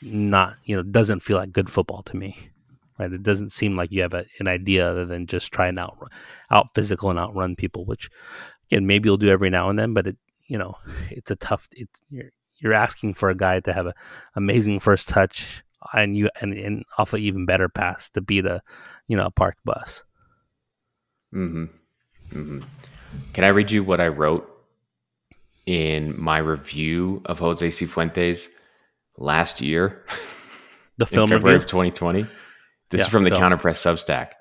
not 0.03 0.57
you 0.65 0.77
know 0.77 0.83
doesn't 0.83 1.21
feel 1.21 1.39
like 1.39 1.53
good 1.53 1.71
football 1.71 2.03
to 2.03 2.17
me 2.17 2.51
right? 2.99 3.13
It 3.13 3.23
doesn't 3.23 3.53
seem 3.53 3.77
like 3.77 3.93
you 3.93 4.03
have 4.03 4.15
a, 4.15 4.25
an 4.39 4.49
idea 4.49 4.89
other 4.89 5.05
than 5.05 5.27
just 5.27 5.53
try 5.53 5.69
and 5.69 5.79
out 5.79 5.99
out 6.51 6.67
physical 6.75 7.11
and 7.11 7.19
outrun 7.19 7.57
people, 7.57 7.85
which 7.85 8.09
again, 8.71 8.87
maybe 8.87 9.09
you'll 9.09 9.17
do 9.17 9.31
every 9.31 9.51
now 9.51 9.71
and 9.71 9.79
then, 9.79 9.95
but 9.95 10.07
it, 10.07 10.17
you 10.47 10.59
know, 10.59 10.77
it's 11.11 11.31
a 11.31 11.37
tough. 11.37 11.69
It, 11.73 11.89
you're 12.11 12.31
you're 12.57 12.73
asking 12.73 13.15
for 13.15 13.31
a 13.31 13.35
guy 13.35 13.61
to 13.61 13.73
have 13.73 13.87
an 13.87 13.93
amazing 14.37 14.81
first 14.81 15.09
touch 15.09 15.63
and 15.93 16.17
you 16.17 16.31
and, 16.41 16.55
and 16.55 16.85
off 16.99 17.13
an 17.13 17.21
even 17.21 17.47
better 17.47 17.69
pass 17.69 18.09
to 18.11 18.21
beat 18.21 18.47
a, 18.47 18.63
you 19.07 19.17
know, 19.17 19.27
a 19.27 19.31
parked 19.31 19.65
bus. 19.65 20.03
Hmm. 21.33 21.65
Hmm. 22.33 22.61
Can 23.33 23.45
I 23.45 23.49
read 23.49 23.71
you 23.71 23.85
what 23.85 24.01
I 24.01 24.09
wrote 24.09 24.51
in 25.67 26.21
my 26.21 26.39
review 26.39 27.23
of 27.27 27.39
Jose 27.39 27.67
Cifuentes 27.67 28.49
last 29.19 29.61
year? 29.61 30.05
The 30.97 31.07
film 31.07 31.25
in 31.25 31.39
February 31.39 31.57
review? 31.57 31.65
of 31.65 31.71
2020. 31.71 32.23
This 32.23 32.99
yeah, 32.99 33.01
is 33.01 33.09
from 33.09 33.25
the 33.25 33.31
Counterpress 33.31 33.81
Substack. 33.83 34.33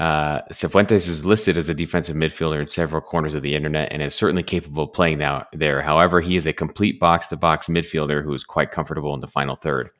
Uh, 0.00 0.40
Cifuentes 0.50 1.10
is 1.10 1.26
listed 1.26 1.58
as 1.58 1.68
a 1.68 1.74
defensive 1.74 2.16
midfielder 2.16 2.58
in 2.58 2.66
several 2.66 3.02
corners 3.02 3.34
of 3.34 3.42
the 3.42 3.54
internet 3.54 3.92
and 3.92 4.00
is 4.00 4.14
certainly 4.14 4.42
capable 4.42 4.84
of 4.84 4.94
playing 4.94 5.18
now 5.18 5.44
there. 5.52 5.82
However, 5.82 6.22
he 6.22 6.36
is 6.36 6.46
a 6.46 6.54
complete 6.54 6.98
box 6.98 7.28
to 7.28 7.36
box 7.36 7.66
midfielder 7.66 8.24
who 8.24 8.32
is 8.32 8.42
quite 8.42 8.70
comfortable 8.70 9.12
in 9.12 9.20
the 9.20 9.28
final 9.28 9.56
third. 9.56 9.90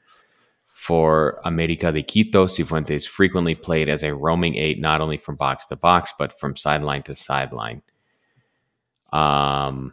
For 0.68 1.38
America 1.44 1.92
de 1.92 2.02
Quito, 2.02 2.46
Cifuentes 2.46 3.06
frequently 3.06 3.54
played 3.54 3.90
as 3.90 4.02
a 4.02 4.14
roaming 4.14 4.54
eight, 4.54 4.80
not 4.80 5.02
only 5.02 5.18
from 5.18 5.36
box 5.36 5.68
to 5.68 5.76
box, 5.76 6.14
but 6.18 6.40
from 6.40 6.56
sideline 6.56 7.02
to 7.02 7.14
sideline. 7.14 7.82
Um, 9.12 9.92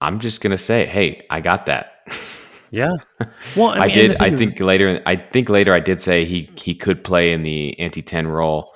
I'm 0.00 0.18
just 0.18 0.40
gonna 0.40 0.58
say, 0.58 0.84
hey, 0.84 1.24
I 1.30 1.40
got 1.40 1.66
that. 1.66 2.08
Yeah. 2.76 2.96
Well, 3.56 3.68
I, 3.68 3.74
mean, 3.74 3.82
I 3.82 3.88
did. 3.88 4.22
I 4.22 4.30
think 4.30 4.60
later. 4.60 5.00
I 5.06 5.16
think 5.16 5.48
later 5.48 5.72
I 5.72 5.80
did 5.80 6.00
say 6.00 6.26
he 6.26 6.50
he 6.56 6.74
could 6.74 7.02
play 7.02 7.32
in 7.32 7.42
the 7.42 7.78
anti 7.80 8.02
ten 8.02 8.26
role 8.26 8.74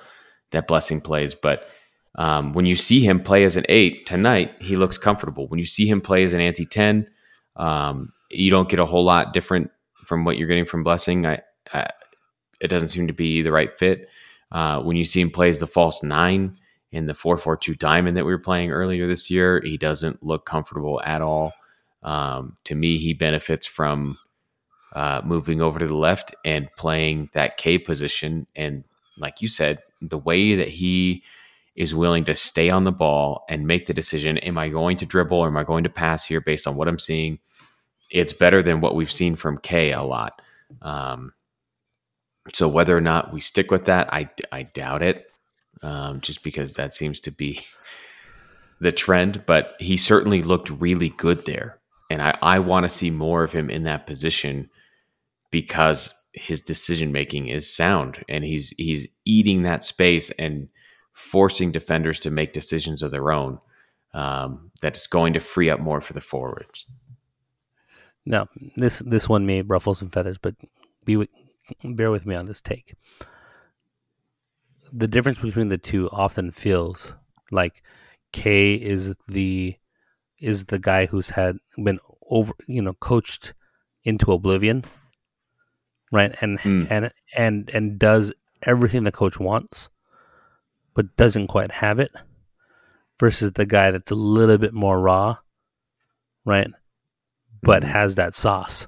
that 0.51 0.67
Blessing 0.67 1.01
plays, 1.01 1.35
but 1.35 1.69
um, 2.15 2.53
when 2.53 2.65
you 2.65 2.75
see 2.75 2.99
him 2.99 3.19
play 3.19 3.43
as 3.43 3.57
an 3.57 3.65
eight 3.69 4.05
tonight, 4.07 4.53
he 4.59 4.75
looks 4.75 4.97
comfortable. 4.97 5.47
When 5.47 5.59
you 5.59 5.65
see 5.65 5.87
him 5.87 6.01
play 6.01 6.23
as 6.23 6.33
an 6.33 6.41
anti 6.41 6.65
ten, 6.65 7.07
um, 7.57 8.11
you 8.31 8.49
don't 8.49 8.69
get 8.69 8.79
a 8.79 8.85
whole 8.85 9.03
lot 9.03 9.33
different 9.33 9.69
from 10.05 10.25
what 10.25 10.37
you're 10.37 10.47
getting 10.47 10.65
from 10.65 10.83
Blessing. 10.83 11.27
I, 11.27 11.41
I 11.73 11.87
it 12.59 12.69
doesn't 12.69 12.89
seem 12.89 13.07
to 13.07 13.13
be 13.13 13.43
the 13.43 13.51
right 13.51 13.71
fit. 13.77 14.09
Uh, 14.51 14.81
when 14.81 14.97
you 14.97 15.03
see 15.03 15.21
him 15.21 15.29
play 15.29 15.49
as 15.49 15.59
the 15.59 15.67
false 15.67 16.01
nine 16.01 16.55
in 16.91 17.05
the 17.05 17.13
four 17.13 17.37
four 17.37 17.55
two 17.55 17.75
diamond 17.75 18.17
that 18.17 18.25
we 18.25 18.31
were 18.31 18.39
playing 18.39 18.71
earlier 18.71 19.07
this 19.07 19.29
year, 19.29 19.61
he 19.63 19.77
doesn't 19.77 20.23
look 20.23 20.45
comfortable 20.45 20.99
at 21.03 21.21
all. 21.21 21.53
Um, 22.03 22.57
to 22.65 22.75
me, 22.75 22.97
he 22.97 23.13
benefits 23.13 23.65
from 23.65 24.17
uh, 24.93 25.21
moving 25.23 25.61
over 25.61 25.79
to 25.79 25.87
the 25.87 25.95
left 25.95 26.33
and 26.43 26.69
playing 26.77 27.29
that 27.33 27.57
Kaye 27.57 27.77
position. 27.77 28.47
And 28.55 28.83
like 29.17 29.41
you 29.41 29.47
said, 29.47 29.79
the 30.01 30.17
way 30.17 30.55
that 30.55 30.69
he 30.69 31.23
is 31.75 31.95
willing 31.95 32.25
to 32.25 32.35
stay 32.35 32.69
on 32.69 32.83
the 32.83 32.91
ball 32.91 33.45
and 33.49 33.67
make 33.67 33.87
the 33.87 33.93
decision: 33.93 34.37
Am 34.39 34.57
I 34.57 34.69
going 34.69 34.97
to 34.97 35.05
dribble 35.05 35.37
or 35.37 35.47
am 35.47 35.57
I 35.57 35.63
going 35.63 35.83
to 35.83 35.89
pass 35.89 36.25
here 36.25 36.41
based 36.41 36.67
on 36.67 36.75
what 36.75 36.87
I'm 36.87 36.99
seeing? 36.99 37.39
it's 38.11 38.33
better 38.33 38.61
than 38.61 38.81
what 38.81 38.95
we've 38.95 39.11
seen 39.11 39.35
from 39.35 39.57
Kaye 39.57 39.93
a 39.93 40.03
lot. 40.03 40.41
Um, 40.81 41.33
so 42.53 42.67
whether 42.67 42.95
or 42.95 43.01
not 43.01 43.33
we 43.33 43.39
stick 43.39 43.71
with 43.71 43.85
that, 43.85 44.13
I, 44.13 44.29
I 44.51 44.63
doubt 44.63 45.01
it, 45.01 45.31
um, 45.81 46.21
just 46.21 46.43
because 46.43 46.75
that 46.75 46.93
seems 46.93 47.19
to 47.21 47.31
be 47.31 47.65
the 48.79 48.91
trend. 48.91 49.45
But 49.45 49.75
he 49.79 49.97
certainly 49.97 50.43
looked 50.43 50.69
really 50.69 51.09
good 51.09 51.45
there, 51.45 51.79
and 52.11 52.21
I, 52.21 52.37
I 52.41 52.59
want 52.59 52.83
to 52.83 52.89
see 52.89 53.09
more 53.09 53.43
of 53.43 53.53
him 53.53 53.69
in 53.69 53.83
that 53.83 54.05
position 54.05 54.69
because 55.49 56.13
his 56.33 56.61
decision 56.61 57.11
making 57.11 57.47
is 57.47 57.73
sound, 57.73 58.23
and 58.27 58.43
he's 58.43 58.69
he's 58.71 59.07
eating 59.25 59.63
that 59.63 59.83
space 59.83 60.29
and 60.31 60.67
forcing 61.13 61.71
defenders 61.71 62.19
to 62.21 62.29
make 62.29 62.53
decisions 62.53 63.01
of 63.01 63.11
their 63.11 63.31
own. 63.31 63.59
Um, 64.13 64.71
that's 64.81 65.07
going 65.07 65.33
to 65.33 65.39
free 65.39 65.69
up 65.69 65.79
more 65.79 66.01
for 66.01 66.11
the 66.11 66.21
forwards. 66.21 66.85
No, 68.25 68.47
this 68.75 68.99
this 68.99 69.29
one 69.29 69.45
may 69.45 69.61
ruffle 69.61 69.95
some 69.95 70.09
feathers, 70.09 70.37
but 70.37 70.55
be 71.05 71.27
bear 71.83 72.11
with 72.11 72.25
me 72.25 72.35
on 72.35 72.45
this 72.45 72.61
take. 72.61 72.93
The 74.91 75.07
difference 75.07 75.39
between 75.39 75.69
the 75.69 75.77
two 75.77 76.09
often 76.09 76.51
feels 76.51 77.15
like 77.51 77.81
Kaye 78.33 78.75
is 78.75 79.15
the 79.29 79.75
is 80.41 80.65
the 80.65 80.79
guy 80.79 81.05
who's 81.05 81.29
had 81.29 81.57
been 81.81 81.99
over 82.29 82.53
you 82.67 82.81
know 82.81 82.93
coached 82.93 83.53
into 84.03 84.31
oblivion, 84.31 84.83
right? 86.11 86.35
And 86.41 86.59
mm. 86.59 86.87
and 86.89 87.11
and 87.35 87.69
and 87.69 87.99
does 87.99 88.33
everything 88.63 89.03
the 89.03 89.11
coach 89.11 89.39
wants, 89.39 89.89
but 90.93 91.15
doesn't 91.15 91.47
quite 91.47 91.71
have 91.71 91.99
it. 91.99 92.11
Versus 93.19 93.51
the 93.51 93.67
guy 93.67 93.91
that's 93.91 94.09
a 94.09 94.15
little 94.15 94.57
bit 94.57 94.73
more 94.73 94.99
raw, 94.99 95.37
right? 96.43 96.71
But 97.61 97.83
mm-hmm. 97.83 97.91
has 97.91 98.15
that 98.15 98.33
sauce 98.33 98.87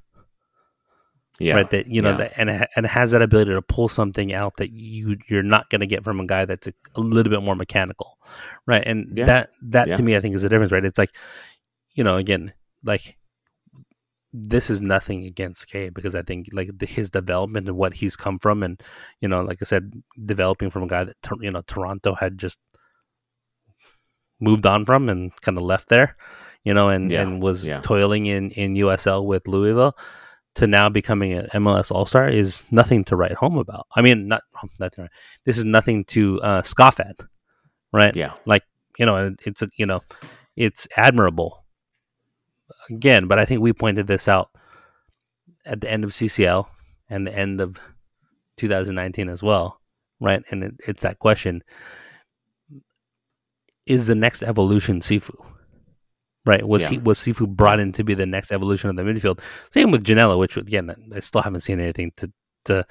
yeah. 1.43 1.56
Right. 1.56 1.69
That 1.69 1.88
you 1.88 2.01
know 2.01 2.12
yeah. 2.12 2.17
that 2.17 2.34
and 2.38 2.67
and 2.75 2.86
has 2.86 3.12
that 3.12 3.21
ability 3.21 3.51
to 3.51 3.62
pull 3.62 3.89
something 3.89 4.34
out 4.34 4.58
that 4.58 4.71
you 4.71 5.17
you're 5.27 5.43
not 5.43 5.69
going 5.69 5.82
to 5.82 5.88
get 5.88 6.03
from 6.03 6.19
a 6.19 6.25
guy 6.25 6.45
that's 6.45 6.67
a, 6.67 6.73
a, 6.95 7.01
little 7.01 7.29
bit 7.29 7.43
more 7.43 7.56
mechanical, 7.56 8.17
right? 8.65 8.84
And 8.86 9.17
yeah. 9.17 9.25
that 9.25 9.49
that 9.63 9.88
yeah. 9.89 9.95
to 9.95 10.03
me 10.03 10.15
I 10.15 10.21
think 10.21 10.36
is 10.36 10.43
the 10.43 10.49
difference, 10.49 10.71
right? 10.71 10.86
It's 10.86 10.97
like, 10.97 11.15
you 11.95 12.03
know, 12.03 12.15
again, 12.15 12.53
like 12.84 13.17
this 14.32 14.69
is 14.69 14.82
nothing 14.82 15.25
against 15.25 15.69
Kaye 15.69 15.89
because 15.89 16.15
I 16.15 16.23
think 16.23 16.47
like 16.53 16.69
the, 16.77 16.86
his 16.86 17.10
development 17.10 17.67
and 17.67 17.77
what 17.77 17.93
he's 17.93 18.15
come 18.15 18.39
from, 18.39 18.63
and 18.63 18.82
you 19.19 19.27
know, 19.27 19.41
like 19.41 19.60
I 19.62 19.65
said, 19.65 19.91
developing 20.23 20.69
from 20.69 20.84
a 20.84 20.88
guy 20.88 21.03
that 21.03 21.17
you 21.41 21.51
know 21.51 21.62
Toronto 21.67 22.15
had 22.15 22.38
just 22.38 22.60
moved 24.39 24.65
on 24.65 24.86
from 24.86 25.10
and 25.10 25.32
kind 25.41 25.58
of 25.58 25.63
left 25.63 25.89
there, 25.89 26.15
you 26.63 26.73
know, 26.73 26.89
and 26.89 27.12
and 27.12 27.43
was 27.43 27.69
toiling 27.82 28.27
in 28.27 28.51
in 28.51 28.75
USL 28.75 29.25
with 29.25 29.47
Louisville 29.47 29.95
to 30.56 30.68
now 30.68 30.89
becoming 30.89 31.34
an 31.34 31.48
MLS 31.54 31.92
All 31.92 32.06
Star 32.06 32.28
is 32.28 32.63
nothing 32.72 33.04
to 33.06 33.16
write 33.16 33.34
home 33.34 33.58
about. 33.58 33.88
I 33.96 34.02
mean, 34.02 34.28
not 34.28 34.44
nothing. 34.80 35.04
Right 35.04 35.12
this 35.46 35.58
is 35.58 35.66
nothing 35.66 36.06
to 36.06 36.42
uh, 36.42 36.62
scoff 36.62 37.00
at, 37.00 37.18
right? 37.92 38.16
Yeah, 38.16 38.34
like 38.46 38.63
you 38.98 39.06
know, 39.06 39.36
it's 39.46 39.62
a, 39.62 39.70
you 39.78 39.86
know, 39.86 40.02
it's 40.56 40.88
admirable. 40.98 41.63
Again, 42.89 43.28
but 43.28 43.39
I 43.39 43.46
think 43.46 43.62
we 43.62 43.74
pointed 43.74 44.08
this 44.08 44.28
out 44.28 44.50
at 45.66 45.82
the 45.82 45.89
end 45.89 46.04
of 46.04 46.12
CCL 46.12 46.68
and 47.10 47.26
the 47.26 47.38
end 47.38 47.62
of 47.62 47.80
2019 48.58 49.30
as 49.30 49.42
well, 49.42 49.80
right? 50.20 50.44
And 50.52 50.63
it, 50.63 50.76
it's 50.88 51.02
that 51.02 51.20
question: 51.20 51.63
Is 53.88 54.08
the 54.08 54.16
next 54.16 54.44
evolution 54.44 55.00
Cifu? 55.00 55.34
Right? 56.45 56.67
Was 56.67 56.84
yeah. 56.84 56.89
he 56.89 56.97
was 56.97 57.19
Cifu 57.19 57.47
brought 57.47 57.79
in 57.79 57.93
to 57.93 58.03
be 58.03 58.13
the 58.13 58.25
next 58.25 58.51
evolution 58.51 58.89
of 58.89 58.95
the 58.97 59.03
midfield? 59.03 59.39
Same 59.71 59.91
with 59.91 60.03
Ginella, 60.03 60.38
which 60.38 60.58
again 60.58 60.93
I 61.15 61.19
still 61.19 61.41
haven't 61.41 61.62
seen 61.62 61.79
anything 61.79 62.12
to 62.17 62.32
to 62.65 62.86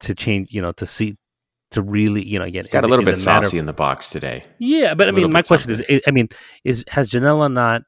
to 0.00 0.14
change. 0.14 0.50
You 0.50 0.62
know, 0.62 0.72
to 0.72 0.86
see 0.86 1.16
to 1.70 1.82
really 1.82 2.26
you 2.26 2.38
know 2.38 2.44
again 2.44 2.66
got 2.72 2.84
a 2.84 2.88
little 2.88 3.04
bit 3.04 3.16
saucy 3.16 3.58
of, 3.58 3.60
in 3.60 3.66
the 3.66 3.72
box 3.72 4.10
today. 4.10 4.44
Yeah, 4.58 4.94
but 4.94 5.08
I 5.08 5.12
mean, 5.12 5.30
my 5.30 5.42
question 5.42 5.74
something. 5.74 5.96
is, 5.96 6.02
I 6.06 6.10
mean, 6.10 6.28
is 6.64 6.84
has 6.88 7.10
Ginella 7.10 7.52
not 7.52 7.82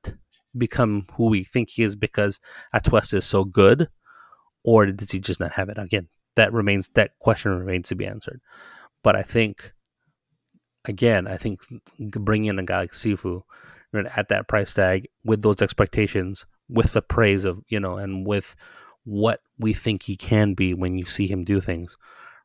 become 0.56 1.06
who 1.14 1.30
we 1.30 1.44
think 1.44 1.70
he 1.70 1.82
is 1.82 1.96
because 1.96 2.38
Atuesta 2.74 3.14
is 3.14 3.24
so 3.24 3.44
good, 3.44 3.88
or 4.64 4.86
does 4.86 5.10
he 5.10 5.20
just 5.20 5.40
not 5.40 5.52
have 5.52 5.68
it? 5.68 5.78
Again, 5.78 6.08
that 6.36 6.52
remains 6.52 6.88
that 6.94 7.12
question 7.18 7.58
remains 7.58 7.88
to 7.88 7.94
be 7.94 8.06
answered. 8.06 8.40
But 9.02 9.16
I 9.16 9.22
think, 9.22 9.72
again, 10.84 11.26
I 11.26 11.36
think 11.36 11.60
bringing 11.98 12.50
in 12.50 12.58
a 12.58 12.64
guy 12.64 12.80
like 12.80 12.92
Cifu 12.92 13.42
at 13.94 14.28
that 14.28 14.48
price 14.48 14.72
tag 14.72 15.08
with 15.24 15.42
those 15.42 15.62
expectations, 15.62 16.46
with 16.68 16.92
the 16.92 17.02
praise 17.02 17.44
of 17.44 17.60
you 17.68 17.80
know, 17.80 17.96
and 17.96 18.26
with 18.26 18.54
what 19.04 19.40
we 19.58 19.72
think 19.72 20.02
he 20.02 20.16
can 20.16 20.54
be 20.54 20.74
when 20.74 20.96
you 20.96 21.04
see 21.04 21.26
him 21.26 21.44
do 21.44 21.60
things, 21.60 21.96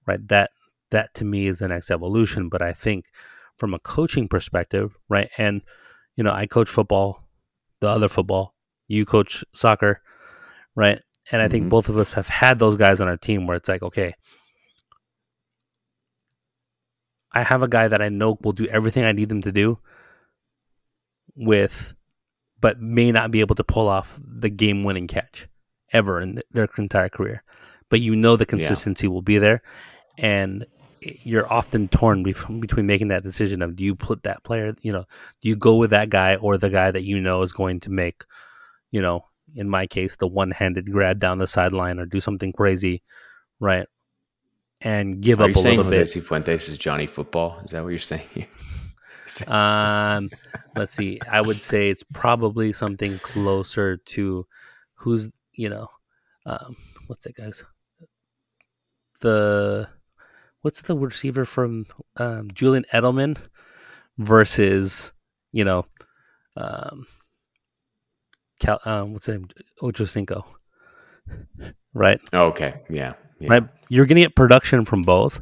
right? 0.06 0.26
That 0.28 0.52
that 0.92 1.14
to 1.16 1.26
me 1.26 1.48
is 1.48 1.60
the 1.60 1.68
next 1.68 1.92
evolution. 1.92 2.50
But 2.50 2.62
I 2.62 2.74
think 2.74 3.06
from 3.58 3.74
a 3.74 3.80
coaching 3.80 4.28
perspective, 4.28 4.98
right, 5.10 5.30
and 5.38 5.62
you 6.16 6.24
know, 6.24 6.32
I 6.32 6.48
coach 6.48 6.70
football, 6.70 7.24
the 7.80 7.90
other 7.90 8.08
football, 8.08 8.56
you 8.88 9.06
coach 9.06 9.44
soccer, 9.54 10.02
right? 10.76 11.02
And 11.32 11.42
I 11.42 11.48
think 11.48 11.64
mm-hmm. 11.64 11.70
both 11.70 11.90
of 11.90 11.98
us 11.98 12.14
have 12.14 12.28
had 12.28 12.58
those 12.58 12.76
guys 12.76 13.02
on 13.02 13.08
our 13.08 13.18
team 13.18 13.48
where 13.48 13.58
it's 13.58 13.68
like, 13.68 13.84
okay, 13.84 14.14
I 17.34 17.44
have 17.44 17.64
a 17.64 17.68
guy 17.68 17.88
that 17.88 18.02
I 18.02 18.10
know 18.10 18.38
will 18.42 18.54
do 18.54 18.66
everything 18.68 19.04
I 19.04 19.12
need 19.12 19.30
them 19.30 19.42
to 19.42 19.52
do, 19.52 19.80
with, 21.38 21.94
but 22.60 22.82
may 22.82 23.12
not 23.12 23.32
be 23.32 23.40
able 23.40 23.56
to 23.56 23.64
pull 23.64 23.88
off 23.88 24.20
the 24.24 24.50
game 24.50 24.84
winning 24.84 25.08
catch 25.08 25.48
ever 25.94 26.20
in 26.20 26.40
their 26.52 26.68
entire 26.78 27.10
career. 27.10 27.44
But 27.90 28.02
you 28.02 28.16
know 28.16 28.36
the 28.36 28.46
consistency 28.46 29.08
yeah. 29.08 29.12
will 29.12 29.22
be 29.22 29.38
there. 29.38 29.62
And 30.18 30.66
you're 31.02 31.52
often 31.52 31.88
torn 31.88 32.24
between 32.24 32.88
making 32.88 33.10
that 33.10 33.24
decision 33.24 33.62
of 33.62 33.76
do 33.76 33.84
you 33.84 33.96
put 33.96 34.24
that 34.24 34.44
player, 34.44 34.74
you 34.82 34.92
know, 34.92 35.06
do 35.42 35.50
you 35.50 35.56
go 35.56 35.76
with 35.76 35.92
that 35.92 36.10
guy 36.10 36.36
or 36.36 36.58
the 36.58 36.70
guy 36.70 36.92
that 36.92 37.04
you 37.04 37.22
know 37.22 37.44
is 37.44 37.52
going 37.52 37.80
to 37.82 37.92
make, 37.92 38.24
you 38.92 39.02
know, 39.02 39.26
in 39.56 39.70
my 39.70 39.88
case, 39.88 40.16
the 40.16 40.28
one 40.28 40.52
handed 40.52 40.92
grab 40.92 41.20
down 41.20 41.38
the 41.38 41.48
sideline 41.48 42.00
or 42.00 42.06
do 42.06 42.20
something 42.20 42.52
crazy, 42.52 43.04
right? 43.60 43.88
And 44.82 45.22
give 45.22 45.40
Are 45.40 45.44
up 45.46 45.50
you 45.50 45.56
a 45.56 45.62
saying 45.62 45.78
little 45.78 45.92
Jose 45.92 46.20
bit. 46.20 46.26
Cifuentes 46.26 46.70
is 46.70 46.78
Johnny 46.78 47.08
Football? 47.08 47.60
Is 47.64 47.72
that 47.72 47.84
what 47.84 47.90
you're 47.90 48.00
saying? 48.00 48.48
um, 49.48 50.30
let's 50.76 50.96
see. 50.96 51.20
I 51.30 51.42
would 51.42 51.62
say 51.62 51.90
it's 51.90 52.04
probably 52.14 52.74
something 52.74 53.20
closer 53.20 53.98
to 53.98 54.46
who's 54.96 55.32
you 55.54 55.70
know, 55.70 55.88
um, 56.46 56.76
what's 57.08 57.26
that 57.26 57.36
guy's? 57.36 57.64
The 59.22 59.90
what's 60.62 60.82
the 60.82 60.96
receiver 60.96 61.46
from 61.46 61.86
um, 62.18 62.50
Julian 62.54 62.86
Edelman 62.94 63.38
versus 64.18 65.12
you 65.52 65.66
know, 65.66 65.86
um, 66.56 67.06
Cal, 68.60 68.80
um, 68.86 69.14
what's 69.14 69.26
his 69.26 69.38
name, 69.38 69.48
Ocho 69.82 70.06
Cinco, 70.06 70.46
right? 71.94 72.20
okay, 72.34 72.82
yeah, 72.92 73.14
yeah, 73.40 73.50
right. 73.50 73.64
You're 73.90 74.06
gonna 74.06 74.22
get 74.22 74.36
production 74.36 74.86
from 74.86 75.04
both 75.04 75.42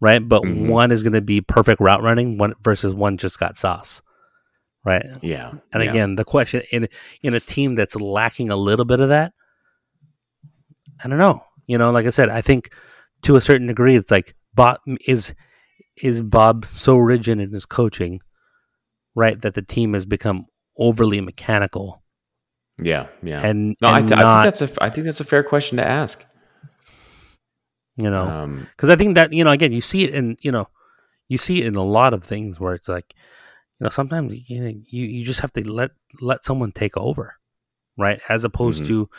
right? 0.00 0.26
But 0.26 0.42
mm-hmm. 0.42 0.68
one 0.68 0.90
is 0.90 1.02
going 1.02 1.14
to 1.14 1.20
be 1.20 1.40
perfect 1.40 1.80
route 1.80 2.02
running, 2.02 2.38
one 2.38 2.54
versus 2.62 2.94
one 2.94 3.16
just 3.16 3.38
got 3.38 3.56
sauce, 3.56 4.02
right? 4.84 5.06
Yeah. 5.22 5.52
And 5.72 5.82
yeah. 5.82 5.90
again, 5.90 6.16
the 6.16 6.24
question 6.24 6.62
in 6.70 6.88
in 7.22 7.34
a 7.34 7.40
team 7.40 7.74
that's 7.74 7.96
lacking 7.96 8.50
a 8.50 8.56
little 8.56 8.84
bit 8.84 9.00
of 9.00 9.08
that, 9.10 9.32
I 11.02 11.08
don't 11.08 11.18
know. 11.18 11.42
You 11.66 11.78
know, 11.78 11.90
like 11.90 12.06
I 12.06 12.10
said, 12.10 12.28
I 12.28 12.40
think 12.40 12.70
to 13.22 13.36
a 13.36 13.40
certain 13.40 13.66
degree, 13.66 13.96
it's 13.96 14.10
like 14.10 14.34
Bob 14.54 14.78
is 15.06 15.34
is 15.96 16.22
Bob 16.22 16.66
so 16.66 16.96
rigid 16.96 17.40
in 17.40 17.52
his 17.52 17.66
coaching, 17.66 18.20
right, 19.14 19.40
that 19.40 19.54
the 19.54 19.62
team 19.62 19.94
has 19.94 20.06
become 20.06 20.44
overly 20.78 21.20
mechanical. 21.20 22.02
Yeah, 22.78 23.06
yeah. 23.22 23.40
And 23.42 23.74
no, 23.80 23.88
and 23.88 23.96
I, 23.96 24.00
th- 24.00 24.10
not, 24.10 24.18
I 24.20 24.42
think 24.42 24.58
that's 24.58 24.78
a 24.78 24.84
I 24.84 24.90
think 24.90 25.04
that's 25.06 25.20
a 25.20 25.24
fair 25.24 25.42
question 25.42 25.78
to 25.78 25.86
ask 25.86 26.24
you 27.96 28.10
know? 28.10 28.56
Because 28.70 28.88
um, 28.88 28.92
i 28.92 28.96
think 28.96 29.14
that 29.14 29.32
you 29.32 29.44
know 29.44 29.50
again 29.50 29.72
you 29.72 29.80
see 29.80 30.04
it 30.04 30.14
in 30.14 30.36
you 30.40 30.52
know 30.52 30.68
you 31.28 31.38
see 31.38 31.62
it 31.62 31.66
in 31.66 31.76
a 31.76 31.84
lot 31.84 32.14
of 32.14 32.22
things 32.22 32.60
where 32.60 32.74
it's 32.74 32.88
like 32.88 33.14
you 33.78 33.84
know 33.84 33.90
sometimes 33.90 34.48
you 34.50 34.60
know, 34.60 34.72
you, 34.88 35.06
you 35.06 35.24
just 35.24 35.40
have 35.40 35.52
to 35.52 35.70
let 35.70 35.90
let 36.20 36.44
someone 36.44 36.72
take 36.72 36.96
over 36.96 37.34
right? 37.96 38.20
As 38.28 38.44
opposed 38.44 38.82
mm-hmm. 38.82 38.88
to 38.88 39.10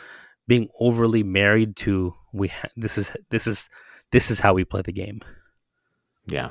being 0.46 0.68
overly 0.80 1.22
married 1.22 1.76
to 1.76 2.14
we 2.32 2.48
ha- 2.48 2.68
this 2.76 2.98
is 2.98 3.16
this 3.30 3.46
is 3.46 3.68
this 4.12 4.30
is 4.30 4.40
how 4.40 4.54
we 4.54 4.64
play 4.64 4.82
the 4.82 4.92
game. 4.92 5.20
Yeah. 6.26 6.50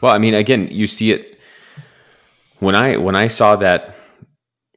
Well 0.00 0.12
i 0.12 0.18
mean 0.18 0.34
again 0.34 0.68
you 0.70 0.86
see 0.86 1.10
it 1.10 1.38
when 2.60 2.74
i 2.74 2.96
when 2.98 3.16
i 3.16 3.28
saw 3.28 3.56
that 3.56 3.96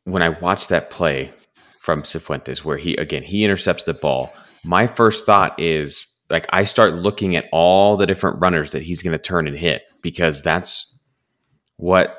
when 0.05 0.23
i 0.23 0.29
watched 0.29 0.69
that 0.69 0.89
play 0.89 1.33
from 1.81 2.03
Cifuentes 2.03 2.59
where 2.59 2.77
he 2.77 2.95
again 2.95 3.23
he 3.23 3.43
intercepts 3.43 3.83
the 3.83 3.93
ball 3.93 4.31
my 4.63 4.87
first 4.87 5.25
thought 5.25 5.59
is 5.59 6.07
like 6.29 6.45
I 6.51 6.63
start 6.63 6.93
looking 6.93 7.35
at 7.35 7.49
all 7.51 7.97
the 7.97 8.05
different 8.05 8.41
runners 8.41 8.71
that 8.71 8.83
he's 8.83 9.01
going 9.01 9.17
to 9.17 9.23
turn 9.23 9.47
and 9.47 9.57
hit 9.57 9.83
because 10.01 10.43
that's 10.43 10.99
what 11.77 12.17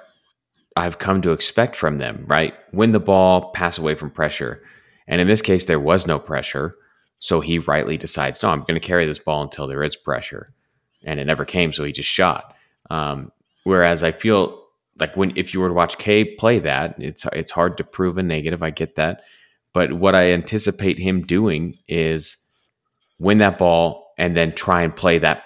I've 0.76 0.98
come 0.98 1.22
to 1.22 1.32
expect 1.32 1.76
from 1.76 1.98
them, 1.98 2.24
right? 2.26 2.54
Win 2.72 2.92
the 2.92 3.00
ball, 3.00 3.52
pass 3.52 3.78
away 3.78 3.94
from 3.94 4.11
pressure. 4.11 4.61
And 5.06 5.20
in 5.20 5.26
this 5.26 5.42
case, 5.42 5.66
there 5.66 5.80
was 5.80 6.06
no 6.06 6.18
pressure. 6.18 6.72
So 7.18 7.40
he 7.40 7.58
rightly 7.58 7.96
decides, 7.96 8.42
no, 8.42 8.48
I'm 8.50 8.61
going 8.61 8.80
to 8.80 8.80
carry 8.80 9.06
this 9.06 9.18
ball 9.18 9.42
until 9.42 9.66
there 9.66 9.82
is 9.82 9.96
pressure. 9.96 10.52
And 11.04 11.20
it 11.20 11.26
never 11.26 11.44
came. 11.44 11.72
So 11.72 11.84
he 11.84 11.92
just 11.92 12.08
shot. 12.08 12.54
Um, 12.88 13.30
whereas 13.64 14.02
I 14.02 14.12
feel 14.12 14.62
like 14.98 15.16
when, 15.16 15.32
if 15.36 15.52
you 15.52 15.61
were 15.61 15.68
to 15.68 15.74
watch 15.74 15.98
Kaye 15.98 16.24
play 16.24 16.58
that, 16.61 16.94
it's, 16.98 17.26
it's 17.32 17.50
hard 17.50 17.76
to 17.78 17.84
prove 17.84 18.18
a 18.18 18.22
negative. 18.22 18.62
I 18.62 18.70
get 18.70 18.96
that. 18.96 19.22
But 19.72 19.92
what 19.92 20.14
I 20.14 20.32
anticipate 20.32 20.98
him 20.98 21.22
doing 21.22 21.78
is 21.88 22.36
win 23.20 23.38
that 23.38 23.58
ball 23.58 24.12
and 24.18 24.36
then 24.36 24.50
try 24.50 24.82
and 24.82 24.96
play 24.96 25.18
that 25.18 25.44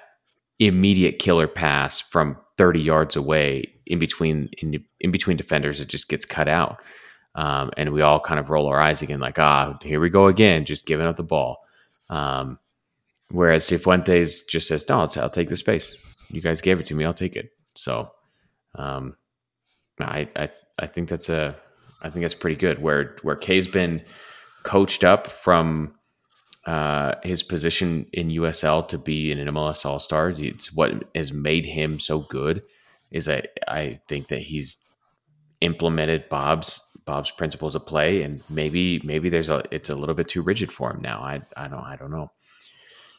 immediate 0.58 1.18
killer 1.18 1.48
pass 1.48 2.00
from 2.00 2.38
30 2.56 2.80
yards 2.80 3.16
away 3.16 3.70
in 3.86 3.98
between 3.98 4.48
in, 4.62 4.82
in 5.00 5.10
between 5.10 5.36
defenders 5.36 5.80
it 5.80 5.88
just 5.88 6.08
gets 6.08 6.24
cut 6.24 6.48
out. 6.48 6.80
Um, 7.34 7.72
and 7.76 7.92
we 7.92 8.00
all 8.00 8.20
kind 8.20 8.38
of 8.38 8.48
roll 8.48 8.68
our 8.68 8.80
eyes 8.80 9.02
again 9.02 9.20
like 9.20 9.38
ah 9.38 9.76
here 9.82 10.00
we 10.00 10.08
go 10.08 10.28
again 10.28 10.64
just 10.64 10.86
giving 10.86 11.06
up 11.06 11.16
the 11.16 11.24
ball. 11.24 11.58
Um, 12.08 12.58
whereas 13.30 13.64
Cifuentes 13.64 14.46
just 14.48 14.68
says 14.68 14.88
no 14.88 15.00
I'll, 15.00 15.30
take 15.30 15.48
the 15.48 15.56
space. 15.56 16.26
You 16.30 16.40
guys 16.40 16.60
gave 16.60 16.78
it 16.80 16.86
to 16.86 16.94
me 16.94 17.04
I'll 17.04 17.12
take 17.12 17.36
it. 17.36 17.50
So 17.74 18.10
um, 18.76 19.16
I, 20.00 20.28
I 20.36 20.48
I 20.78 20.86
think 20.86 21.08
that's 21.08 21.28
a 21.28 21.56
I 22.02 22.10
think 22.10 22.22
that's 22.22 22.34
pretty 22.34 22.56
good 22.56 22.80
where 22.80 23.16
where 23.22 23.36
Kaye's 23.36 23.66
been 23.66 24.02
coached 24.62 25.02
up 25.02 25.26
from 25.26 25.94
uh, 26.66 27.14
his 27.22 27.42
position 27.42 28.06
in 28.12 28.28
USL 28.28 28.86
to 28.88 28.98
be 28.98 29.30
an 29.32 29.38
MLS 29.48 29.84
All 29.84 29.98
Star. 29.98 30.30
It's 30.30 30.72
what 30.72 31.04
has 31.14 31.32
made 31.32 31.66
him 31.66 31.98
so 31.98 32.20
good. 32.20 32.66
Is 33.10 33.28
I 33.28 33.42
I 33.68 33.98
think 34.08 34.28
that 34.28 34.40
he's 34.40 34.78
implemented 35.60 36.28
Bob's 36.28 36.80
Bob's 37.04 37.30
principles 37.30 37.74
of 37.74 37.86
play, 37.86 38.22
and 38.22 38.42
maybe 38.48 39.00
maybe 39.04 39.28
there's 39.28 39.50
a 39.50 39.62
it's 39.70 39.90
a 39.90 39.94
little 39.94 40.14
bit 40.14 40.28
too 40.28 40.42
rigid 40.42 40.72
for 40.72 40.90
him 40.90 41.02
now. 41.02 41.20
I 41.20 41.42
I 41.56 41.68
don't 41.68 41.84
I 41.84 41.96
don't 41.96 42.10
know. 42.10 42.30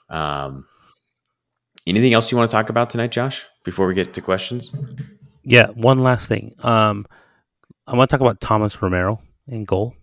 Um, 0.10 0.66
anything 1.86 2.14
else 2.14 2.32
you 2.32 2.38
want 2.38 2.50
to 2.50 2.56
talk 2.56 2.70
about 2.70 2.90
tonight, 2.90 3.12
Josh? 3.12 3.46
Before 3.64 3.88
we 3.88 3.94
get 3.94 4.14
to 4.16 4.22
questions. 4.22 4.74
Yeah, 5.44 5.68
one 5.70 6.00
last 6.00 6.28
thing. 6.28 6.56
Um, 6.64 7.06
I 7.86 7.96
want 7.96 8.10
to 8.10 8.14
talk 8.16 8.22
about 8.22 8.42
Thomas 8.42 8.82
Romero 8.82 9.22
in 9.48 9.64
goal 9.64 9.96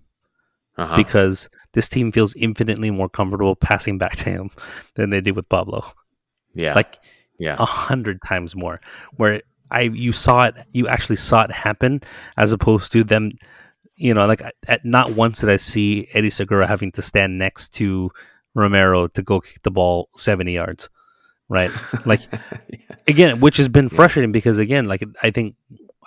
uh-huh. 0.76 0.96
because 0.96 1.48
this 1.72 1.88
team 1.88 2.12
feels 2.12 2.34
infinitely 2.34 2.90
more 2.90 3.08
comfortable 3.08 3.56
passing 3.56 3.98
back 3.98 4.16
to 4.16 4.30
him 4.30 4.50
than 4.94 5.10
they 5.10 5.20
did 5.20 5.36
with 5.36 5.48
Pablo. 5.48 5.84
Yeah, 6.54 6.74
like 6.74 6.98
yeah, 7.38 7.56
a 7.58 7.64
hundred 7.64 8.20
times 8.26 8.54
more. 8.54 8.80
Where 9.16 9.42
I 9.70 9.82
you 9.82 10.12
saw 10.12 10.44
it, 10.44 10.54
you 10.72 10.86
actually 10.86 11.16
saw 11.16 11.42
it 11.42 11.50
happen, 11.50 12.02
as 12.36 12.52
opposed 12.52 12.92
to 12.92 13.04
them. 13.04 13.32
You 13.96 14.14
know, 14.14 14.26
like 14.26 14.42
at 14.68 14.84
not 14.84 15.12
once 15.12 15.40
did 15.40 15.50
I 15.50 15.56
see 15.56 16.08
Eddie 16.14 16.30
Segura 16.30 16.66
having 16.66 16.92
to 16.92 17.02
stand 17.02 17.38
next 17.38 17.70
to 17.74 18.10
Romero 18.54 19.06
to 19.08 19.22
go 19.22 19.40
kick 19.40 19.62
the 19.62 19.70
ball 19.70 20.08
seventy 20.14 20.52
yards, 20.52 20.88
right? 21.48 21.70
Like 22.06 22.20
yeah. 22.32 22.96
again, 23.06 23.40
which 23.40 23.56
has 23.58 23.68
been 23.68 23.88
frustrating 23.88 24.32
because 24.32 24.58
again, 24.58 24.84
like 24.86 25.02
I 25.22 25.30
think 25.30 25.56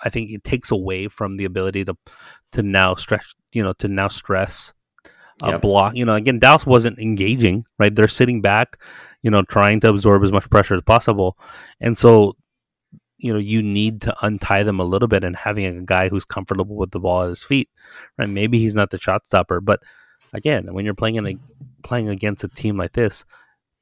I 0.04 0.10
think 0.10 0.30
it 0.30 0.44
takes 0.44 0.70
away 0.70 1.08
from 1.08 1.36
the 1.36 1.44
ability 1.44 1.84
to 1.86 1.96
to 2.56 2.62
now 2.62 2.94
stretch, 2.94 3.34
you 3.52 3.62
know, 3.62 3.72
to 3.74 3.88
now 3.88 4.08
stress 4.08 4.72
a 5.42 5.50
yep. 5.50 5.62
block. 5.62 5.94
You 5.94 6.04
know, 6.04 6.14
again, 6.14 6.38
Dallas 6.38 6.66
wasn't 6.66 6.98
engaging, 6.98 7.64
right? 7.78 7.94
They're 7.94 8.08
sitting 8.08 8.40
back, 8.40 8.80
you 9.22 9.30
know, 9.30 9.42
trying 9.42 9.80
to 9.80 9.88
absorb 9.88 10.24
as 10.24 10.32
much 10.32 10.50
pressure 10.50 10.74
as 10.74 10.82
possible. 10.82 11.38
And 11.80 11.96
so, 11.96 12.36
you 13.18 13.32
know, 13.32 13.38
you 13.38 13.62
need 13.62 14.00
to 14.02 14.16
untie 14.22 14.62
them 14.62 14.80
a 14.80 14.84
little 14.84 15.08
bit 15.08 15.24
and 15.24 15.36
having 15.36 15.64
a 15.64 15.82
guy 15.82 16.08
who's 16.08 16.24
comfortable 16.24 16.76
with 16.76 16.90
the 16.90 17.00
ball 17.00 17.22
at 17.22 17.28
his 17.30 17.42
feet, 17.42 17.68
right? 18.18 18.28
Maybe 18.28 18.58
he's 18.58 18.74
not 18.74 18.90
the 18.90 18.98
shot 18.98 19.26
stopper, 19.26 19.60
but 19.60 19.80
again, 20.32 20.72
when 20.72 20.84
you're 20.84 20.94
playing 20.94 21.16
in 21.16 21.26
a 21.26 21.36
playing 21.82 22.08
against 22.08 22.44
a 22.44 22.48
team 22.48 22.76
like 22.76 22.92
this, 22.92 23.24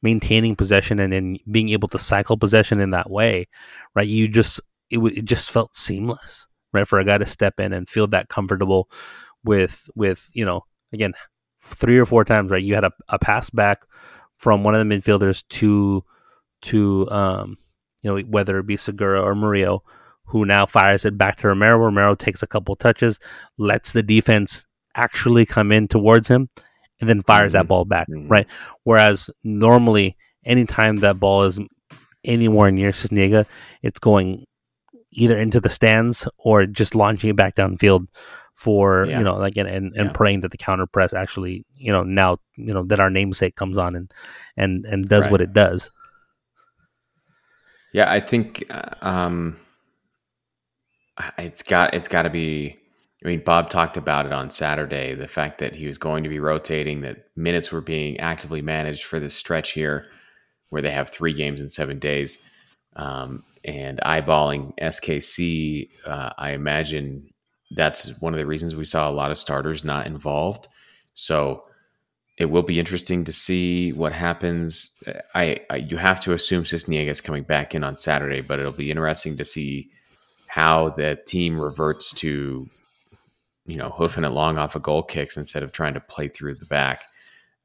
maintaining 0.02 0.54
possession 0.54 1.00
and 1.00 1.12
then 1.12 1.36
being 1.50 1.70
able 1.70 1.88
to 1.88 1.98
cycle 1.98 2.36
possession 2.36 2.80
in 2.80 2.90
that 2.90 3.10
way, 3.10 3.46
right? 3.94 4.06
You 4.06 4.28
just 4.28 4.60
it, 4.90 4.98
it 4.98 5.24
just 5.24 5.50
felt 5.50 5.74
seamless, 5.74 6.46
right? 6.74 6.86
For 6.86 6.98
a 6.98 7.04
guy 7.04 7.16
to 7.16 7.26
step 7.26 7.58
in 7.60 7.72
and 7.72 7.88
feel 7.88 8.06
that 8.08 8.28
comfortable 8.28 8.90
with 9.44 9.88
with 9.94 10.28
you 10.34 10.44
know 10.44 10.64
again 10.92 11.14
three 11.58 11.98
or 11.98 12.04
four 12.04 12.24
times, 12.24 12.50
right? 12.50 12.62
You 12.62 12.74
had 12.74 12.84
a, 12.84 12.92
a 13.08 13.18
pass 13.18 13.48
back 13.48 13.86
from 14.36 14.64
one 14.64 14.74
of 14.74 14.86
the 14.86 14.94
midfielders 14.94 15.44
to 15.48 16.04
to 16.62 17.10
um, 17.10 17.56
you 18.02 18.10
know 18.10 18.22
whether 18.22 18.58
it 18.58 18.66
be 18.66 18.76
Segura 18.76 19.22
or 19.22 19.34
Murillo, 19.34 19.82
who 20.24 20.44
now 20.44 20.66
fires 20.66 21.04
it 21.04 21.16
back 21.16 21.36
to 21.36 21.48
Romero. 21.48 21.78
Romero 21.78 22.14
takes 22.14 22.42
a 22.42 22.46
couple 22.46 22.76
touches, 22.76 23.18
lets 23.56 23.92
the 23.92 24.02
defense 24.02 24.66
actually 24.94 25.46
come 25.46 25.72
in 25.72 25.88
towards 25.88 26.28
him, 26.28 26.48
and 27.00 27.08
then 27.08 27.22
fires 27.22 27.52
mm-hmm. 27.52 27.60
that 27.60 27.68
ball 27.68 27.84
back, 27.84 28.08
mm-hmm. 28.08 28.28
right? 28.28 28.46
Whereas 28.84 29.30
normally, 29.42 30.16
anytime 30.44 30.98
that 30.98 31.20
ball 31.20 31.44
is 31.44 31.58
anywhere 32.24 32.70
near 32.70 32.90
Sisniega, 32.90 33.46
it's 33.82 33.98
going 33.98 34.44
either 35.14 35.38
into 35.38 35.60
the 35.60 35.68
stands 35.70 36.28
or 36.38 36.66
just 36.66 36.94
launching 36.94 37.30
it 37.30 37.36
back 37.36 37.54
downfield 37.54 38.06
for 38.54 39.06
yeah. 39.06 39.18
you 39.18 39.24
know 39.24 39.36
like 39.36 39.56
and 39.56 39.68
and, 39.68 39.92
and 39.94 40.06
yeah. 40.06 40.12
praying 40.12 40.40
that 40.40 40.50
the 40.50 40.56
counter 40.56 40.86
press 40.86 41.12
actually 41.12 41.64
you 41.76 41.90
know 41.90 42.02
now 42.02 42.36
you 42.56 42.72
know 42.72 42.84
that 42.84 43.00
our 43.00 43.10
namesake 43.10 43.56
comes 43.56 43.78
on 43.78 43.96
and 43.96 44.12
and 44.56 44.84
and 44.86 45.08
does 45.08 45.24
right. 45.24 45.32
what 45.32 45.40
it 45.40 45.52
does 45.52 45.90
yeah 47.92 48.10
i 48.10 48.20
think 48.20 48.64
uh, 48.70 48.94
um 49.02 49.56
it's 51.38 51.62
got 51.62 51.92
it's 51.94 52.06
got 52.06 52.22
to 52.22 52.30
be 52.30 52.76
i 53.24 53.28
mean 53.28 53.42
bob 53.44 53.70
talked 53.70 53.96
about 53.96 54.24
it 54.24 54.32
on 54.32 54.50
saturday 54.50 55.14
the 55.14 55.28
fact 55.28 55.58
that 55.58 55.74
he 55.74 55.86
was 55.86 55.98
going 55.98 56.22
to 56.22 56.28
be 56.28 56.38
rotating 56.38 57.00
that 57.00 57.26
minutes 57.34 57.72
were 57.72 57.80
being 57.80 58.18
actively 58.20 58.62
managed 58.62 59.04
for 59.04 59.18
this 59.18 59.34
stretch 59.34 59.72
here 59.72 60.06
where 60.70 60.82
they 60.82 60.92
have 60.92 61.10
three 61.10 61.32
games 61.32 61.60
in 61.60 61.68
seven 61.68 61.98
days 61.98 62.38
um, 62.96 63.42
and 63.64 63.98
eyeballing 64.04 64.74
skc 64.78 65.88
uh, 66.06 66.30
i 66.38 66.50
imagine 66.52 67.28
that's 67.74 68.20
one 68.20 68.32
of 68.32 68.38
the 68.38 68.46
reasons 68.46 68.74
we 68.74 68.84
saw 68.84 69.08
a 69.08 69.12
lot 69.12 69.30
of 69.30 69.38
starters 69.38 69.84
not 69.84 70.06
involved. 70.06 70.68
So 71.14 71.64
it 72.36 72.46
will 72.46 72.62
be 72.62 72.78
interesting 72.78 73.24
to 73.24 73.32
see 73.32 73.92
what 73.92 74.12
happens. 74.12 74.90
I, 75.34 75.60
I 75.70 75.76
you 75.76 75.96
have 75.96 76.20
to 76.20 76.32
assume 76.32 76.64
Sisniega 76.64 77.08
is 77.08 77.20
coming 77.20 77.44
back 77.44 77.74
in 77.74 77.84
on 77.84 77.96
Saturday, 77.96 78.40
but 78.40 78.58
it'll 78.58 78.72
be 78.72 78.90
interesting 78.90 79.36
to 79.36 79.44
see 79.44 79.90
how 80.48 80.90
the 80.90 81.18
team 81.26 81.60
reverts 81.60 82.12
to 82.14 82.68
you 83.66 83.76
know 83.76 83.90
hoofing 83.90 84.24
it 84.24 84.30
long 84.30 84.58
off 84.58 84.76
of 84.76 84.82
goal 84.82 85.02
kicks 85.02 85.36
instead 85.36 85.62
of 85.62 85.72
trying 85.72 85.94
to 85.94 86.00
play 86.00 86.28
through 86.28 86.56
the 86.56 86.66
back. 86.66 87.04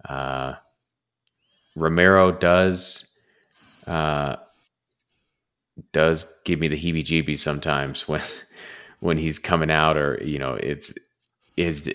Uh, 0.07 0.53
Romero 1.75 2.31
does 2.31 3.17
uh, 3.87 4.37
does 5.91 6.25
give 6.45 6.59
me 6.59 6.67
the 6.67 6.77
heebie-jeebies 6.77 7.39
sometimes 7.39 8.07
when 8.07 8.21
when 8.99 9.17
he's 9.17 9.39
coming 9.39 9.71
out, 9.71 9.97
or 9.97 10.21
you 10.23 10.39
know, 10.39 10.55
it's 10.55 10.93
is 11.57 11.91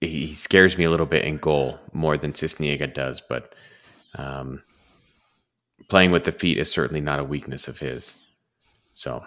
he 0.00 0.34
scares 0.34 0.76
me 0.76 0.84
a 0.84 0.90
little 0.90 1.06
bit 1.06 1.24
in 1.24 1.36
goal 1.36 1.78
more 1.92 2.16
than 2.16 2.32
Sisniega 2.32 2.92
does, 2.92 3.20
but 3.20 3.54
um, 4.16 4.62
playing 5.88 6.10
with 6.10 6.24
the 6.24 6.32
feet 6.32 6.58
is 6.58 6.70
certainly 6.70 7.00
not 7.00 7.20
a 7.20 7.24
weakness 7.24 7.68
of 7.68 7.78
his. 7.78 8.16
So, 8.94 9.24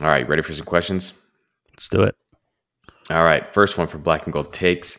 all 0.00 0.06
right, 0.06 0.28
ready 0.28 0.42
for 0.42 0.52
some 0.52 0.66
questions? 0.66 1.12
Let's 1.72 1.88
do 1.88 2.02
it. 2.02 2.16
All 3.10 3.22
right, 3.22 3.46
first 3.54 3.78
one 3.78 3.86
for 3.86 3.98
Black 3.98 4.24
and 4.24 4.32
Gold 4.32 4.52
takes. 4.52 4.98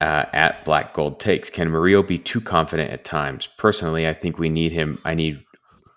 Uh, 0.00 0.24
at 0.32 0.64
Black 0.64 0.94
Gold 0.94 1.20
takes, 1.20 1.50
can 1.50 1.70
Murillo 1.70 2.02
be 2.02 2.16
too 2.16 2.40
confident 2.40 2.90
at 2.90 3.04
times? 3.04 3.46
Personally, 3.58 4.08
I 4.08 4.14
think 4.14 4.38
we 4.38 4.48
need 4.48 4.72
him. 4.72 4.98
I 5.04 5.14
need 5.14 5.44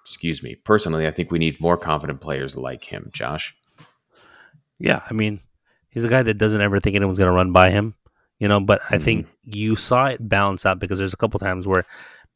excuse 0.04 0.44
me. 0.44 0.56
Personally, 0.56 1.08
I 1.08 1.12
think 1.12 1.32
we 1.32 1.40
need 1.40 1.60
more 1.62 1.78
confident 1.78 2.22
players 2.22 2.58
like 2.58 2.84
him, 2.84 3.10
Josh. 3.14 3.56
Yeah, 4.80 5.02
I 5.10 5.14
mean, 5.14 5.40
he's 5.90 6.04
a 6.04 6.10
guy 6.10 6.22
that 6.22 6.38
doesn't 6.38 6.62
ever 6.62 6.80
think 6.80 6.96
anyone's 6.96 7.18
going 7.18 7.30
to 7.30 7.36
run 7.36 7.54
by 7.54 7.70
him, 7.70 7.96
you 8.40 8.48
know, 8.48 8.60
but 8.60 8.82
I 8.90 8.96
mm-hmm. 8.96 9.04
think 9.04 9.28
you 9.44 9.76
saw 9.76 10.08
it 10.08 10.28
balance 10.28 10.66
out 10.66 10.80
because 10.80 11.00
there's 11.00 11.14
a 11.14 11.18
couple 11.18 11.40
times 11.40 11.68
where 11.68 11.86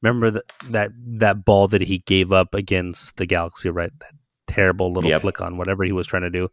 remember 0.01 0.32
that 0.32 0.43
that 0.70 0.91
that 1.20 1.43
ball 1.43 1.68
that 1.68 1.82
he 1.82 1.99
gave 1.99 2.32
up 2.32 2.53
against 2.53 3.18
the 3.18 3.26
Galaxy, 3.26 3.70
right? 3.70 3.91
That 3.99 4.13
terrible 4.47 4.91
little 4.91 5.09
yep. 5.09 5.22
flick 5.22 5.41
on 5.41 5.57
whatever 5.57 5.84
he 5.84 5.91
was 5.91 6.07
trying 6.07 6.22
to 6.22 6.30
do. 6.30 6.49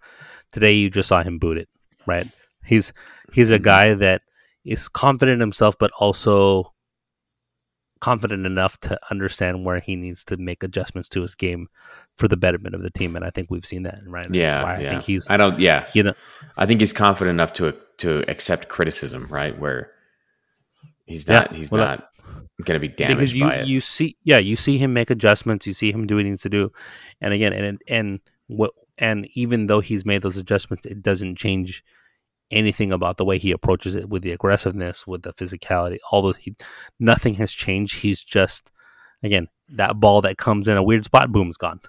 Today 0.52 0.72
you 0.72 0.90
just 0.90 1.08
saw 1.08 1.22
him 1.22 1.38
boot 1.38 1.58
it, 1.58 1.68
right? 2.06 2.26
He's 2.64 2.92
he's 3.32 3.50
a 3.50 3.54
mm-hmm. 3.56 3.64
guy 3.64 3.94
that 3.94 4.22
is 4.64 4.88
confident 4.88 5.34
in 5.34 5.40
himself 5.40 5.76
but 5.78 5.90
also 5.92 6.73
confident 8.00 8.46
enough 8.46 8.78
to 8.80 8.98
understand 9.10 9.64
where 9.64 9.80
he 9.80 9.96
needs 9.96 10.24
to 10.24 10.36
make 10.36 10.62
adjustments 10.62 11.08
to 11.10 11.22
his 11.22 11.34
game 11.34 11.68
for 12.18 12.28
the 12.28 12.36
betterment 12.36 12.74
of 12.74 12.82
the 12.82 12.90
team. 12.90 13.16
And 13.16 13.24
I 13.24 13.30
think 13.30 13.50
we've 13.50 13.64
seen 13.64 13.84
that 13.84 14.00
right 14.06 14.28
now. 14.28 14.38
Yeah, 14.38 14.64
I 14.64 14.80
yeah. 14.80 14.90
think 14.90 15.04
he's. 15.04 15.28
I 15.30 15.36
don't. 15.36 15.58
Yeah, 15.58 15.86
you 15.94 16.02
know, 16.02 16.14
I 16.56 16.66
think 16.66 16.80
he's 16.80 16.92
confident 16.92 17.34
enough 17.34 17.52
to 17.54 17.76
to 17.98 18.24
accept 18.28 18.68
criticism, 18.68 19.26
right? 19.28 19.58
Where 19.58 19.90
he's 21.06 21.28
not. 21.28 21.50
Yeah, 21.52 21.58
he's 21.58 21.70
well, 21.70 21.84
not. 21.84 22.08
Going 22.62 22.80
to 22.80 22.88
be 22.88 22.88
damaged 22.88 23.18
because 23.18 23.36
you, 23.36 23.44
by 23.44 23.54
it. 23.56 23.66
You 23.66 23.80
see, 23.80 24.16
yeah, 24.22 24.38
you 24.38 24.54
see 24.54 24.78
him 24.78 24.92
make 24.92 25.10
adjustments. 25.10 25.66
You 25.66 25.72
see 25.72 25.90
him 25.90 26.06
do 26.06 26.14
what 26.14 26.24
he 26.24 26.30
needs 26.30 26.42
to 26.42 26.48
do, 26.48 26.70
and 27.20 27.34
again, 27.34 27.52
and 27.52 27.82
and 27.88 28.20
what, 28.46 28.70
and 28.96 29.26
even 29.34 29.66
though 29.66 29.80
he's 29.80 30.06
made 30.06 30.22
those 30.22 30.36
adjustments, 30.36 30.86
it 30.86 31.02
doesn't 31.02 31.36
change 31.36 31.82
anything 32.54 32.92
about 32.92 33.16
the 33.16 33.24
way 33.24 33.38
he 33.38 33.50
approaches 33.50 33.94
it 33.94 34.08
with 34.08 34.22
the 34.22 34.32
aggressiveness, 34.32 35.06
with 35.06 35.22
the 35.22 35.32
physicality. 35.32 35.98
Although 36.10 36.32
he, 36.32 36.56
nothing 36.98 37.34
has 37.34 37.52
changed. 37.52 38.02
He's 38.02 38.22
just 38.22 38.72
again 39.22 39.48
that 39.70 39.98
ball 40.00 40.20
that 40.22 40.38
comes 40.38 40.68
in 40.68 40.76
a 40.76 40.82
weird 40.82 41.04
spot, 41.04 41.32
boom's 41.32 41.56
gone. 41.56 41.80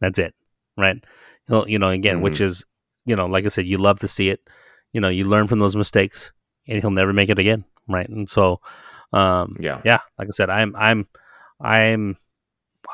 That's 0.00 0.18
it, 0.18 0.34
right? 0.76 1.02
He'll, 1.48 1.68
you 1.68 1.78
know, 1.78 1.88
again, 1.88 2.16
mm-hmm. 2.16 2.24
which 2.24 2.40
is 2.40 2.64
you 3.04 3.16
know, 3.16 3.26
like 3.26 3.44
I 3.44 3.48
said, 3.48 3.66
you 3.66 3.78
love 3.78 3.98
to 4.00 4.08
see 4.08 4.28
it. 4.28 4.48
You 4.92 5.00
know, 5.00 5.08
you 5.08 5.24
learn 5.24 5.46
from 5.46 5.58
those 5.58 5.76
mistakes, 5.76 6.32
and 6.68 6.80
he'll 6.80 6.90
never 6.90 7.12
make 7.12 7.30
it 7.30 7.38
again, 7.38 7.64
right? 7.88 8.08
And 8.08 8.28
so, 8.28 8.60
um, 9.12 9.56
yeah, 9.58 9.80
yeah, 9.84 10.00
like 10.18 10.28
I 10.28 10.32
said, 10.32 10.50
I'm, 10.50 10.74
I'm, 10.76 11.06
I'm, 11.60 12.16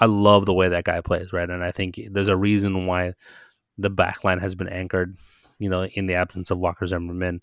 I 0.00 0.06
love 0.06 0.46
the 0.46 0.54
way 0.54 0.68
that 0.68 0.84
guy 0.84 1.00
plays, 1.00 1.32
right? 1.32 1.48
And 1.48 1.64
I 1.64 1.72
think 1.72 2.00
there's 2.10 2.28
a 2.28 2.36
reason 2.36 2.86
why 2.86 3.14
the 3.76 3.90
backline 3.90 4.40
has 4.40 4.54
been 4.54 4.68
anchored, 4.68 5.16
you 5.58 5.68
know, 5.68 5.84
in 5.84 6.06
the 6.06 6.14
absence 6.14 6.50
of 6.50 6.58
Walker 6.58 6.86
Zimmerman. 6.86 7.40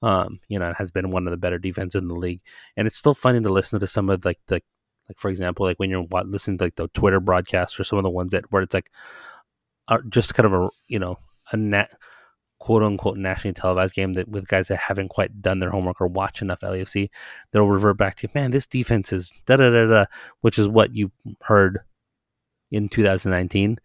Um, 0.00 0.38
you 0.48 0.58
know, 0.58 0.70
it 0.70 0.76
has 0.76 0.90
been 0.90 1.10
one 1.10 1.26
of 1.26 1.32
the 1.32 1.36
better 1.36 1.58
defense 1.58 1.94
in 1.94 2.08
the 2.08 2.14
league, 2.14 2.40
and 2.76 2.86
it's 2.86 2.96
still 2.96 3.14
funny 3.14 3.40
to 3.40 3.48
listen 3.48 3.80
to 3.80 3.86
some 3.86 4.08
of 4.10 4.24
like 4.24 4.38
the, 4.46 4.60
like 5.08 5.16
for 5.16 5.28
example, 5.28 5.66
like 5.66 5.78
when 5.78 5.90
you're 5.90 6.06
listening 6.24 6.58
to 6.58 6.64
like 6.64 6.76
the 6.76 6.88
Twitter 6.88 7.20
broadcasts 7.20 7.78
or 7.80 7.84
some 7.84 7.98
of 7.98 8.04
the 8.04 8.10
ones 8.10 8.30
that 8.30 8.50
where 8.50 8.62
it's 8.62 8.74
like, 8.74 8.90
are 9.88 10.02
just 10.02 10.34
kind 10.34 10.46
of 10.46 10.52
a 10.52 10.68
you 10.86 10.98
know 10.98 11.16
a 11.50 11.56
net 11.56 11.92
quote 12.60 12.82
unquote 12.82 13.16
nationally 13.16 13.54
televised 13.54 13.94
game 13.94 14.12
that 14.14 14.28
with 14.28 14.48
guys 14.48 14.68
that 14.68 14.78
haven't 14.78 15.08
quite 15.08 15.40
done 15.40 15.58
their 15.58 15.70
homework 15.70 16.00
or 16.00 16.06
watch 16.06 16.42
enough 16.42 16.60
LAFC, 16.60 17.08
they'll 17.50 17.66
revert 17.66 17.98
back 17.98 18.16
to 18.16 18.28
man, 18.34 18.52
this 18.52 18.66
defense 18.66 19.12
is 19.12 19.32
da 19.46 19.56
da 19.56 19.70
da 19.70 19.86
da, 19.86 20.04
which 20.42 20.58
is 20.58 20.68
what 20.68 20.94
you 20.94 21.10
heard 21.42 21.80
in 22.70 22.88
2019 22.88 23.78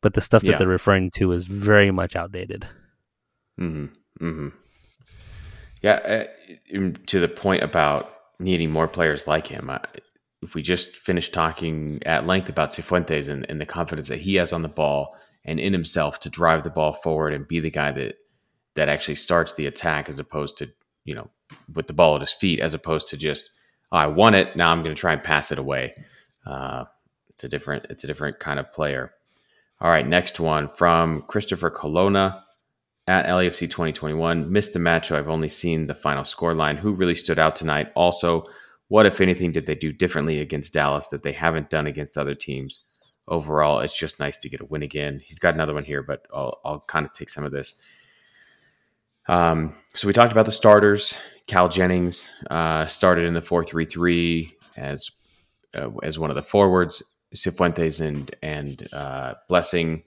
but 0.00 0.14
the 0.14 0.20
stuff 0.20 0.42
that 0.42 0.52
yeah. 0.52 0.56
they're 0.56 0.68
referring 0.68 1.10
to 1.10 1.32
is 1.32 1.46
very 1.46 1.90
much 1.90 2.16
outdated. 2.16 2.66
Hmm 3.60 3.86
hmm 4.18 4.48
Yeah, 5.82 6.26
uh, 6.72 6.90
to 7.06 7.20
the 7.20 7.28
point 7.28 7.62
about 7.62 8.10
needing 8.38 8.70
more 8.70 8.88
players 8.88 9.26
like 9.26 9.46
him. 9.46 9.70
I, 9.70 9.80
if 10.42 10.54
we 10.54 10.62
just 10.62 10.96
finished 10.96 11.34
talking 11.34 12.00
at 12.06 12.26
length 12.26 12.48
about 12.48 12.70
Cifuentes 12.70 13.28
and, 13.28 13.44
and 13.50 13.60
the 13.60 13.66
confidence 13.66 14.08
that 14.08 14.20
he 14.20 14.36
has 14.36 14.54
on 14.54 14.62
the 14.62 14.68
ball 14.68 15.14
and 15.44 15.60
in 15.60 15.74
himself 15.74 16.18
to 16.20 16.30
drive 16.30 16.64
the 16.64 16.70
ball 16.70 16.94
forward 16.94 17.34
and 17.34 17.46
be 17.46 17.60
the 17.60 17.70
guy 17.70 17.92
that 17.92 18.16
that 18.76 18.88
actually 18.88 19.16
starts 19.16 19.54
the 19.54 19.66
attack, 19.66 20.08
as 20.08 20.18
opposed 20.18 20.56
to 20.58 20.68
you 21.04 21.14
know 21.14 21.28
with 21.74 21.86
the 21.86 21.92
ball 21.92 22.14
at 22.14 22.22
his 22.22 22.32
feet, 22.32 22.60
as 22.60 22.72
opposed 22.72 23.08
to 23.08 23.16
just 23.18 23.50
oh, 23.92 23.98
I 23.98 24.06
won 24.06 24.34
it 24.34 24.56
now 24.56 24.70
I'm 24.70 24.82
going 24.82 24.94
to 24.94 25.00
try 25.00 25.12
and 25.12 25.22
pass 25.22 25.52
it 25.52 25.58
away. 25.58 25.92
Uh, 26.46 26.84
it's 27.28 27.44
a 27.44 27.48
different 27.48 27.86
it's 27.90 28.04
a 28.04 28.06
different 28.06 28.38
kind 28.40 28.58
of 28.58 28.72
player. 28.72 29.12
All 29.82 29.90
right, 29.90 30.06
next 30.06 30.40
one 30.40 30.68
from 30.68 31.22
Christopher 31.22 31.70
Colonna 31.70 32.42
at 33.06 33.26
LAFC 33.26 33.60
2021. 33.60 34.50
Missed 34.52 34.72
the 34.72 34.78
match, 34.78 35.08
so 35.08 35.18
I've 35.18 35.28
only 35.28 35.48
seen 35.48 35.86
the 35.86 35.94
final 35.94 36.22
scoreline. 36.22 36.78
Who 36.78 36.92
really 36.92 37.14
stood 37.14 37.38
out 37.38 37.56
tonight? 37.56 37.92
Also, 37.94 38.44
what, 38.88 39.06
if 39.06 39.20
anything, 39.20 39.52
did 39.52 39.66
they 39.66 39.74
do 39.74 39.92
differently 39.92 40.40
against 40.40 40.72
Dallas 40.72 41.08
that 41.08 41.22
they 41.22 41.32
haven't 41.32 41.70
done 41.70 41.86
against 41.86 42.18
other 42.18 42.34
teams? 42.34 42.80
Overall, 43.28 43.80
it's 43.80 43.96
just 43.96 44.18
nice 44.18 44.36
to 44.38 44.48
get 44.48 44.60
a 44.60 44.64
win 44.64 44.82
again. 44.82 45.20
He's 45.24 45.38
got 45.38 45.54
another 45.54 45.74
one 45.74 45.84
here, 45.84 46.02
but 46.02 46.26
I'll, 46.34 46.60
I'll 46.64 46.80
kind 46.80 47.06
of 47.06 47.12
take 47.12 47.28
some 47.28 47.44
of 47.44 47.52
this. 47.52 47.80
Um, 49.28 49.74
so 49.94 50.08
we 50.08 50.12
talked 50.12 50.32
about 50.32 50.46
the 50.46 50.50
starters. 50.50 51.16
Cal 51.46 51.68
Jennings 51.68 52.30
uh, 52.50 52.86
started 52.86 53.26
in 53.26 53.34
the 53.34 53.42
4 53.42 53.64
3 53.64 53.84
3 53.84 54.52
as, 54.76 55.10
uh, 55.74 55.90
as 56.02 56.18
one 56.18 56.30
of 56.30 56.36
the 56.36 56.42
forwards. 56.42 57.02
Cifuentes 57.34 58.04
and 58.04 58.34
and 58.42 58.88
uh, 58.92 59.34
Blessing 59.48 60.02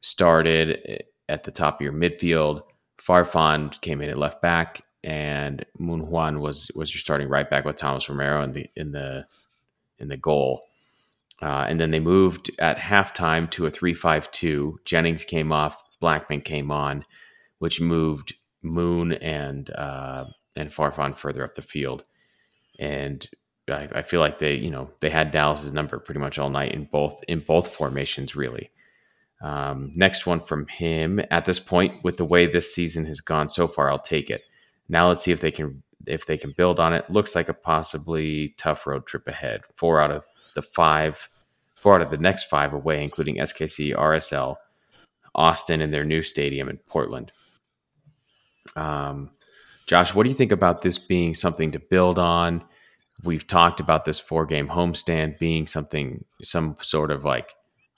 started 0.00 1.04
at 1.28 1.44
the 1.44 1.50
top 1.50 1.76
of 1.76 1.80
your 1.80 1.92
midfield. 1.92 2.62
Farfan 2.98 3.80
came 3.80 4.00
in 4.00 4.10
at 4.10 4.18
left 4.18 4.40
back, 4.40 4.82
and 5.02 5.64
Moon 5.78 6.00
Hwan 6.00 6.40
was 6.40 6.70
was 6.74 6.92
your 6.92 7.00
starting 7.00 7.28
right 7.28 7.48
back 7.48 7.64
with 7.64 7.76
Thomas 7.76 8.08
Romero 8.08 8.42
in 8.42 8.52
the 8.52 8.66
in 8.76 8.92
the 8.92 9.26
in 9.98 10.08
the 10.08 10.16
goal. 10.16 10.62
Uh, 11.42 11.66
and 11.68 11.80
then 11.80 11.90
they 11.90 12.00
moved 12.00 12.50
at 12.60 12.78
halftime 12.78 13.50
to 13.50 13.66
a 13.66 13.70
three-five-two. 13.70 14.78
Jennings 14.84 15.24
came 15.24 15.52
off, 15.52 15.82
Blackmon 16.00 16.44
came 16.44 16.70
on, 16.70 17.04
which 17.58 17.80
moved 17.80 18.34
Moon 18.62 19.12
and 19.12 19.70
uh, 19.70 20.24
and 20.56 20.70
Farfan 20.70 21.16
further 21.16 21.44
up 21.44 21.54
the 21.54 21.62
field. 21.62 22.04
And 22.78 23.28
I, 23.68 23.88
I, 23.94 24.02
feel 24.02 24.20
like 24.20 24.38
they, 24.38 24.54
you 24.54 24.70
know, 24.70 24.90
they 25.00 25.10
had 25.10 25.30
Dallas's 25.30 25.72
number 25.72 25.98
pretty 25.98 26.20
much 26.20 26.38
all 26.38 26.50
night 26.50 26.72
in 26.72 26.88
both 26.90 27.22
in 27.28 27.40
both 27.40 27.68
formations, 27.68 28.34
really. 28.34 28.70
Um, 29.44 29.92
next 29.94 30.26
one 30.26 30.40
from 30.40 30.66
him. 30.68 31.20
At 31.30 31.44
this 31.44 31.60
point, 31.60 32.02
with 32.02 32.16
the 32.16 32.24
way 32.24 32.46
this 32.46 32.74
season 32.74 33.04
has 33.04 33.20
gone 33.20 33.50
so 33.50 33.66
far, 33.66 33.90
I'll 33.90 33.98
take 33.98 34.30
it. 34.30 34.42
Now 34.88 35.08
let's 35.08 35.22
see 35.22 35.32
if 35.32 35.40
they 35.40 35.50
can 35.50 35.82
if 36.06 36.26
they 36.26 36.38
can 36.38 36.52
build 36.52 36.80
on 36.80 36.94
it. 36.94 37.10
Looks 37.10 37.34
like 37.34 37.48
a 37.48 37.54
possibly 37.54 38.54
tough 38.56 38.86
road 38.86 39.06
trip 39.06 39.28
ahead. 39.28 39.62
Four 39.76 40.00
out 40.00 40.10
of 40.10 40.24
the 40.54 40.62
five, 40.62 41.28
four 41.74 41.94
out 41.94 42.02
of 42.02 42.10
the 42.10 42.16
next 42.16 42.44
five 42.44 42.72
away, 42.72 43.02
including 43.02 43.36
SKC, 43.36 43.94
RSL, 43.94 44.56
Austin, 45.34 45.82
and 45.82 45.92
their 45.92 46.04
new 46.04 46.22
stadium 46.22 46.68
in 46.70 46.78
Portland. 46.78 47.30
Um, 48.76 49.30
Josh, 49.86 50.14
what 50.14 50.22
do 50.22 50.30
you 50.30 50.36
think 50.36 50.52
about 50.52 50.80
this 50.80 50.98
being 50.98 51.34
something 51.34 51.72
to 51.72 51.78
build 51.78 52.18
on? 52.18 52.64
we've 53.22 53.46
talked 53.46 53.80
about 53.80 54.04
this 54.04 54.18
four 54.18 54.46
game 54.46 54.68
homestand 54.68 55.38
being 55.38 55.66
something, 55.66 56.24
some 56.42 56.76
sort 56.80 57.10
of 57.10 57.24
like 57.24 57.54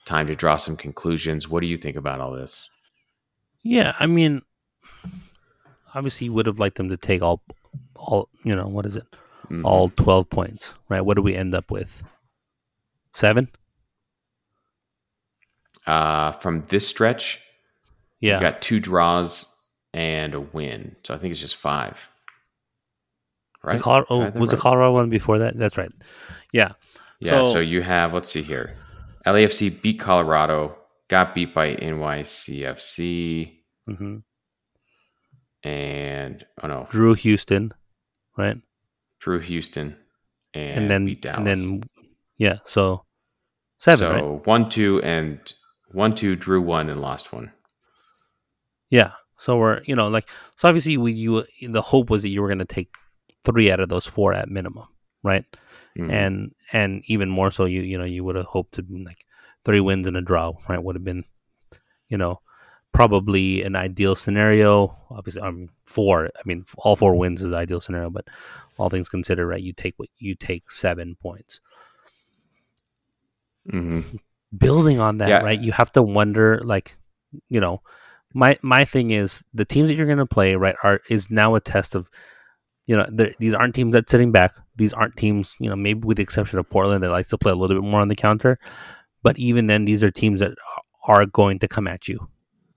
time 0.06 0.26
to 0.28 0.34
draw 0.34 0.56
some 0.56 0.76
conclusions. 0.76 1.48
What 1.48 1.60
do 1.60 1.66
you 1.66 1.76
think 1.76 1.96
about 1.96 2.20
all 2.20 2.32
this? 2.32 2.70
Yeah, 3.62 3.94
I 4.00 4.06
mean, 4.06 4.40
obviously, 5.94 6.26
you 6.26 6.32
would 6.32 6.46
have 6.46 6.58
liked 6.58 6.76
them 6.76 6.88
to 6.88 6.96
take 6.96 7.20
all, 7.20 7.42
all 7.94 8.30
you 8.42 8.54
know, 8.54 8.66
what 8.66 8.86
is 8.86 8.96
it, 8.96 9.04
mm-hmm. 9.44 9.66
all 9.66 9.90
twelve 9.90 10.30
points, 10.30 10.72
right? 10.88 11.02
What 11.02 11.16
do 11.16 11.22
we 11.22 11.34
end 11.34 11.54
up 11.54 11.70
with? 11.70 12.02
Seven. 13.12 13.48
Uh, 15.86 16.32
from 16.32 16.64
this 16.68 16.88
stretch, 16.88 17.40
yeah, 18.20 18.40
got 18.40 18.62
two 18.62 18.80
draws 18.80 19.52
and 19.92 20.32
a 20.32 20.40
win, 20.40 20.96
so 21.04 21.12
I 21.12 21.18
think 21.18 21.32
it's 21.32 21.40
just 21.40 21.56
five 21.56 22.08
right? 23.66 23.80
Col- 23.80 24.06
oh, 24.08 24.20
was 24.20 24.34
right. 24.34 24.50
the 24.50 24.56
Colorado 24.56 24.92
one 24.92 25.10
before 25.10 25.40
that? 25.40 25.58
That's 25.58 25.76
right. 25.76 25.92
Yeah. 26.52 26.72
Yeah. 27.20 27.42
So, 27.42 27.52
so, 27.54 27.60
you 27.60 27.82
have, 27.82 28.14
let's 28.14 28.30
see 28.30 28.42
here. 28.42 28.70
LAFC 29.26 29.82
beat 29.82 29.98
Colorado, 30.00 30.76
got 31.08 31.34
beat 31.34 31.54
by 31.54 31.74
NYCFC. 31.74 33.52
Mm-hmm. 33.88 34.16
And, 35.68 36.46
oh 36.62 36.66
no. 36.66 36.86
Drew 36.88 37.14
Houston, 37.14 37.72
right? 38.36 38.58
Drew 39.18 39.40
Houston. 39.40 39.96
And, 40.54 40.90
and 40.90 40.90
then, 40.90 41.16
and 41.34 41.46
then, 41.46 41.82
yeah. 42.36 42.58
So 42.64 43.04
seven. 43.78 43.98
So 43.98 44.10
right? 44.12 44.46
one, 44.46 44.68
two, 44.70 45.02
and 45.02 45.40
one, 45.90 46.14
two, 46.14 46.36
drew 46.36 46.62
one 46.62 46.88
and 46.88 47.00
lost 47.00 47.32
one. 47.32 47.52
Yeah. 48.88 49.12
So 49.38 49.58
we're, 49.58 49.82
you 49.84 49.94
know, 49.94 50.08
like, 50.08 50.28
so 50.54 50.68
obviously, 50.68 50.96
we, 50.96 51.12
you, 51.12 51.44
the 51.60 51.82
hope 51.82 52.08
was 52.08 52.22
that 52.22 52.30
you 52.30 52.40
were 52.40 52.48
going 52.48 52.58
to 52.58 52.64
take 52.64 52.88
three 53.44 53.70
out 53.70 53.80
of 53.80 53.88
those 53.88 54.06
four 54.06 54.32
at 54.32 54.48
minimum, 54.48 54.86
right? 55.22 55.44
Mm-hmm. 55.96 56.10
And 56.10 56.54
and 56.72 57.02
even 57.06 57.28
more 57.30 57.50
so, 57.50 57.64
you 57.64 57.82
you 57.82 57.98
know 57.98 58.04
you 58.04 58.24
would 58.24 58.36
have 58.36 58.46
hoped 58.46 58.74
to 58.74 58.84
like 59.04 59.24
three 59.64 59.80
wins 59.80 60.06
and 60.06 60.16
a 60.16 60.20
draw, 60.20 60.52
right? 60.68 60.82
Would 60.82 60.96
have 60.96 61.04
been, 61.04 61.24
you 62.08 62.18
know, 62.18 62.40
probably 62.92 63.62
an 63.62 63.76
ideal 63.76 64.14
scenario. 64.14 64.94
Obviously, 65.10 65.42
I 65.42 65.50
mean 65.50 65.70
four. 65.84 66.26
I 66.26 66.42
mean 66.44 66.64
all 66.78 66.96
four 66.96 67.16
wins 67.16 67.42
is 67.42 67.52
ideal 67.52 67.80
scenario, 67.80 68.10
but 68.10 68.26
all 68.78 68.90
things 68.90 69.08
considered, 69.08 69.46
right? 69.46 69.62
You 69.62 69.72
take 69.72 69.94
what 69.96 70.08
you 70.18 70.34
take 70.34 70.70
seven 70.70 71.16
points. 71.16 71.60
Mm-hmm. 73.70 74.16
Building 74.56 75.00
on 75.00 75.18
that, 75.18 75.28
yeah. 75.28 75.38
right? 75.38 75.60
You 75.60 75.72
have 75.72 75.92
to 75.92 76.02
wonder, 76.02 76.60
like, 76.62 76.96
you 77.48 77.60
know, 77.60 77.82
my 78.34 78.58
my 78.62 78.84
thing 78.84 79.10
is 79.10 79.44
the 79.54 79.64
teams 79.64 79.88
that 79.88 79.94
you're 79.94 80.06
going 80.06 80.18
to 80.18 80.26
play, 80.26 80.56
right, 80.56 80.76
are 80.82 81.00
is 81.08 81.30
now 81.30 81.54
a 81.54 81.60
test 81.60 81.94
of 81.94 82.10
you 82.86 82.96
know, 82.96 83.06
these 83.38 83.54
aren't 83.54 83.74
teams 83.74 83.92
that 83.92 84.08
sitting 84.08 84.32
back. 84.32 84.54
These 84.76 84.92
aren't 84.92 85.16
teams, 85.16 85.56
you 85.58 85.68
know, 85.68 85.76
maybe 85.76 86.06
with 86.06 86.18
the 86.18 86.22
exception 86.22 86.58
of 86.58 86.70
Portland 86.70 87.02
that 87.02 87.10
likes 87.10 87.30
to 87.30 87.38
play 87.38 87.52
a 87.52 87.56
little 87.56 87.80
bit 87.80 87.88
more 87.88 88.00
on 88.00 88.08
the 88.08 88.14
counter. 88.14 88.58
But 89.22 89.38
even 89.38 89.66
then, 89.66 89.84
these 89.84 90.02
are 90.02 90.10
teams 90.10 90.40
that 90.40 90.52
are 91.06 91.26
going 91.26 91.58
to 91.60 91.68
come 91.68 91.88
at 91.88 92.06
you, 92.06 92.28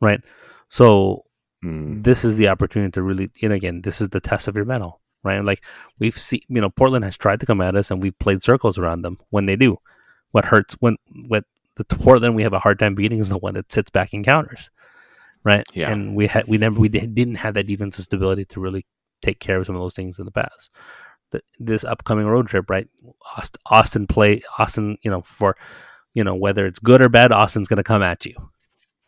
right? 0.02 0.22
So 0.70 1.26
mm. 1.64 2.04
this 2.04 2.26
is 2.26 2.38
the 2.38 2.48
opportunity 2.48 2.92
to 2.92 3.04
really, 3.04 3.30
and 3.44 3.54
again, 3.54 3.82
this 3.82 4.02
is 4.02 4.10
the 4.10 4.20
test 4.20 4.48
of 4.48 4.56
your 4.56 4.66
mettle, 4.66 5.00
right? 5.24 5.44
Like 5.44 5.64
we've 6.00 6.16
seen, 6.16 6.42
you 6.48 6.62
know, 6.62 6.70
Portland 6.70 7.06
has 7.06 7.18
tried 7.18 7.40
to 7.42 7.46
come 7.46 7.62
at 7.62 7.76
us, 7.76 7.92
and 7.92 8.02
we've 8.02 8.18
played 8.18 8.42
circles 8.42 8.78
around 8.78 9.04
them 9.04 9.20
when 9.30 9.46
they 9.46 9.56
do. 9.56 9.78
What 10.32 10.46
hurts 10.46 10.76
when 10.80 10.96
what 11.28 11.44
the 11.76 11.84
Portland 11.84 12.36
we 12.36 12.44
have 12.44 12.54
a 12.54 12.60
hard 12.60 12.80
time 12.80 12.96
beating 12.96 13.20
is 13.20 13.30
the 13.30 13.38
one 13.38 13.54
that 13.54 13.72
sits 13.72 13.90
back 13.90 14.14
and 14.14 14.26
counters, 14.26 14.70
right? 15.44 15.66
Yeah. 15.74 15.92
And 15.92 16.16
we 16.16 16.28
had 16.28 16.48
we 16.48 16.58
never 16.58 16.80
we 16.80 16.90
didn't 16.90 17.36
have 17.36 17.54
that 17.56 17.68
defensive 17.68 18.06
stability 18.06 18.46
to 18.46 18.60
really 18.60 18.86
take 19.22 19.40
care 19.40 19.58
of 19.58 19.66
some 19.66 19.76
of 19.76 19.82
those 19.82 19.94
things 19.94 20.20
in 20.20 20.26
the 20.26 20.32
past. 20.32 20.72
The, 21.32 21.42
this 21.60 21.84
upcoming 21.84 22.26
road 22.26 22.48
trip, 22.48 22.70
right? 22.70 22.88
Austin 23.68 24.08
play 24.08 24.42
Austin, 24.58 24.98
you 25.04 25.12
know, 25.12 25.22
for 25.22 25.56
you 26.14 26.24
know 26.24 26.36
whether 26.36 26.66
it's 26.66 26.80
good 26.80 27.02
or 27.02 27.10
bad, 27.10 27.32
Austin's 27.32 27.68
going 27.68 27.78
to 27.78 27.84
come 27.84 28.02
at 28.02 28.26
you, 28.26 28.34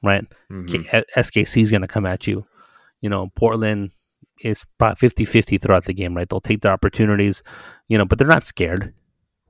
right? 0.04 0.26
Mm-hmm. 0.52 1.20
SKC 1.20 1.62
is 1.64 1.72
going 1.72 1.82
to 1.82 1.88
come 1.88 2.06
at 2.06 2.28
you. 2.28 2.46
You 3.02 3.10
know, 3.10 3.32
Portland 3.36 3.92
is 4.44 4.66
50-50 4.80 5.62
throughout 5.62 5.86
the 5.86 5.94
game, 5.94 6.16
right? 6.16 6.28
They'll 6.28 6.42
take 6.42 6.62
their 6.62 6.72
opportunities, 6.72 7.44
you 7.88 7.98
know, 7.98 8.06
but 8.06 8.18
they're 8.18 8.28
not 8.28 8.46
scared, 8.46 8.94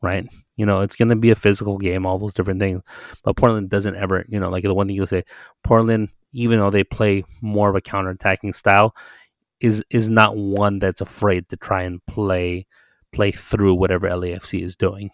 right? 0.02 0.28
You 0.58 0.66
know, 0.66 0.82
it's 0.82 0.96
going 0.96 1.10
to 1.10 1.16
be 1.16 1.32
a 1.32 1.36
physical 1.36 1.78
game, 1.78 2.06
all 2.06 2.18
those 2.18 2.34
different 2.34 2.60
things. 2.60 2.82
But 3.24 3.38
Portland 3.38 3.70
doesn't 3.70 3.96
ever, 3.96 4.26
you 4.30 4.40
know, 4.40 4.50
like 4.50 4.64
the 4.64 4.74
one 4.74 4.88
thing 4.88 4.96
you'll 4.96 5.08
say, 5.08 5.24
Portland, 5.64 6.10
even 6.34 6.60
though 6.60 6.70
they 6.70 6.84
play 6.84 7.24
more 7.42 7.70
of 7.70 7.76
a 7.76 7.82
counterattacking 7.82 8.56
style, 8.56 8.96
is 9.62 9.84
is 9.90 10.10
not 10.10 10.36
one 10.36 10.80
that's 10.80 11.02
afraid 11.02 11.48
to 11.50 11.58
try 11.58 11.84
and 11.84 12.06
play 12.06 12.66
play 13.12 13.32
through 13.32 13.76
whatever 13.76 14.10
LAFC 14.10 14.62
is 14.62 14.76
doing, 14.76 15.12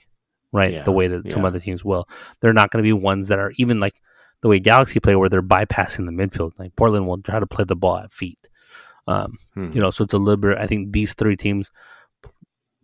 right? 0.51 0.71
Yeah, 0.71 0.83
the 0.83 0.91
way 0.91 1.07
that 1.07 1.25
yeah. 1.25 1.31
some 1.31 1.45
other 1.45 1.59
teams 1.59 1.83
will. 1.83 2.07
They're 2.39 2.53
not 2.53 2.71
going 2.71 2.83
to 2.83 2.87
be 2.87 2.93
ones 2.93 3.27
that 3.27 3.39
are 3.39 3.51
even 3.57 3.79
like 3.79 3.99
the 4.41 4.47
way 4.47 4.59
Galaxy 4.59 4.99
play, 4.99 5.15
where 5.15 5.29
they're 5.29 5.41
bypassing 5.41 6.05
the 6.05 6.11
midfield. 6.11 6.57
Like 6.59 6.75
Portland 6.75 7.07
will 7.07 7.21
try 7.21 7.39
to 7.39 7.47
play 7.47 7.65
the 7.65 7.75
ball 7.75 7.97
at 7.97 8.11
feet. 8.11 8.39
Um, 9.07 9.37
hmm. 9.53 9.69
You 9.73 9.81
know, 9.81 9.91
so 9.91 10.03
it's 10.03 10.13
a 10.13 10.17
little 10.17 10.37
bit. 10.37 10.57
I 10.57 10.67
think 10.67 10.91
these 10.91 11.13
three 11.13 11.35
teams 11.35 11.71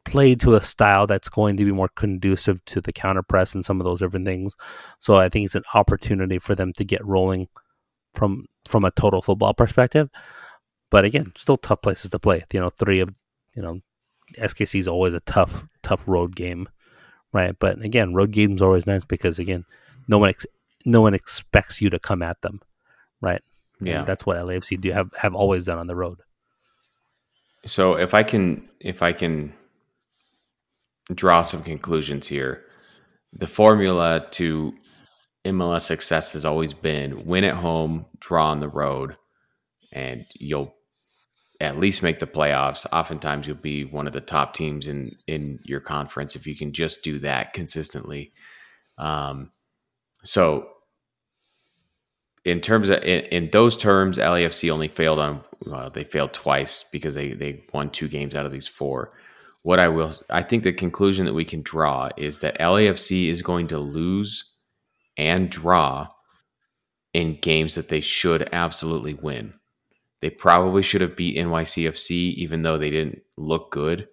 play 0.05 0.36
to 0.36 0.55
a 0.55 0.61
style 0.61 1.07
that's 1.07 1.30
going 1.30 1.55
to 1.57 1.66
be 1.66 1.72
more 1.72 1.89
conducive 1.95 2.64
to 2.66 2.82
the 2.82 2.91
counter 2.91 3.24
press 3.24 3.55
and 3.55 3.64
some 3.64 3.80
of 3.80 3.86
those 3.86 3.99
different 3.99 4.26
things. 4.26 4.53
So 4.99 5.16
I 5.16 5.30
think 5.30 5.45
it's 5.45 5.55
an 5.55 5.64
opportunity 5.74 6.39
for 6.39 6.55
them 6.55 6.74
to 6.74 6.84
get 6.84 7.05
rolling 7.05 7.45
from 8.14 8.45
from 8.66 8.86
a 8.86 8.91
total 8.91 9.22
football 9.22 9.53
perspective. 9.53 10.09
But 10.93 11.05
again, 11.05 11.31
still 11.35 11.57
tough 11.57 11.81
places 11.81 12.11
to 12.11 12.19
play. 12.19 12.43
You 12.53 12.59
know, 12.59 12.69
three 12.69 12.99
of 12.99 13.09
you 13.55 13.63
know, 13.63 13.79
SKC 14.37 14.77
is 14.77 14.87
always 14.87 15.15
a 15.15 15.21
tough 15.21 15.67
tough 15.81 16.07
road 16.07 16.35
game, 16.35 16.69
right? 17.31 17.55
But 17.57 17.81
again, 17.81 18.13
road 18.13 18.29
games 18.29 18.61
are 18.61 18.65
always 18.65 18.85
nice 18.85 19.03
because 19.03 19.39
again, 19.39 19.65
no 20.07 20.19
one 20.19 20.29
ex- 20.29 20.45
no 20.85 21.01
one 21.01 21.15
expects 21.15 21.81
you 21.81 21.89
to 21.89 21.97
come 21.97 22.21
at 22.21 22.39
them, 22.43 22.61
right? 23.21 23.41
Yeah, 23.81 23.97
and 23.99 24.07
that's 24.07 24.23
what 24.23 24.37
LAFC 24.37 24.79
do 24.79 24.91
have 24.91 25.11
have 25.17 25.33
always 25.33 25.65
done 25.65 25.79
on 25.79 25.87
the 25.87 25.95
road. 25.95 26.19
So 27.65 27.95
if 27.95 28.13
I 28.13 28.21
can 28.21 28.69
if 28.79 29.01
I 29.01 29.13
can 29.13 29.55
draw 31.11 31.41
some 31.41 31.63
conclusions 31.63 32.27
here, 32.27 32.65
the 33.31 33.47
formula 33.47 34.27
to 34.33 34.73
MLS 35.43 35.81
success 35.81 36.33
has 36.33 36.45
always 36.45 36.73
been 36.75 37.25
win 37.25 37.45
at 37.45 37.55
home, 37.55 38.05
draw 38.19 38.51
on 38.51 38.59
the 38.59 38.69
road, 38.69 39.17
and 39.91 40.23
you'll 40.35 40.75
at 41.64 41.80
least 41.80 42.03
make 42.03 42.20
the 42.20 42.28
playoffs. 42.28 42.86
Oftentimes, 42.91 43.47
you'll 43.47 43.55
be 43.55 43.86
one 43.86 44.05
of 44.05 44.14
the 44.14 44.22
top 44.22 44.53
teams 44.53 44.86
in 44.86 45.16
in 45.28 45.59
your 45.64 45.80
conference 45.80 46.36
if 46.36 46.45
you 46.45 46.55
can 46.55 46.74
just 46.74 47.01
do 47.01 47.18
that 47.20 47.53
consistently. 47.53 48.34
Um, 48.97 49.51
so 50.24 50.68
in 52.43 52.59
terms 52.59 52.89
of 52.89 53.01
in, 53.03 53.22
in, 53.26 53.49
those 53.51 53.78
terms, 53.78 54.18
LAFC 54.18 54.70
only 54.70 54.89
failed 54.89 55.20
on 55.20 55.41
well, 55.66 55.89
they 55.89 56.03
failed 56.03 56.34
twice 56.34 56.84
because 56.91 57.16
they 57.16 57.32
they 57.32 57.64
won 57.74 57.89
two 57.89 58.09
games 58.09 58.36
out 58.36 58.45
of 58.45 58.51
these 58.51 58.68
four. 58.68 59.14
What 59.61 59.80
I 59.80 59.88
will 59.88 60.11
I 60.30 60.43
think 60.43 60.64
the 60.64 60.74
conclusion 60.74 61.26
that 61.26 61.34
we 61.34 61.45
can 61.45 61.61
draw 61.61 62.09
is 62.18 62.41
that 62.41 62.59
LAFC 62.59 63.30
is 63.30 63.41
going 63.41 63.68
to 63.70 63.80
lose 63.80 64.51
and 65.18 65.49
draw 65.49 66.09
in 67.14 67.38
games 67.39 67.76
that 67.76 67.88
they 67.88 68.01
should 68.01 68.49
absolutely 68.51 69.14
win. 69.14 69.53
They 70.24 70.30
probably 70.30 70.84
should 70.84 71.01
have 71.01 71.17
beat 71.17 71.36
NYCFC 71.36 72.11
even 72.36 72.61
though 72.61 72.78
they 72.78 72.89
didn't 72.89 73.24
look 73.36 73.71
good. 73.71 74.07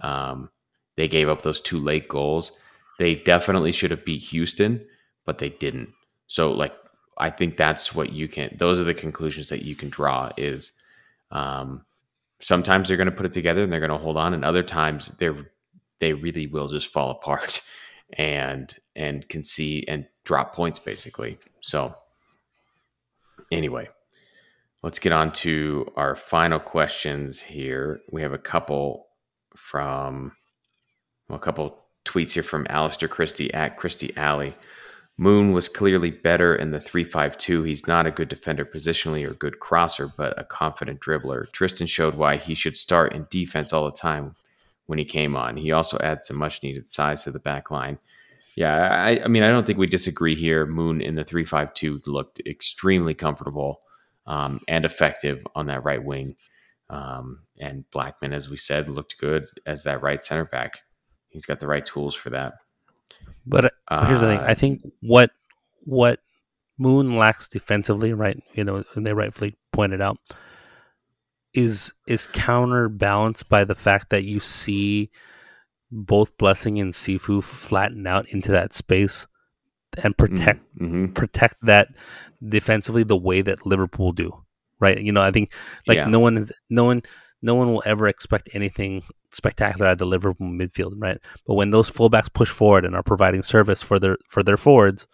Um, 0.00 0.48
they 0.96 1.08
gave 1.08 1.28
up 1.28 1.42
those 1.42 1.60
two 1.60 1.80
late 1.80 2.06
goals. 2.06 2.52
They 3.00 3.16
definitely 3.16 3.72
should 3.72 3.90
have 3.90 4.04
beat 4.04 4.22
Houston, 4.22 4.86
but 5.26 5.38
they 5.38 5.48
didn't. 5.48 5.88
So 6.28 6.52
like 6.52 6.72
I 7.18 7.30
think 7.30 7.56
that's 7.56 7.92
what 7.92 8.12
you 8.12 8.28
can. 8.28 8.54
Those 8.60 8.78
are 8.78 8.84
the 8.84 8.94
conclusions 8.94 9.48
that 9.48 9.64
you 9.64 9.74
can 9.74 9.88
draw. 9.88 10.30
Is 10.36 10.70
um, 11.32 11.84
sometimes 12.38 12.86
they're 12.86 12.96
going 12.96 13.10
to 13.10 13.16
put 13.16 13.26
it 13.26 13.32
together 13.32 13.64
and 13.64 13.72
they're 13.72 13.80
going 13.80 13.90
to 13.90 13.98
hold 13.98 14.16
on, 14.16 14.34
and 14.34 14.44
other 14.44 14.62
times 14.62 15.08
they're 15.18 15.50
they 15.98 16.12
really 16.12 16.46
will 16.46 16.68
just 16.68 16.92
fall 16.92 17.10
apart 17.10 17.60
and 18.12 18.72
and 18.94 19.28
can 19.28 19.42
see 19.42 19.84
and 19.88 20.06
drop 20.22 20.54
points 20.54 20.78
basically. 20.78 21.40
So 21.60 21.96
anyway, 23.50 23.88
let's 24.82 24.98
get 24.98 25.12
on 25.12 25.32
to 25.32 25.86
our 25.96 26.14
final 26.14 26.58
questions 26.58 27.40
here. 27.40 28.00
We 28.10 28.22
have 28.22 28.32
a 28.32 28.38
couple 28.38 29.06
from 29.56 30.32
well, 31.28 31.36
a 31.36 31.40
couple 31.40 31.78
tweets 32.04 32.32
here 32.32 32.42
from 32.42 32.66
Alistair 32.68 33.08
Christie 33.08 33.52
at 33.52 33.76
Christie 33.76 34.16
Alley. 34.16 34.54
Moon 35.16 35.52
was 35.52 35.68
clearly 35.68 36.10
better 36.10 36.56
in 36.56 36.70
the 36.70 36.80
3-5-2. 36.80 37.66
He's 37.66 37.86
not 37.86 38.06
a 38.06 38.10
good 38.10 38.30
defender 38.30 38.64
positionally 38.64 39.28
or 39.28 39.34
good 39.34 39.60
crosser, 39.60 40.10
but 40.16 40.38
a 40.40 40.44
confident 40.44 40.98
dribbler. 41.00 41.52
Tristan 41.52 41.86
showed 41.86 42.14
why 42.14 42.36
he 42.36 42.54
should 42.54 42.76
start 42.76 43.12
in 43.12 43.26
defense 43.28 43.72
all 43.72 43.84
the 43.84 43.96
time 43.96 44.34
when 44.86 44.98
he 44.98 45.04
came 45.04 45.36
on. 45.36 45.58
He 45.58 45.72
also 45.72 45.98
adds 45.98 46.26
some 46.26 46.38
much 46.38 46.62
needed 46.62 46.86
size 46.86 47.24
to 47.24 47.30
the 47.30 47.38
back 47.38 47.70
line. 47.70 47.98
Yeah, 48.56 48.88
I, 48.88 49.22
I 49.22 49.28
mean, 49.28 49.42
I 49.42 49.50
don't 49.50 49.66
think 49.66 49.78
we 49.78 49.86
disagree 49.86 50.34
here. 50.34 50.64
Moon 50.64 51.02
in 51.02 51.16
the 51.16 51.24
3-5-2 51.24 52.06
looked 52.06 52.40
extremely 52.46 53.12
comfortable 53.12 53.80
um, 54.26 54.60
and 54.68 54.84
effective 54.84 55.46
on 55.54 55.66
that 55.66 55.84
right 55.84 56.02
wing. 56.02 56.36
Um, 56.88 57.40
and 57.58 57.84
Blackmon, 57.94 58.32
as 58.32 58.48
we 58.48 58.56
said, 58.56 58.88
looked 58.88 59.18
good 59.18 59.46
as 59.64 59.84
that 59.84 60.02
right 60.02 60.22
center 60.22 60.44
back. 60.44 60.80
He's 61.28 61.46
got 61.46 61.60
the 61.60 61.68
right 61.68 61.84
tools 61.84 62.14
for 62.14 62.30
that. 62.30 62.54
But 63.46 63.74
uh, 63.88 64.06
here's 64.06 64.20
the 64.20 64.26
thing: 64.26 64.40
I 64.40 64.52
uh, 64.52 64.54
think 64.54 64.82
what 65.00 65.30
what 65.84 66.20
Moon 66.78 67.14
lacks 67.16 67.48
defensively, 67.48 68.12
right? 68.12 68.42
You 68.54 68.64
know, 68.64 68.84
and 68.94 69.06
they 69.06 69.12
rightfully 69.12 69.54
pointed 69.72 70.00
out, 70.00 70.18
is 71.54 71.92
is 72.06 72.26
counterbalanced 72.28 73.48
by 73.48 73.64
the 73.64 73.74
fact 73.74 74.10
that 74.10 74.24
you 74.24 74.40
see 74.40 75.10
both 75.92 76.36
Blessing 76.38 76.78
and 76.78 76.92
Cifu 76.92 77.42
flatten 77.42 78.06
out 78.06 78.28
into 78.28 78.52
that 78.52 78.72
space 78.72 79.26
and 80.02 80.16
protect 80.16 80.60
mm-hmm. 80.76 81.12
protect 81.12 81.54
that 81.62 81.88
defensively 82.46 83.02
the 83.02 83.16
way 83.16 83.42
that 83.42 83.66
Liverpool 83.66 84.12
do. 84.12 84.32
Right? 84.78 84.98
You 84.98 85.12
know, 85.12 85.20
I 85.20 85.30
think 85.30 85.52
like 85.86 85.96
yeah. 85.96 86.06
no 86.06 86.20
one 86.20 86.38
is 86.38 86.52
no 86.70 86.84
one 86.84 87.02
no 87.42 87.54
one 87.54 87.72
will 87.72 87.82
ever 87.86 88.06
expect 88.08 88.48
anything 88.52 89.02
spectacular 89.30 89.86
at 89.86 89.98
the 89.98 90.06
Liverpool 90.06 90.48
midfield, 90.48 90.94
right? 90.98 91.18
But 91.46 91.54
when 91.54 91.70
those 91.70 91.90
fullbacks 91.90 92.32
push 92.32 92.50
forward 92.50 92.84
and 92.84 92.94
are 92.94 93.02
providing 93.02 93.42
service 93.42 93.82
for 93.82 93.98
their 93.98 94.16
for 94.26 94.42
their 94.42 94.56
forwards, 94.56 95.06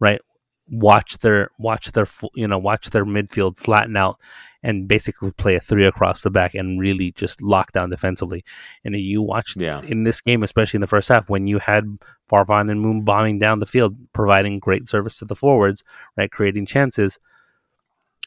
right? 0.00 0.20
Watch 0.68 1.18
their 1.18 1.50
watch 1.58 1.92
their 1.92 2.06
you 2.34 2.46
know 2.46 2.58
watch 2.58 2.90
their 2.90 3.04
midfield 3.04 3.56
flatten 3.56 3.96
out 3.96 4.20
and 4.62 4.86
basically 4.86 5.30
play 5.32 5.54
a 5.56 5.60
three 5.60 5.86
across 5.86 6.22
the 6.22 6.30
back 6.30 6.54
and 6.54 6.80
really 6.80 7.12
just 7.12 7.42
lock 7.42 7.72
down 7.72 7.90
defensively. 7.90 8.44
And 8.84 8.94
you 8.94 9.22
watch 9.22 9.56
yeah. 9.56 9.80
in 9.82 10.04
this 10.04 10.20
game, 10.20 10.42
especially 10.42 10.78
in 10.78 10.82
the 10.82 10.86
first 10.86 11.08
half, 11.08 11.30
when 11.30 11.46
you 11.46 11.58
had 11.58 11.98
Farfan 12.30 12.70
and 12.70 12.80
Moon 12.80 13.02
bombing 13.02 13.38
down 13.38 13.58
the 13.58 13.66
field, 13.66 13.96
providing 14.12 14.58
great 14.58 14.88
service 14.88 15.18
to 15.18 15.24
the 15.24 15.34
forwards, 15.34 15.82
right, 16.16 16.30
creating 16.30 16.66
chances. 16.66 17.18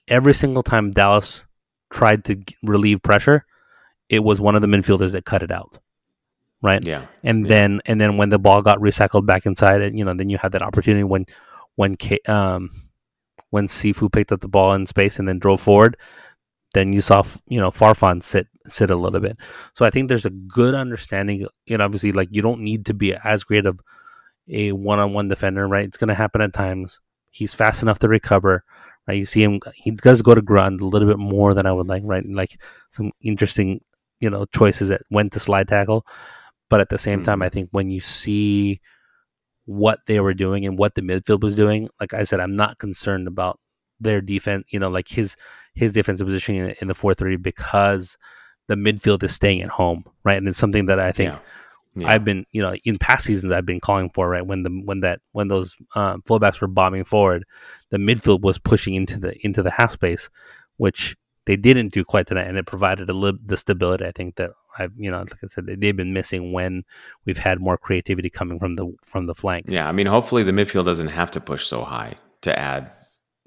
Every 0.07 0.33
single 0.33 0.63
time 0.63 0.91
Dallas 0.91 1.45
tried 1.91 2.25
to 2.25 2.41
relieve 2.63 3.01
pressure, 3.01 3.45
it 4.09 4.23
was 4.23 4.41
one 4.41 4.55
of 4.55 4.61
the 4.61 4.67
midfielders 4.67 5.11
that 5.13 5.25
cut 5.25 5.43
it 5.43 5.51
out. 5.51 5.79
Right. 6.61 6.85
Yeah. 6.85 7.07
And 7.23 7.43
yeah. 7.43 7.49
then 7.49 7.81
and 7.85 7.99
then 7.99 8.17
when 8.17 8.29
the 8.29 8.39
ball 8.39 8.61
got 8.61 8.79
recycled 8.79 9.25
back 9.25 9.45
inside 9.45 9.81
it, 9.81 9.93
you 9.93 10.05
know, 10.05 10.13
then 10.13 10.29
you 10.29 10.37
had 10.37 10.53
that 10.53 10.61
opportunity 10.61 11.03
when 11.03 11.25
when 11.75 11.95
Kaye, 11.95 12.19
um 12.27 12.69
when 13.53 13.67
Cifu 13.67 14.11
picked 14.11 14.31
up 14.31 14.39
the 14.39 14.47
ball 14.47 14.73
in 14.73 14.87
space 14.87 15.19
and 15.19 15.27
then 15.27 15.37
drove 15.37 15.61
forward, 15.61 15.95
then 16.73 16.91
you 16.91 17.01
saw 17.01 17.21
you 17.47 17.59
know 17.59 17.69
Farfan 17.69 18.23
sit 18.23 18.47
sit 18.67 18.89
a 18.89 18.95
little 18.95 19.19
bit. 19.19 19.37
So 19.73 19.85
I 19.85 19.91
think 19.91 20.09
there's 20.09 20.25
a 20.25 20.31
good 20.31 20.73
understanding. 20.73 21.45
You 21.67 21.77
know, 21.77 21.85
obviously, 21.85 22.13
like 22.13 22.29
you 22.31 22.41
don't 22.41 22.61
need 22.61 22.83
to 22.87 22.95
be 22.95 23.13
as 23.13 23.43
great 23.43 23.67
of 23.67 23.79
a 24.49 24.71
one 24.71 24.97
on 24.97 25.13
one 25.13 25.27
defender, 25.27 25.67
right? 25.67 25.85
It's 25.85 25.97
going 25.97 26.07
to 26.07 26.15
happen 26.15 26.41
at 26.41 26.51
times. 26.51 26.99
He's 27.29 27.53
fast 27.53 27.83
enough 27.83 27.99
to 27.99 28.09
recover, 28.09 28.63
right? 29.07 29.19
You 29.19 29.25
see 29.25 29.43
him; 29.43 29.59
he 29.75 29.91
does 29.91 30.23
go 30.23 30.33
to 30.33 30.41
ground 30.41 30.81
a 30.81 30.87
little 30.87 31.07
bit 31.07 31.19
more 31.19 31.53
than 31.53 31.67
I 31.67 31.73
would 31.73 31.87
like, 31.87 32.01
right? 32.03 32.25
Like 32.27 32.59
some 32.89 33.11
interesting, 33.21 33.81
you 34.19 34.31
know, 34.31 34.45
choices 34.45 34.89
that 34.89 35.03
went 35.11 35.31
to 35.33 35.39
slide 35.39 35.67
tackle, 35.67 36.07
but 36.71 36.81
at 36.81 36.89
the 36.89 36.97
same 36.97 37.19
mm-hmm. 37.19 37.25
time, 37.25 37.43
I 37.43 37.49
think 37.49 37.69
when 37.71 37.91
you 37.91 38.01
see 38.01 38.81
what 39.65 39.99
they 40.07 40.19
were 40.19 40.33
doing 40.33 40.65
and 40.65 40.77
what 40.77 40.95
the 40.95 41.01
midfield 41.01 41.41
was 41.41 41.55
doing, 41.55 41.89
like 41.99 42.13
I 42.13 42.23
said, 42.23 42.39
I'm 42.39 42.55
not 42.55 42.79
concerned 42.79 43.27
about 43.27 43.59
their 43.99 44.21
defense. 44.21 44.65
You 44.69 44.79
know, 44.79 44.87
like 44.87 45.09
his 45.09 45.35
his 45.73 45.93
defensive 45.93 46.27
position 46.27 46.55
in, 46.55 46.75
in 46.81 46.87
the 46.87 46.93
four 46.93 47.13
three 47.13 47.37
because 47.37 48.17
the 48.67 48.75
midfield 48.75 49.23
is 49.23 49.33
staying 49.33 49.61
at 49.61 49.69
home, 49.69 50.03
right? 50.23 50.37
And 50.37 50.47
it's 50.47 50.57
something 50.57 50.85
that 50.87 50.99
I 50.99 51.11
think. 51.11 51.33
Yeah. 51.33 51.39
Yeah. 51.95 52.11
I've 52.11 52.25
been, 52.25 52.43
you 52.51 52.61
know, 52.61 52.73
in 52.85 52.97
past 52.97 53.25
seasons 53.25 53.51
I've 53.51 53.67
been 53.67 53.79
calling 53.79 54.09
for, 54.09 54.27
right? 54.27 54.45
When 54.45 54.63
the 54.63 54.71
when 54.83 55.01
that 55.01 55.19
when 55.31 55.47
those 55.47 55.75
um, 55.93 56.23
fullbacks 56.23 56.59
were 56.59 56.67
bombing 56.67 57.03
forward, 57.03 57.45
the 57.91 57.97
midfield 57.97 58.41
was 58.41 58.57
pushing 58.57 58.95
into 58.95 59.19
the 59.19 59.35
into 59.45 59.61
the 59.61 59.69
half 59.69 59.91
space, 59.91 60.29
which 60.77 61.15
they 61.45 61.55
didn't 61.55 61.91
do 61.91 62.03
quite 62.03 62.27
tonight, 62.27 62.47
and 62.47 62.57
it 62.57 62.65
provided 62.65 63.09
a 63.09 63.13
little 63.13 63.39
the 63.43 63.57
stability 63.57 64.05
I 64.05 64.11
think 64.11 64.35
that 64.35 64.51
I've 64.79 64.95
you 64.97 65.11
know 65.11 65.19
like 65.19 65.43
I 65.43 65.47
said 65.47 65.65
they've 65.67 65.95
been 65.95 66.13
missing 66.13 66.51
when 66.51 66.83
we've 67.25 67.37
had 67.37 67.59
more 67.59 67.77
creativity 67.77 68.29
coming 68.29 68.59
from 68.59 68.75
the 68.75 68.93
from 69.03 69.25
the 69.25 69.33
flank. 69.33 69.65
Yeah, 69.67 69.87
I 69.87 69.91
mean, 69.91 70.05
hopefully 70.05 70.43
the 70.43 70.51
midfield 70.51 70.85
doesn't 70.85 71.09
have 71.09 71.31
to 71.31 71.39
push 71.39 71.65
so 71.65 71.83
high 71.83 72.15
to 72.41 72.57
add 72.57 72.91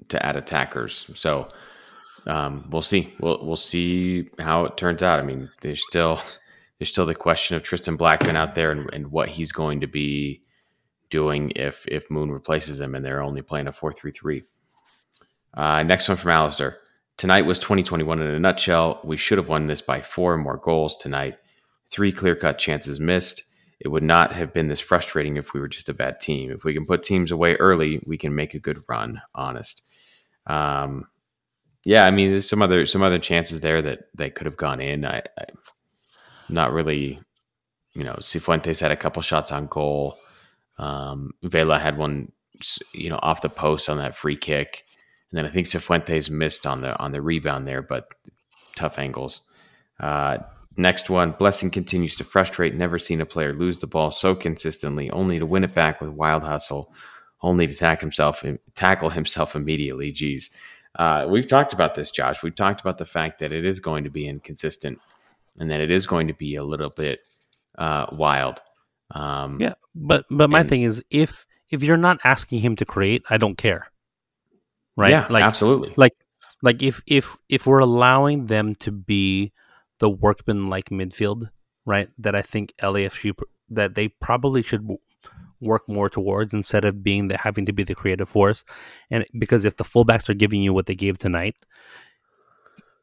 to 0.09 0.25
add 0.25 0.35
attackers. 0.35 1.09
So 1.15 1.49
um, 2.27 2.65
we'll 2.69 2.81
see. 2.81 3.13
We'll 3.19 3.43
we'll 3.45 3.55
see 3.55 4.29
how 4.39 4.65
it 4.65 4.77
turns 4.77 5.01
out. 5.01 5.19
I 5.19 5.23
mean, 5.23 5.49
there's 5.61 5.83
still 5.83 6.21
there's 6.77 6.91
still 6.91 7.05
the 7.05 7.15
question 7.15 7.55
of 7.55 7.63
Tristan 7.63 7.97
Blackmon 7.97 8.35
out 8.35 8.55
there 8.55 8.71
and, 8.71 8.89
and 8.93 9.11
what 9.11 9.29
he's 9.29 9.51
going 9.51 9.81
to 9.81 9.87
be 9.87 10.43
doing 11.09 11.51
if 11.55 11.85
if 11.87 12.11
Moon 12.11 12.31
replaces 12.31 12.79
him 12.79 12.93
and 12.93 13.03
they're 13.03 13.23
only 13.23 13.41
playing 13.41 13.67
a 13.67 13.71
four 13.71 13.93
three 13.93 14.11
three. 14.11 14.43
Uh, 15.53 15.81
next 15.83 16.07
one 16.07 16.17
from 16.17 16.31
Alistair. 16.31 16.77
Tonight 17.17 17.47
was 17.47 17.57
2021 17.57 18.21
in 18.21 18.27
a 18.27 18.39
nutshell. 18.39 19.01
We 19.03 19.17
should 19.17 19.39
have 19.39 19.49
won 19.49 19.65
this 19.65 19.81
by 19.81 20.01
four 20.01 20.33
or 20.33 20.37
more 20.37 20.57
goals 20.57 20.97
tonight. 20.97 21.37
Three 21.89 22.11
clear 22.11 22.35
cut 22.35 22.59
chances 22.59 22.99
missed. 22.99 23.41
It 23.79 23.87
would 23.87 24.03
not 24.03 24.33
have 24.33 24.53
been 24.53 24.67
this 24.67 24.79
frustrating 24.79 25.35
if 25.35 25.53
we 25.53 25.59
were 25.59 25.67
just 25.67 25.89
a 25.89 25.93
bad 25.93 26.19
team. 26.19 26.51
If 26.51 26.63
we 26.63 26.73
can 26.73 26.85
put 26.85 27.01
teams 27.01 27.31
away 27.31 27.55
early, 27.55 28.01
we 28.05 28.17
can 28.17 28.35
make 28.35 28.53
a 28.53 28.59
good 28.59 28.83
run. 28.87 29.21
Honest. 29.33 29.81
Um, 30.45 31.07
yeah, 31.83 32.05
I 32.05 32.11
mean, 32.11 32.31
there's 32.31 32.49
some 32.49 32.61
other 32.61 32.85
some 32.85 33.01
other 33.01 33.19
chances 33.19 33.61
there 33.61 33.81
that 33.81 34.09
they 34.13 34.29
could 34.29 34.45
have 34.45 34.57
gone 34.57 34.81
in. 34.81 35.05
I, 35.05 35.23
I 35.39 35.45
not 36.49 36.73
really, 36.73 37.19
you 37.93 38.03
know, 38.03 38.15
Cifuentes 38.19 38.81
had 38.81 38.91
a 38.91 38.97
couple 38.97 39.21
shots 39.21 39.51
on 39.51 39.67
goal. 39.67 40.17
Um, 40.77 41.31
Vela 41.43 41.79
had 41.79 41.97
one, 41.97 42.31
you 42.93 43.09
know, 43.09 43.19
off 43.21 43.41
the 43.41 43.49
post 43.49 43.89
on 43.89 43.97
that 43.97 44.15
free 44.15 44.35
kick, 44.35 44.85
and 45.31 45.37
then 45.37 45.45
I 45.45 45.49
think 45.49 45.67
Cifuentes 45.67 46.29
missed 46.29 46.65
on 46.65 46.81
the 46.81 46.97
on 46.99 47.11
the 47.11 47.21
rebound 47.21 47.67
there, 47.67 47.81
but 47.81 48.13
tough 48.75 48.97
angles. 48.97 49.41
Uh, 49.99 50.37
next 50.77 51.09
one, 51.09 51.31
Blessing 51.31 51.69
continues 51.69 52.15
to 52.17 52.23
frustrate. 52.23 52.75
Never 52.75 52.97
seen 52.97 53.19
a 53.19 53.25
player 53.25 53.53
lose 53.53 53.79
the 53.79 53.87
ball 53.87 54.11
so 54.11 54.35
consistently, 54.35 55.09
only 55.11 55.39
to 55.39 55.45
win 55.45 55.63
it 55.63 55.73
back 55.73 55.99
with 55.99 56.11
wild 56.11 56.43
hustle, 56.43 56.93
only 57.41 57.67
to 57.67 57.75
tackle 57.75 58.05
himself 58.05 58.43
tackle 58.75 59.09
himself 59.09 59.55
immediately. 59.55 60.11
Geez, 60.11 60.49
uh, 60.95 61.27
we've 61.29 61.47
talked 61.47 61.73
about 61.73 61.95
this, 61.95 62.09
Josh. 62.09 62.41
We've 62.41 62.55
talked 62.55 62.79
about 62.79 62.97
the 62.97 63.05
fact 63.05 63.39
that 63.39 63.51
it 63.51 63.65
is 63.65 63.81
going 63.81 64.05
to 64.05 64.09
be 64.09 64.27
inconsistent, 64.27 64.99
and 65.59 65.69
that 65.69 65.81
it 65.81 65.91
is 65.91 66.07
going 66.07 66.27
to 66.27 66.33
be 66.33 66.55
a 66.55 66.63
little 66.63 66.89
bit 66.89 67.19
uh, 67.77 68.05
wild. 68.13 68.61
Um, 69.11 69.59
yeah, 69.59 69.73
but 69.93 70.25
but 70.29 70.49
my 70.49 70.61
and, 70.61 70.69
thing 70.69 70.83
is, 70.83 71.03
if 71.09 71.45
if 71.69 71.83
you're 71.83 71.97
not 71.97 72.19
asking 72.23 72.59
him 72.59 72.77
to 72.77 72.85
create, 72.85 73.23
I 73.29 73.37
don't 73.37 73.57
care. 73.57 73.91
Right? 74.97 75.11
Yeah, 75.11 75.27
like 75.29 75.45
absolutely. 75.45 75.93
Like 75.95 76.13
like 76.61 76.83
if 76.83 77.01
if 77.07 77.37
if 77.49 77.67
we're 77.67 77.79
allowing 77.79 78.45
them 78.45 78.75
to 78.75 78.91
be 78.91 79.53
the 79.99 80.09
workman 80.09 80.67
like 80.67 80.89
midfield, 80.89 81.49
right? 81.85 82.09
That 82.17 82.35
I 82.35 82.41
think 82.41 82.73
LAFC 82.81 83.33
that 83.69 83.95
they 83.95 84.09
probably 84.09 84.61
should 84.61 84.87
work 85.59 85.87
more 85.87 86.09
towards 86.09 86.53
instead 86.53 86.85
of 86.85 87.03
being 87.03 87.27
the 87.27 87.37
having 87.37 87.65
to 87.65 87.73
be 87.73 87.83
the 87.83 87.95
creative 87.95 88.29
force. 88.29 88.63
And 89.09 89.25
because 89.37 89.65
if 89.65 89.77
the 89.77 89.83
fullbacks 89.83 90.29
are 90.29 90.33
giving 90.33 90.61
you 90.61 90.73
what 90.73 90.85
they 90.85 90.95
gave 90.95 91.17
tonight, 91.17 91.55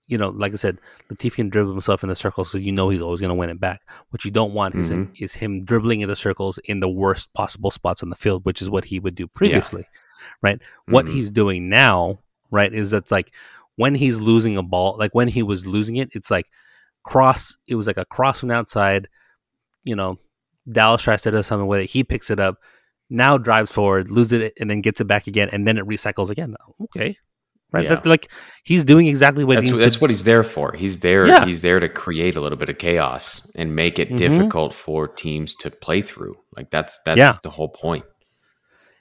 you 0.07 0.19
know, 0.19 0.29
like 0.31 0.53
I 0.53 0.57
said, 0.57 0.79
Latifi 1.11 1.37
can 1.37 1.49
dribble 1.49 1.73
himself 1.73 2.03
in 2.03 2.09
the 2.09 2.15
circles 2.15 2.51
so 2.51 2.59
you 2.59 2.73
know 2.73 2.91
he's 2.91 3.03
always 3.03 3.21
going 3.21 3.31
to 3.31 3.35
win 3.35 3.51
it 3.51 3.59
back. 3.61 3.81
What 4.11 4.25
you 4.25 4.31
don't 4.31 4.53
want 4.53 4.75
mm-hmm. 4.75 5.13
is, 5.15 5.21
is 5.21 5.35
him 5.35 5.65
dribbling 5.65 6.01
in 6.01 6.09
the 6.09 6.17
circles 6.17 6.59
in 6.59 6.81
the 6.81 6.89
worst 6.89 7.33
possible 7.33 7.71
spots 7.71 8.03
on 8.03 8.11
the 8.11 8.17
field, 8.17 8.45
which 8.45 8.61
is 8.61 8.71
what 8.71 8.85
he 8.85 9.01
would 9.01 9.15
do 9.15 9.27
previously, 9.27 9.83
yeah. 9.83 10.01
Right? 10.43 10.59
Mm-hmm. 10.59 10.93
What 10.93 11.09
he's 11.09 11.31
doing 11.31 11.69
now, 11.69 12.19
right, 12.51 12.73
is 12.73 12.91
that's 12.91 13.11
like 13.11 13.33
when 13.77 13.95
he's 13.95 14.21
losing 14.21 14.57
a 14.57 14.63
ball, 14.63 14.97
like 14.99 15.15
when 15.15 15.29
he 15.29 15.43
was 15.43 15.67
losing 15.67 15.97
it, 15.97 16.11
it's 16.13 16.31
like 16.31 16.47
cross. 17.03 17.57
It 17.67 17.75
was 17.75 17.87
like 17.87 17.99
a 17.99 18.05
cross 18.05 18.41
from 18.41 18.49
the 18.49 18.55
outside. 18.55 19.09
You 19.85 19.97
know, 19.97 20.19
Dallas 20.71 21.03
tries 21.03 21.23
to 21.23 21.31
do 21.31 21.43
something 21.43 21.67
with 21.67 21.81
it. 21.81 21.91
He 21.91 22.05
picks 22.05 22.31
it 22.31 22.41
up, 22.41 22.59
now 23.11 23.37
drives 23.37 23.73
forward, 23.73 24.11
loses 24.11 24.41
it, 24.41 24.55
and 24.59 24.71
then 24.71 24.81
gets 24.81 25.01
it 25.01 25.05
back 25.05 25.27
again, 25.27 25.49
and 25.53 25.67
then 25.67 25.77
it 25.77 25.87
recycles 25.87 26.31
again. 26.31 26.55
Okay, 26.85 27.19
right? 27.73 27.85
Yeah. 27.85 27.97
That, 27.97 28.07
like 28.07 28.31
he's 28.63 28.85
doing 28.85 29.09
exactly 29.09 29.45
what 29.45 29.61
that's, 29.61 29.73
what, 29.73 29.81
that's 29.81 30.01
what 30.01 30.11
he's 30.11 30.25
there 30.25 30.43
for. 30.43 30.73
He's 30.73 31.01
there. 31.01 31.27
Yeah. 31.27 31.45
He's 31.45 31.61
there 31.63 31.81
to 31.81 31.89
create 31.89 32.37
a 32.37 32.41
little 32.41 32.59
bit 32.59 32.71
of 32.71 32.79
chaos 32.79 33.51
and 33.55 33.75
make 33.75 33.99
it 33.99 34.09
mm-hmm. 34.09 34.17
difficult 34.17 34.73
for 34.73 35.09
teams 35.09 35.55
to 35.57 35.71
play 35.71 36.01
through. 36.01 36.37
Like 36.57 36.71
that's 36.71 37.01
that's 37.05 37.19
yeah. 37.19 37.35
the 37.43 37.51
whole 37.51 37.69
point. 37.69 38.05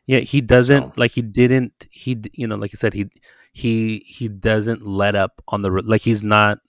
Yeah, 0.06 0.20
he 0.20 0.42
doesn't 0.42 0.98
like 0.98 1.12
he 1.12 1.22
didn't 1.22 1.86
he 1.92 2.22
you 2.34 2.48
know 2.48 2.56
like 2.56 2.72
I 2.74 2.78
said 2.78 2.94
he 2.94 3.10
he 3.54 4.00
he 4.00 4.28
doesn't 4.28 4.86
let 4.86 5.16
up 5.16 5.42
on 5.48 5.62
the 5.62 5.70
like 5.70 6.02
he's 6.02 6.24
not 6.24 6.60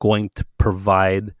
going 0.00 0.30
to 0.36 0.46
provide 0.58 1.34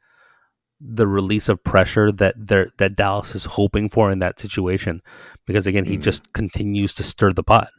the 0.80 1.06
release 1.06 1.48
of 1.48 1.62
pressure 1.64 2.12
that 2.12 2.34
there 2.36 2.68
that 2.78 2.94
Dallas 2.94 3.34
is 3.34 3.44
hoping 3.44 3.88
for 3.88 4.10
in 4.10 4.18
that 4.18 4.38
situation 4.38 5.00
because 5.46 5.66
again 5.66 5.84
he 5.84 5.94
mm-hmm. 5.94 6.02
just 6.02 6.32
continues 6.32 6.94
to 6.94 7.02
stir 7.02 7.32
the 7.32 7.42
pot 7.42 7.70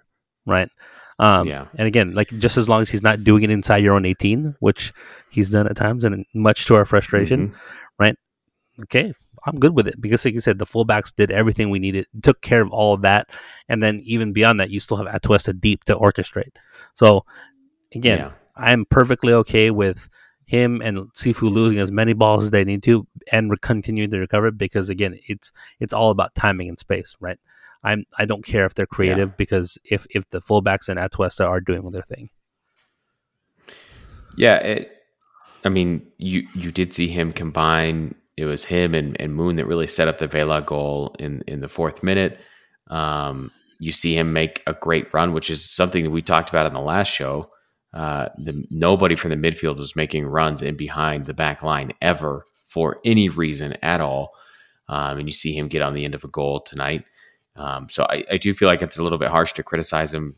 right 0.45 0.69
um, 1.19 1.47
yeah. 1.47 1.65
And 1.77 1.85
again, 1.85 2.13
like 2.13 2.29
just 2.29 2.57
as 2.57 2.69
long 2.69 2.81
as 2.81 2.89
he's 2.89 3.03
not 3.03 3.23
doing 3.25 3.43
it 3.43 3.49
inside 3.51 3.83
your 3.83 3.93
own 3.93 4.05
18, 4.05 4.55
which 4.59 4.93
he's 5.29 5.49
done 5.49 5.67
at 5.67 5.75
times, 5.75 6.05
and 6.05 6.25
much 6.33 6.65
to 6.67 6.75
our 6.75 6.85
frustration, 6.85 7.49
mm-hmm. 7.49 7.57
right? 7.99 8.15
Okay, 8.83 9.13
I'm 9.45 9.57
good 9.57 9.75
with 9.75 9.87
it 9.87 9.99
because, 9.99 10.23
like 10.25 10.33
you 10.33 10.39
said, 10.39 10.59
the 10.59 10.65
fullbacks 10.65 11.13
did 11.13 11.31
everything 11.31 11.69
we 11.69 11.79
needed, 11.79 12.05
took 12.23 12.41
care 12.41 12.61
of 12.61 12.71
all 12.71 12.93
of 12.93 13.01
that, 13.03 13.35
and 13.67 13.81
then 13.81 14.01
even 14.03 14.33
beyond 14.33 14.59
that, 14.59 14.69
you 14.69 14.79
still 14.79 14.97
have 14.97 15.07
Atuesta 15.07 15.59
deep 15.59 15.83
to 15.85 15.95
orchestrate. 15.95 16.51
So, 16.93 17.25
again, 17.93 18.19
yeah. 18.19 18.31
I'm 18.55 18.85
perfectly 18.85 19.33
okay 19.33 19.71
with 19.71 20.09
him 20.45 20.81
and 20.83 20.97
Cifu 21.13 21.49
losing 21.49 21.79
as 21.79 21.91
many 21.91 22.13
balls 22.13 22.45
as 22.45 22.49
they 22.49 22.63
need 22.63 22.81
to 22.83 23.07
and 23.31 23.51
continuing 23.61 24.09
to 24.09 24.17
recover 24.17 24.49
because 24.49 24.89
again, 24.89 25.19
it's 25.27 25.51
it's 25.79 25.93
all 25.93 26.09
about 26.09 26.33
timing 26.33 26.69
and 26.69 26.79
space, 26.79 27.15
right? 27.19 27.39
I'm 27.83 28.05
I 28.17 28.25
don't 28.25 28.43
care 28.43 28.65
if 28.65 28.73
they're 28.73 28.87
creative 28.87 29.29
yeah. 29.29 29.35
because 29.37 29.77
if 29.85 30.07
if 30.09 30.27
the 30.29 30.39
fullbacks 30.39 30.89
and 30.89 30.99
Atuesta 30.99 31.47
are 31.47 31.61
doing 31.61 31.89
their 31.91 32.01
thing. 32.01 32.29
Yeah, 34.35 34.55
it, 34.55 34.91
I 35.63 35.69
mean, 35.69 36.07
you 36.17 36.45
you 36.55 36.71
did 36.71 36.93
see 36.93 37.07
him 37.07 37.31
combine. 37.31 38.15
It 38.39 38.45
was 38.45 38.65
him 38.65 38.95
and, 38.95 39.19
and 39.19 39.35
Moon 39.35 39.57
that 39.57 39.67
really 39.67 39.87
set 39.87 40.07
up 40.07 40.17
the 40.17 40.27
Vela 40.27 40.61
goal 40.61 41.15
in 41.19 41.43
in 41.47 41.59
the 41.59 41.67
fourth 41.67 42.03
minute. 42.03 42.39
Um, 42.87 43.51
you 43.79 43.91
see 43.91 44.17
him 44.17 44.33
make 44.33 44.63
a 44.67 44.73
great 44.73 45.13
run, 45.13 45.33
which 45.33 45.49
is 45.49 45.63
something 45.69 46.03
that 46.03 46.09
we 46.09 46.21
talked 46.21 46.49
about 46.49 46.65
in 46.65 46.73
the 46.73 46.79
last 46.79 47.09
show. 47.09 47.49
Uh, 47.93 48.29
the, 48.37 48.65
nobody 48.69 49.15
from 49.15 49.31
the 49.31 49.35
midfield 49.35 49.77
was 49.77 49.95
making 49.95 50.25
runs 50.25 50.61
in 50.61 50.75
behind 50.75 51.25
the 51.25 51.33
back 51.33 51.63
line 51.63 51.91
ever 52.01 52.45
for 52.65 52.99
any 53.03 53.29
reason 53.29 53.73
at 53.81 53.99
all. 53.99 54.31
Um, 54.87 55.19
and 55.19 55.27
you 55.27 55.33
see 55.33 55.57
him 55.57 55.67
get 55.67 55.81
on 55.81 55.93
the 55.93 56.05
end 56.05 56.15
of 56.15 56.23
a 56.23 56.27
goal 56.27 56.61
tonight. 56.61 57.05
Um, 57.55 57.89
so 57.89 58.05
I, 58.09 58.23
I, 58.31 58.37
do 58.37 58.53
feel 58.53 58.67
like 58.67 58.81
it's 58.81 58.97
a 58.97 59.03
little 59.03 59.17
bit 59.17 59.29
harsh 59.29 59.53
to 59.53 59.63
criticize 59.63 60.13
him 60.13 60.35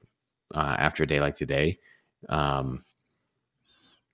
uh, 0.56 0.76
after 0.80 1.04
a 1.04 1.08
day 1.08 1.20
like 1.20 1.36
today, 1.36 1.78
um, 2.30 2.84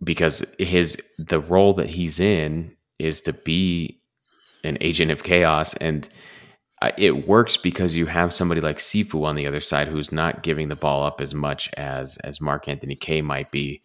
because 0.03 0.43
his 0.59 0.97
the 1.17 1.39
role 1.39 1.73
that 1.73 1.89
he's 1.89 2.19
in 2.19 2.75
is 2.99 3.21
to 3.21 3.33
be 3.33 3.99
an 4.63 4.77
agent 4.81 5.11
of 5.11 5.23
chaos, 5.23 5.73
and 5.75 6.07
it 6.97 7.27
works 7.27 7.57
because 7.57 7.95
you 7.95 8.05
have 8.05 8.33
somebody 8.33 8.61
like 8.61 8.77
Cifu 8.77 9.23
on 9.23 9.35
the 9.35 9.47
other 9.47 9.61
side 9.61 9.87
who's 9.87 10.11
not 10.11 10.43
giving 10.43 10.67
the 10.67 10.75
ball 10.75 11.03
up 11.03 11.21
as 11.21 11.33
much 11.33 11.69
as 11.75 12.17
as 12.17 12.41
Mark 12.41 12.67
Anthony 12.67 12.95
Kaye 12.95 13.21
might 13.21 13.51
be 13.51 13.81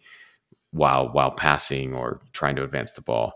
while 0.71 1.11
while 1.11 1.31
passing 1.31 1.93
or 1.93 2.21
trying 2.33 2.55
to 2.55 2.63
advance 2.63 2.93
the 2.93 3.01
ball. 3.01 3.33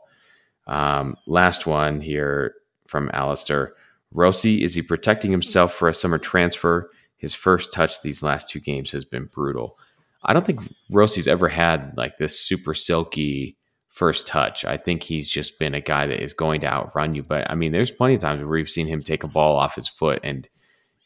Um, 0.67 1.15
last 1.25 1.65
one 1.65 2.01
here 2.01 2.55
from 2.86 3.09
Alistair. 3.13 3.73
Rossi, 4.11 4.63
is 4.63 4.73
he 4.73 4.82
protecting 4.82 5.32
himself 5.32 5.73
for 5.73 5.89
a 5.89 5.93
summer 5.93 6.17
transfer? 6.17 6.89
His 7.17 7.34
first 7.34 7.73
touch 7.73 8.01
these 8.01 8.23
last 8.23 8.47
two 8.47 8.59
games 8.59 8.91
has 8.91 9.05
been 9.05 9.25
brutal. 9.25 9.78
I 10.23 10.34
don't 10.34 10.45
think 10.45 10.61
Rossi's 10.91 11.28
ever 11.28 11.49
had 11.49 11.93
like 11.97 12.17
this 12.17 12.39
super 12.39 12.73
silky 12.73 13.57
first 13.98 14.28
touch. 14.28 14.64
I 14.64 14.78
think 14.78 15.04
he's 15.04 15.30
just 15.30 15.58
been 15.58 15.74
a 15.74 15.82
guy 15.82 16.06
that 16.06 16.22
is 16.22 16.34
going 16.34 16.62
to 16.62 16.68
outrun 16.68 17.16
you. 17.16 17.24
But 17.24 17.50
I 17.50 17.56
mean, 17.56 17.72
there's 17.72 17.91
plenty 17.91 18.14
of 18.14 18.22
times 18.22 18.38
where 18.38 18.48
we've 18.48 18.70
seen 18.70 18.88
him 18.88 19.02
take 19.02 19.24
a 19.24 19.28
ball 19.28 19.58
off 19.58 19.76
his 19.76 19.88
foot 19.88 20.20
and 20.24 20.48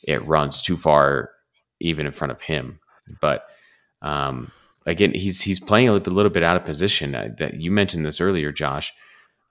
it 0.04 0.26
runs 0.26 0.62
too 0.62 0.76
far, 0.76 1.32
even 1.80 2.06
in 2.06 2.12
front 2.12 2.32
of 2.32 2.42
him. 2.42 2.80
But 3.22 3.46
um, 4.02 4.52
again, 4.86 5.14
he's 5.14 5.42
he's 5.42 5.60
playing 5.60 5.90
a 5.90 5.94
little 5.94 6.30
bit, 6.30 6.44
out 6.44 6.58
of 6.58 6.66
position. 6.66 7.12
That 7.12 7.56
you 7.56 7.72
mentioned 7.72 8.06
this 8.06 8.22
earlier, 8.22 8.52
Josh. 8.52 8.94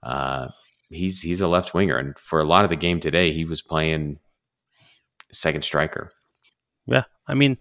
Uh, 0.03 0.49
he's 0.89 1.21
he's 1.21 1.41
a 1.41 1.47
left 1.47 1.73
winger, 1.73 1.97
and 1.97 2.17
for 2.19 2.39
a 2.39 2.45
lot 2.45 2.63
of 2.63 2.69
the 2.69 2.75
game 2.75 2.99
today, 2.99 3.31
he 3.31 3.45
was 3.45 3.61
playing 3.61 4.19
second 5.31 5.63
striker. 5.63 6.11
Yeah, 6.85 7.03
I 7.27 7.33
mean, 7.33 7.57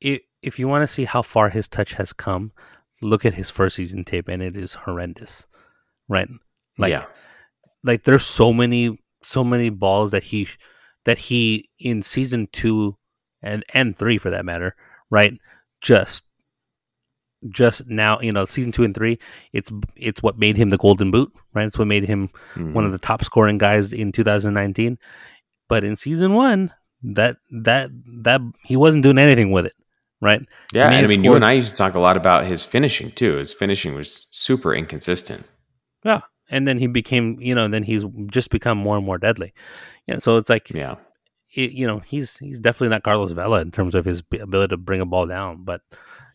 if 0.00 0.58
you 0.58 0.68
want 0.68 0.82
to 0.82 0.92
see 0.92 1.04
how 1.04 1.22
far 1.22 1.48
his 1.48 1.68
touch 1.68 1.94
has 1.94 2.12
come, 2.12 2.52
look 3.02 3.24
at 3.24 3.34
his 3.34 3.50
first 3.50 3.76
season 3.76 4.04
tape, 4.04 4.28
and 4.28 4.42
it 4.42 4.56
is 4.56 4.74
horrendous, 4.74 5.46
right? 6.08 6.28
Like, 6.78 6.90
yeah. 6.90 7.04
like 7.82 8.04
there's 8.04 8.24
so 8.24 8.52
many 8.52 8.98
so 9.22 9.42
many 9.42 9.68
balls 9.68 10.12
that 10.12 10.22
he 10.22 10.48
that 11.04 11.18
he 11.18 11.68
in 11.78 12.02
season 12.02 12.48
two 12.52 12.96
and 13.42 13.64
and 13.74 13.96
three 13.96 14.18
for 14.18 14.30
that 14.30 14.44
matter, 14.44 14.76
right? 15.10 15.34
Just 15.80 16.24
just 17.48 17.86
now, 17.86 18.18
you 18.20 18.32
know, 18.32 18.44
season 18.44 18.72
two 18.72 18.84
and 18.84 18.94
three, 18.94 19.18
it's 19.52 19.70
it's 19.96 20.22
what 20.22 20.38
made 20.38 20.56
him 20.56 20.70
the 20.70 20.76
golden 20.76 21.10
boot, 21.10 21.32
right? 21.54 21.66
It's 21.66 21.78
what 21.78 21.88
made 21.88 22.04
him 22.04 22.28
mm-hmm. 22.28 22.72
one 22.72 22.84
of 22.84 22.92
the 22.92 22.98
top 22.98 23.24
scoring 23.24 23.58
guys 23.58 23.92
in 23.92 24.12
2019. 24.12 24.98
But 25.68 25.84
in 25.84 25.96
season 25.96 26.34
one, 26.34 26.72
that 27.02 27.36
that 27.50 27.90
that 28.22 28.40
he 28.64 28.76
wasn't 28.76 29.02
doing 29.02 29.18
anything 29.18 29.50
with 29.50 29.66
it, 29.66 29.74
right? 30.20 30.42
Yeah, 30.72 30.88
I 30.88 31.06
mean, 31.06 31.24
you 31.24 31.34
and 31.34 31.44
I 31.44 31.52
used 31.52 31.70
to 31.70 31.76
talk 31.76 31.94
a 31.94 32.00
lot 32.00 32.16
about 32.16 32.46
his 32.46 32.64
finishing 32.64 33.10
too. 33.12 33.36
His 33.36 33.52
finishing 33.52 33.94
was 33.94 34.26
super 34.30 34.74
inconsistent. 34.74 35.46
Yeah, 36.04 36.20
and 36.50 36.66
then 36.66 36.78
he 36.78 36.86
became, 36.86 37.38
you 37.40 37.54
know, 37.54 37.68
then 37.68 37.82
he's 37.82 38.04
just 38.30 38.50
become 38.50 38.78
more 38.78 38.96
and 38.96 39.06
more 39.06 39.18
deadly. 39.18 39.52
Yeah, 40.06 40.18
so 40.18 40.36
it's 40.36 40.48
like, 40.48 40.70
yeah, 40.70 40.96
it, 41.54 41.72
you 41.72 41.86
know, 41.86 41.98
he's 41.98 42.38
he's 42.38 42.60
definitely 42.60 42.90
not 42.90 43.02
Carlos 43.02 43.32
Vela 43.32 43.60
in 43.60 43.70
terms 43.70 43.94
of 43.94 44.04
his 44.04 44.22
ability 44.40 44.70
to 44.70 44.76
bring 44.76 45.00
a 45.00 45.06
ball 45.06 45.26
down, 45.26 45.64
but 45.64 45.82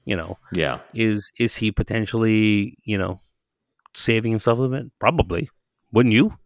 you 0.06 0.16
know, 0.16 0.38
yeah, 0.54 0.80
is 0.94 1.32
is 1.38 1.56
he 1.56 1.72
potentially, 1.72 2.78
you 2.84 2.98
know, 2.98 3.20
saving 3.94 4.32
himself 4.32 4.58
a 4.58 4.62
little 4.62 4.78
bit? 4.78 4.92
Probably, 5.00 5.50
wouldn't 5.92 6.14
you? 6.14 6.38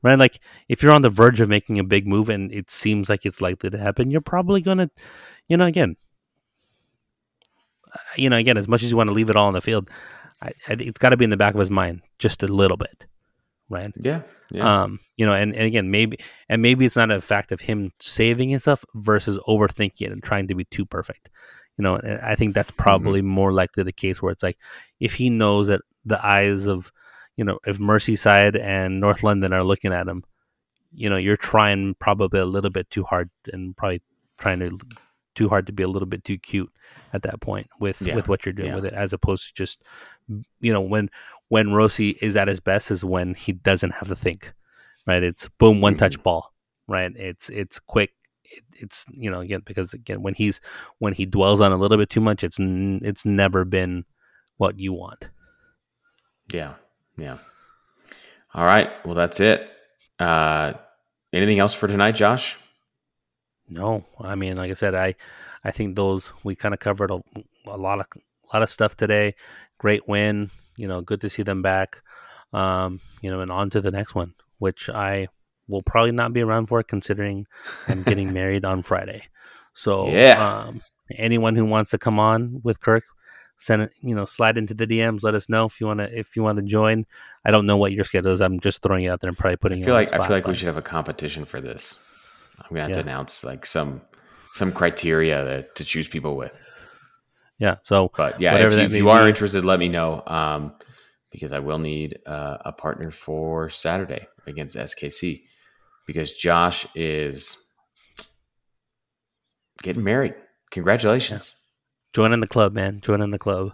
Right, 0.00 0.18
like 0.18 0.38
if 0.68 0.80
you're 0.80 0.92
on 0.92 1.02
the 1.02 1.10
verge 1.10 1.40
of 1.40 1.48
making 1.48 1.80
a 1.80 1.84
big 1.84 2.06
move 2.06 2.28
and 2.28 2.52
it 2.52 2.70
seems 2.70 3.08
like 3.08 3.26
it's 3.26 3.40
likely 3.40 3.68
to 3.70 3.78
happen, 3.78 4.12
you're 4.12 4.20
probably 4.20 4.60
gonna, 4.60 4.90
you 5.48 5.56
know, 5.56 5.66
again, 5.66 5.96
you 8.16 8.30
know, 8.30 8.36
again, 8.36 8.56
as 8.56 8.68
much 8.68 8.82
as 8.82 8.90
you 8.90 8.96
want 8.96 9.08
to 9.08 9.14
leave 9.14 9.30
it 9.30 9.36
all 9.36 9.46
on 9.48 9.54
the 9.54 9.60
field, 9.60 9.90
I, 10.42 10.48
I 10.68 10.76
it's 10.80 10.98
got 10.98 11.10
to 11.10 11.16
be 11.16 11.24
in 11.24 11.30
the 11.30 11.36
back 11.36 11.54
of 11.54 11.60
his 11.60 11.70
mind 11.70 12.02
just 12.18 12.42
a 12.42 12.48
little 12.48 12.76
bit, 12.76 13.06
right? 13.68 13.92
Yeah, 13.96 14.22
yeah. 14.50 14.82
Um, 14.82 14.98
you 15.16 15.26
know, 15.26 15.34
and, 15.34 15.54
and 15.54 15.64
again, 15.64 15.90
maybe 15.90 16.18
and 16.48 16.62
maybe 16.62 16.86
it's 16.86 16.96
not 16.96 17.10
a 17.10 17.20
fact 17.20 17.52
of 17.52 17.60
him 17.60 17.92
saving 18.00 18.50
himself 18.50 18.84
versus 18.94 19.38
overthinking 19.48 20.02
it 20.02 20.12
and 20.12 20.22
trying 20.22 20.48
to 20.48 20.54
be 20.54 20.64
too 20.64 20.86
perfect. 20.86 21.30
You 21.76 21.84
know, 21.84 22.00
I 22.22 22.34
think 22.34 22.54
that's 22.54 22.70
mm-hmm. 22.70 22.82
probably 22.82 23.20
mm-hmm. 23.20 23.30
more 23.30 23.52
likely 23.52 23.84
the 23.84 23.92
case 23.92 24.20
where 24.20 24.32
it's 24.32 24.42
like 24.42 24.58
if 25.00 25.14
he 25.14 25.30
knows 25.30 25.68
that 25.68 25.82
the 26.04 26.24
eyes 26.24 26.66
of, 26.66 26.90
you 27.36 27.44
know, 27.44 27.58
if 27.66 27.78
Merseyside 27.78 28.60
and 28.60 29.00
North 29.00 29.22
London 29.22 29.52
are 29.52 29.62
looking 29.62 29.92
at 29.92 30.08
him, 30.08 30.24
you 30.92 31.08
know, 31.08 31.16
you're 31.16 31.36
trying 31.36 31.94
probably 31.94 32.40
a 32.40 32.46
little 32.46 32.70
bit 32.70 32.90
too 32.90 33.04
hard 33.04 33.30
and 33.52 33.76
probably 33.76 34.02
trying 34.38 34.58
to 34.60 34.78
too 35.38 35.48
hard 35.48 35.66
to 35.68 35.72
be 35.72 35.84
a 35.84 35.88
little 35.88 36.08
bit 36.08 36.24
too 36.24 36.36
cute 36.36 36.70
at 37.12 37.22
that 37.22 37.40
point 37.40 37.68
with 37.78 38.02
yeah. 38.02 38.16
with 38.16 38.28
what 38.28 38.44
you're 38.44 38.52
doing 38.52 38.70
yeah. 38.70 38.74
with 38.74 38.84
it, 38.84 38.92
as 38.92 39.12
opposed 39.12 39.46
to 39.46 39.54
just 39.54 39.84
you 40.58 40.72
know 40.72 40.80
when 40.80 41.08
when 41.46 41.72
Rossi 41.72 42.10
is 42.20 42.36
at 42.36 42.48
his 42.48 42.58
best 42.58 42.90
is 42.90 43.04
when 43.04 43.34
he 43.34 43.52
doesn't 43.52 43.92
have 43.92 44.08
to 44.08 44.16
think, 44.16 44.52
right? 45.06 45.22
It's 45.22 45.48
boom, 45.60 45.80
one 45.80 45.94
touch 45.94 46.14
mm-hmm. 46.14 46.22
ball, 46.22 46.52
right? 46.88 47.12
It's 47.14 47.50
it's 47.50 47.78
quick. 47.78 48.10
It, 48.42 48.64
it's 48.80 49.04
you 49.12 49.30
know 49.30 49.38
again 49.40 49.62
because 49.64 49.94
again 49.94 50.22
when 50.22 50.34
he's 50.34 50.60
when 50.98 51.12
he 51.12 51.24
dwells 51.24 51.60
on 51.60 51.70
a 51.70 51.76
little 51.76 51.96
bit 51.96 52.10
too 52.10 52.20
much, 52.20 52.42
it's 52.42 52.58
it's 52.60 53.24
never 53.24 53.64
been 53.64 54.04
what 54.56 54.80
you 54.80 54.92
want. 54.92 55.28
Yeah, 56.52 56.74
yeah. 57.16 57.38
All 58.54 58.64
right, 58.64 58.90
well 59.06 59.14
that's 59.14 59.38
it. 59.38 59.70
Uh, 60.18 60.72
anything 61.32 61.60
else 61.60 61.74
for 61.74 61.86
tonight, 61.86 62.16
Josh? 62.16 62.56
No, 63.68 64.04
I 64.20 64.34
mean, 64.34 64.56
like 64.56 64.70
I 64.70 64.74
said, 64.74 64.94
I 64.94 65.14
I 65.64 65.70
think 65.70 65.96
those 65.96 66.32
we 66.44 66.54
kind 66.54 66.74
of 66.74 66.80
covered 66.80 67.10
a, 67.10 67.20
a, 67.66 67.76
lot 67.76 68.00
of 68.00 68.06
a 68.16 68.56
lot 68.56 68.62
of 68.62 68.70
stuff 68.70 68.96
today. 68.96 69.34
Great 69.78 70.08
win, 70.08 70.50
you 70.76 70.88
know, 70.88 71.00
good 71.00 71.20
to 71.20 71.28
see 71.28 71.42
them 71.42 71.62
back. 71.62 72.02
Um, 72.52 73.00
you 73.20 73.30
know, 73.30 73.40
and 73.40 73.52
on 73.52 73.70
to 73.70 73.80
the 73.80 73.90
next 73.90 74.14
one, 74.14 74.34
which 74.58 74.88
I 74.88 75.28
will 75.68 75.82
probably 75.82 76.12
not 76.12 76.32
be 76.32 76.40
around 76.40 76.66
for, 76.66 76.82
considering 76.82 77.46
I'm 77.86 78.02
getting 78.02 78.32
married 78.40 78.64
on 78.64 78.82
Friday. 78.82 79.24
So, 79.74 80.08
yeah, 80.08 80.64
um, 80.64 80.80
anyone 81.14 81.54
who 81.54 81.64
wants 81.64 81.90
to 81.90 81.98
come 81.98 82.18
on 82.18 82.60
with 82.64 82.80
Kirk, 82.80 83.04
send 83.58 83.82
it, 83.82 83.92
you 84.00 84.14
know, 84.14 84.24
slide 84.24 84.56
into 84.56 84.74
the 84.74 84.86
DMs. 84.86 85.22
Let 85.22 85.34
us 85.34 85.48
know 85.48 85.66
if 85.66 85.80
you 85.80 85.86
want 85.86 86.00
to 86.00 86.18
if 86.18 86.34
you 86.34 86.42
want 86.42 86.56
to 86.56 86.64
join. 86.64 87.06
I 87.44 87.50
don't 87.50 87.66
know 87.66 87.76
what 87.76 87.92
your 87.92 88.04
schedule 88.04 88.32
is. 88.32 88.40
I'm 88.40 88.58
just 88.58 88.82
throwing 88.82 89.04
it 89.04 89.08
out 89.08 89.20
there 89.20 89.28
and 89.28 89.38
probably 89.38 89.58
putting. 89.58 89.82
I 89.82 89.84
feel 89.84 89.94
like 89.94 90.12
I 90.12 90.26
feel 90.26 90.36
like 90.36 90.46
we 90.46 90.54
should 90.54 90.66
have 90.66 90.76
a 90.76 90.82
competition 90.82 91.44
for 91.44 91.60
this. 91.60 91.96
I'm 92.60 92.68
gonna 92.70 92.82
have 92.82 92.90
yeah. 92.90 92.94
to 92.94 93.00
announce 93.00 93.44
like 93.44 93.66
some 93.66 94.02
some 94.52 94.72
criteria 94.72 95.44
to, 95.44 95.62
to 95.74 95.84
choose 95.84 96.08
people 96.08 96.36
with. 96.36 96.52
Yeah. 97.58 97.76
So, 97.82 98.10
but 98.16 98.40
yeah, 98.40 98.56
if 98.56 98.72
you, 98.72 98.78
if 98.80 98.92
you 98.92 99.08
are 99.10 99.28
interested, 99.28 99.64
let 99.64 99.78
me 99.78 99.88
know 99.88 100.22
um, 100.26 100.74
because 101.30 101.52
I 101.52 101.58
will 101.58 101.78
need 101.78 102.18
uh, 102.26 102.58
a 102.64 102.72
partner 102.72 103.10
for 103.10 103.68
Saturday 103.70 104.28
against 104.46 104.76
SKC 104.76 105.42
because 106.06 106.32
Josh 106.32 106.86
is 106.94 107.56
getting 109.82 110.04
married. 110.04 110.34
Congratulations! 110.70 111.54
Yeah. 111.56 111.64
Joining 112.14 112.40
the 112.40 112.46
club, 112.46 112.72
man. 112.74 113.00
Joining 113.00 113.30
the 113.30 113.38
club. 113.38 113.72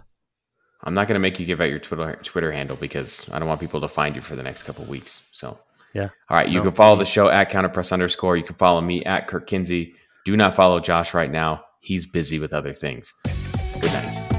I'm 0.83 0.93
not 0.93 1.07
going 1.07 1.15
to 1.15 1.19
make 1.19 1.39
you 1.39 1.45
give 1.45 1.61
out 1.61 1.69
your 1.69 1.79
Twitter 1.79 2.19
Twitter 2.23 2.51
handle 2.51 2.75
because 2.75 3.27
I 3.31 3.39
don't 3.39 3.47
want 3.47 3.59
people 3.59 3.81
to 3.81 3.87
find 3.87 4.15
you 4.15 4.21
for 4.21 4.35
the 4.35 4.43
next 4.43 4.63
couple 4.63 4.85
weeks. 4.85 5.23
So 5.31 5.57
yeah. 5.95 6.09
All 6.29 6.37
right. 6.37 6.49
You 6.49 6.55
no, 6.55 6.63
can 6.63 6.71
follow 6.73 6.97
the 6.97 7.05
show 7.05 7.29
at 7.29 7.49
counterpress 7.49 7.93
underscore. 7.93 8.35
You 8.35 8.43
can 8.43 8.57
follow 8.57 8.81
me 8.81 9.03
at 9.05 9.29
Kirk 9.29 9.47
Kinsey. 9.47 9.95
Do 10.25 10.35
not 10.35 10.53
follow 10.53 10.81
Josh 10.81 11.13
right 11.13 11.31
now. 11.31 11.63
He's 11.79 12.05
busy 12.05 12.37
with 12.37 12.53
other 12.53 12.73
things. 12.73 13.13
Good 13.79 13.93
night. 13.93 14.34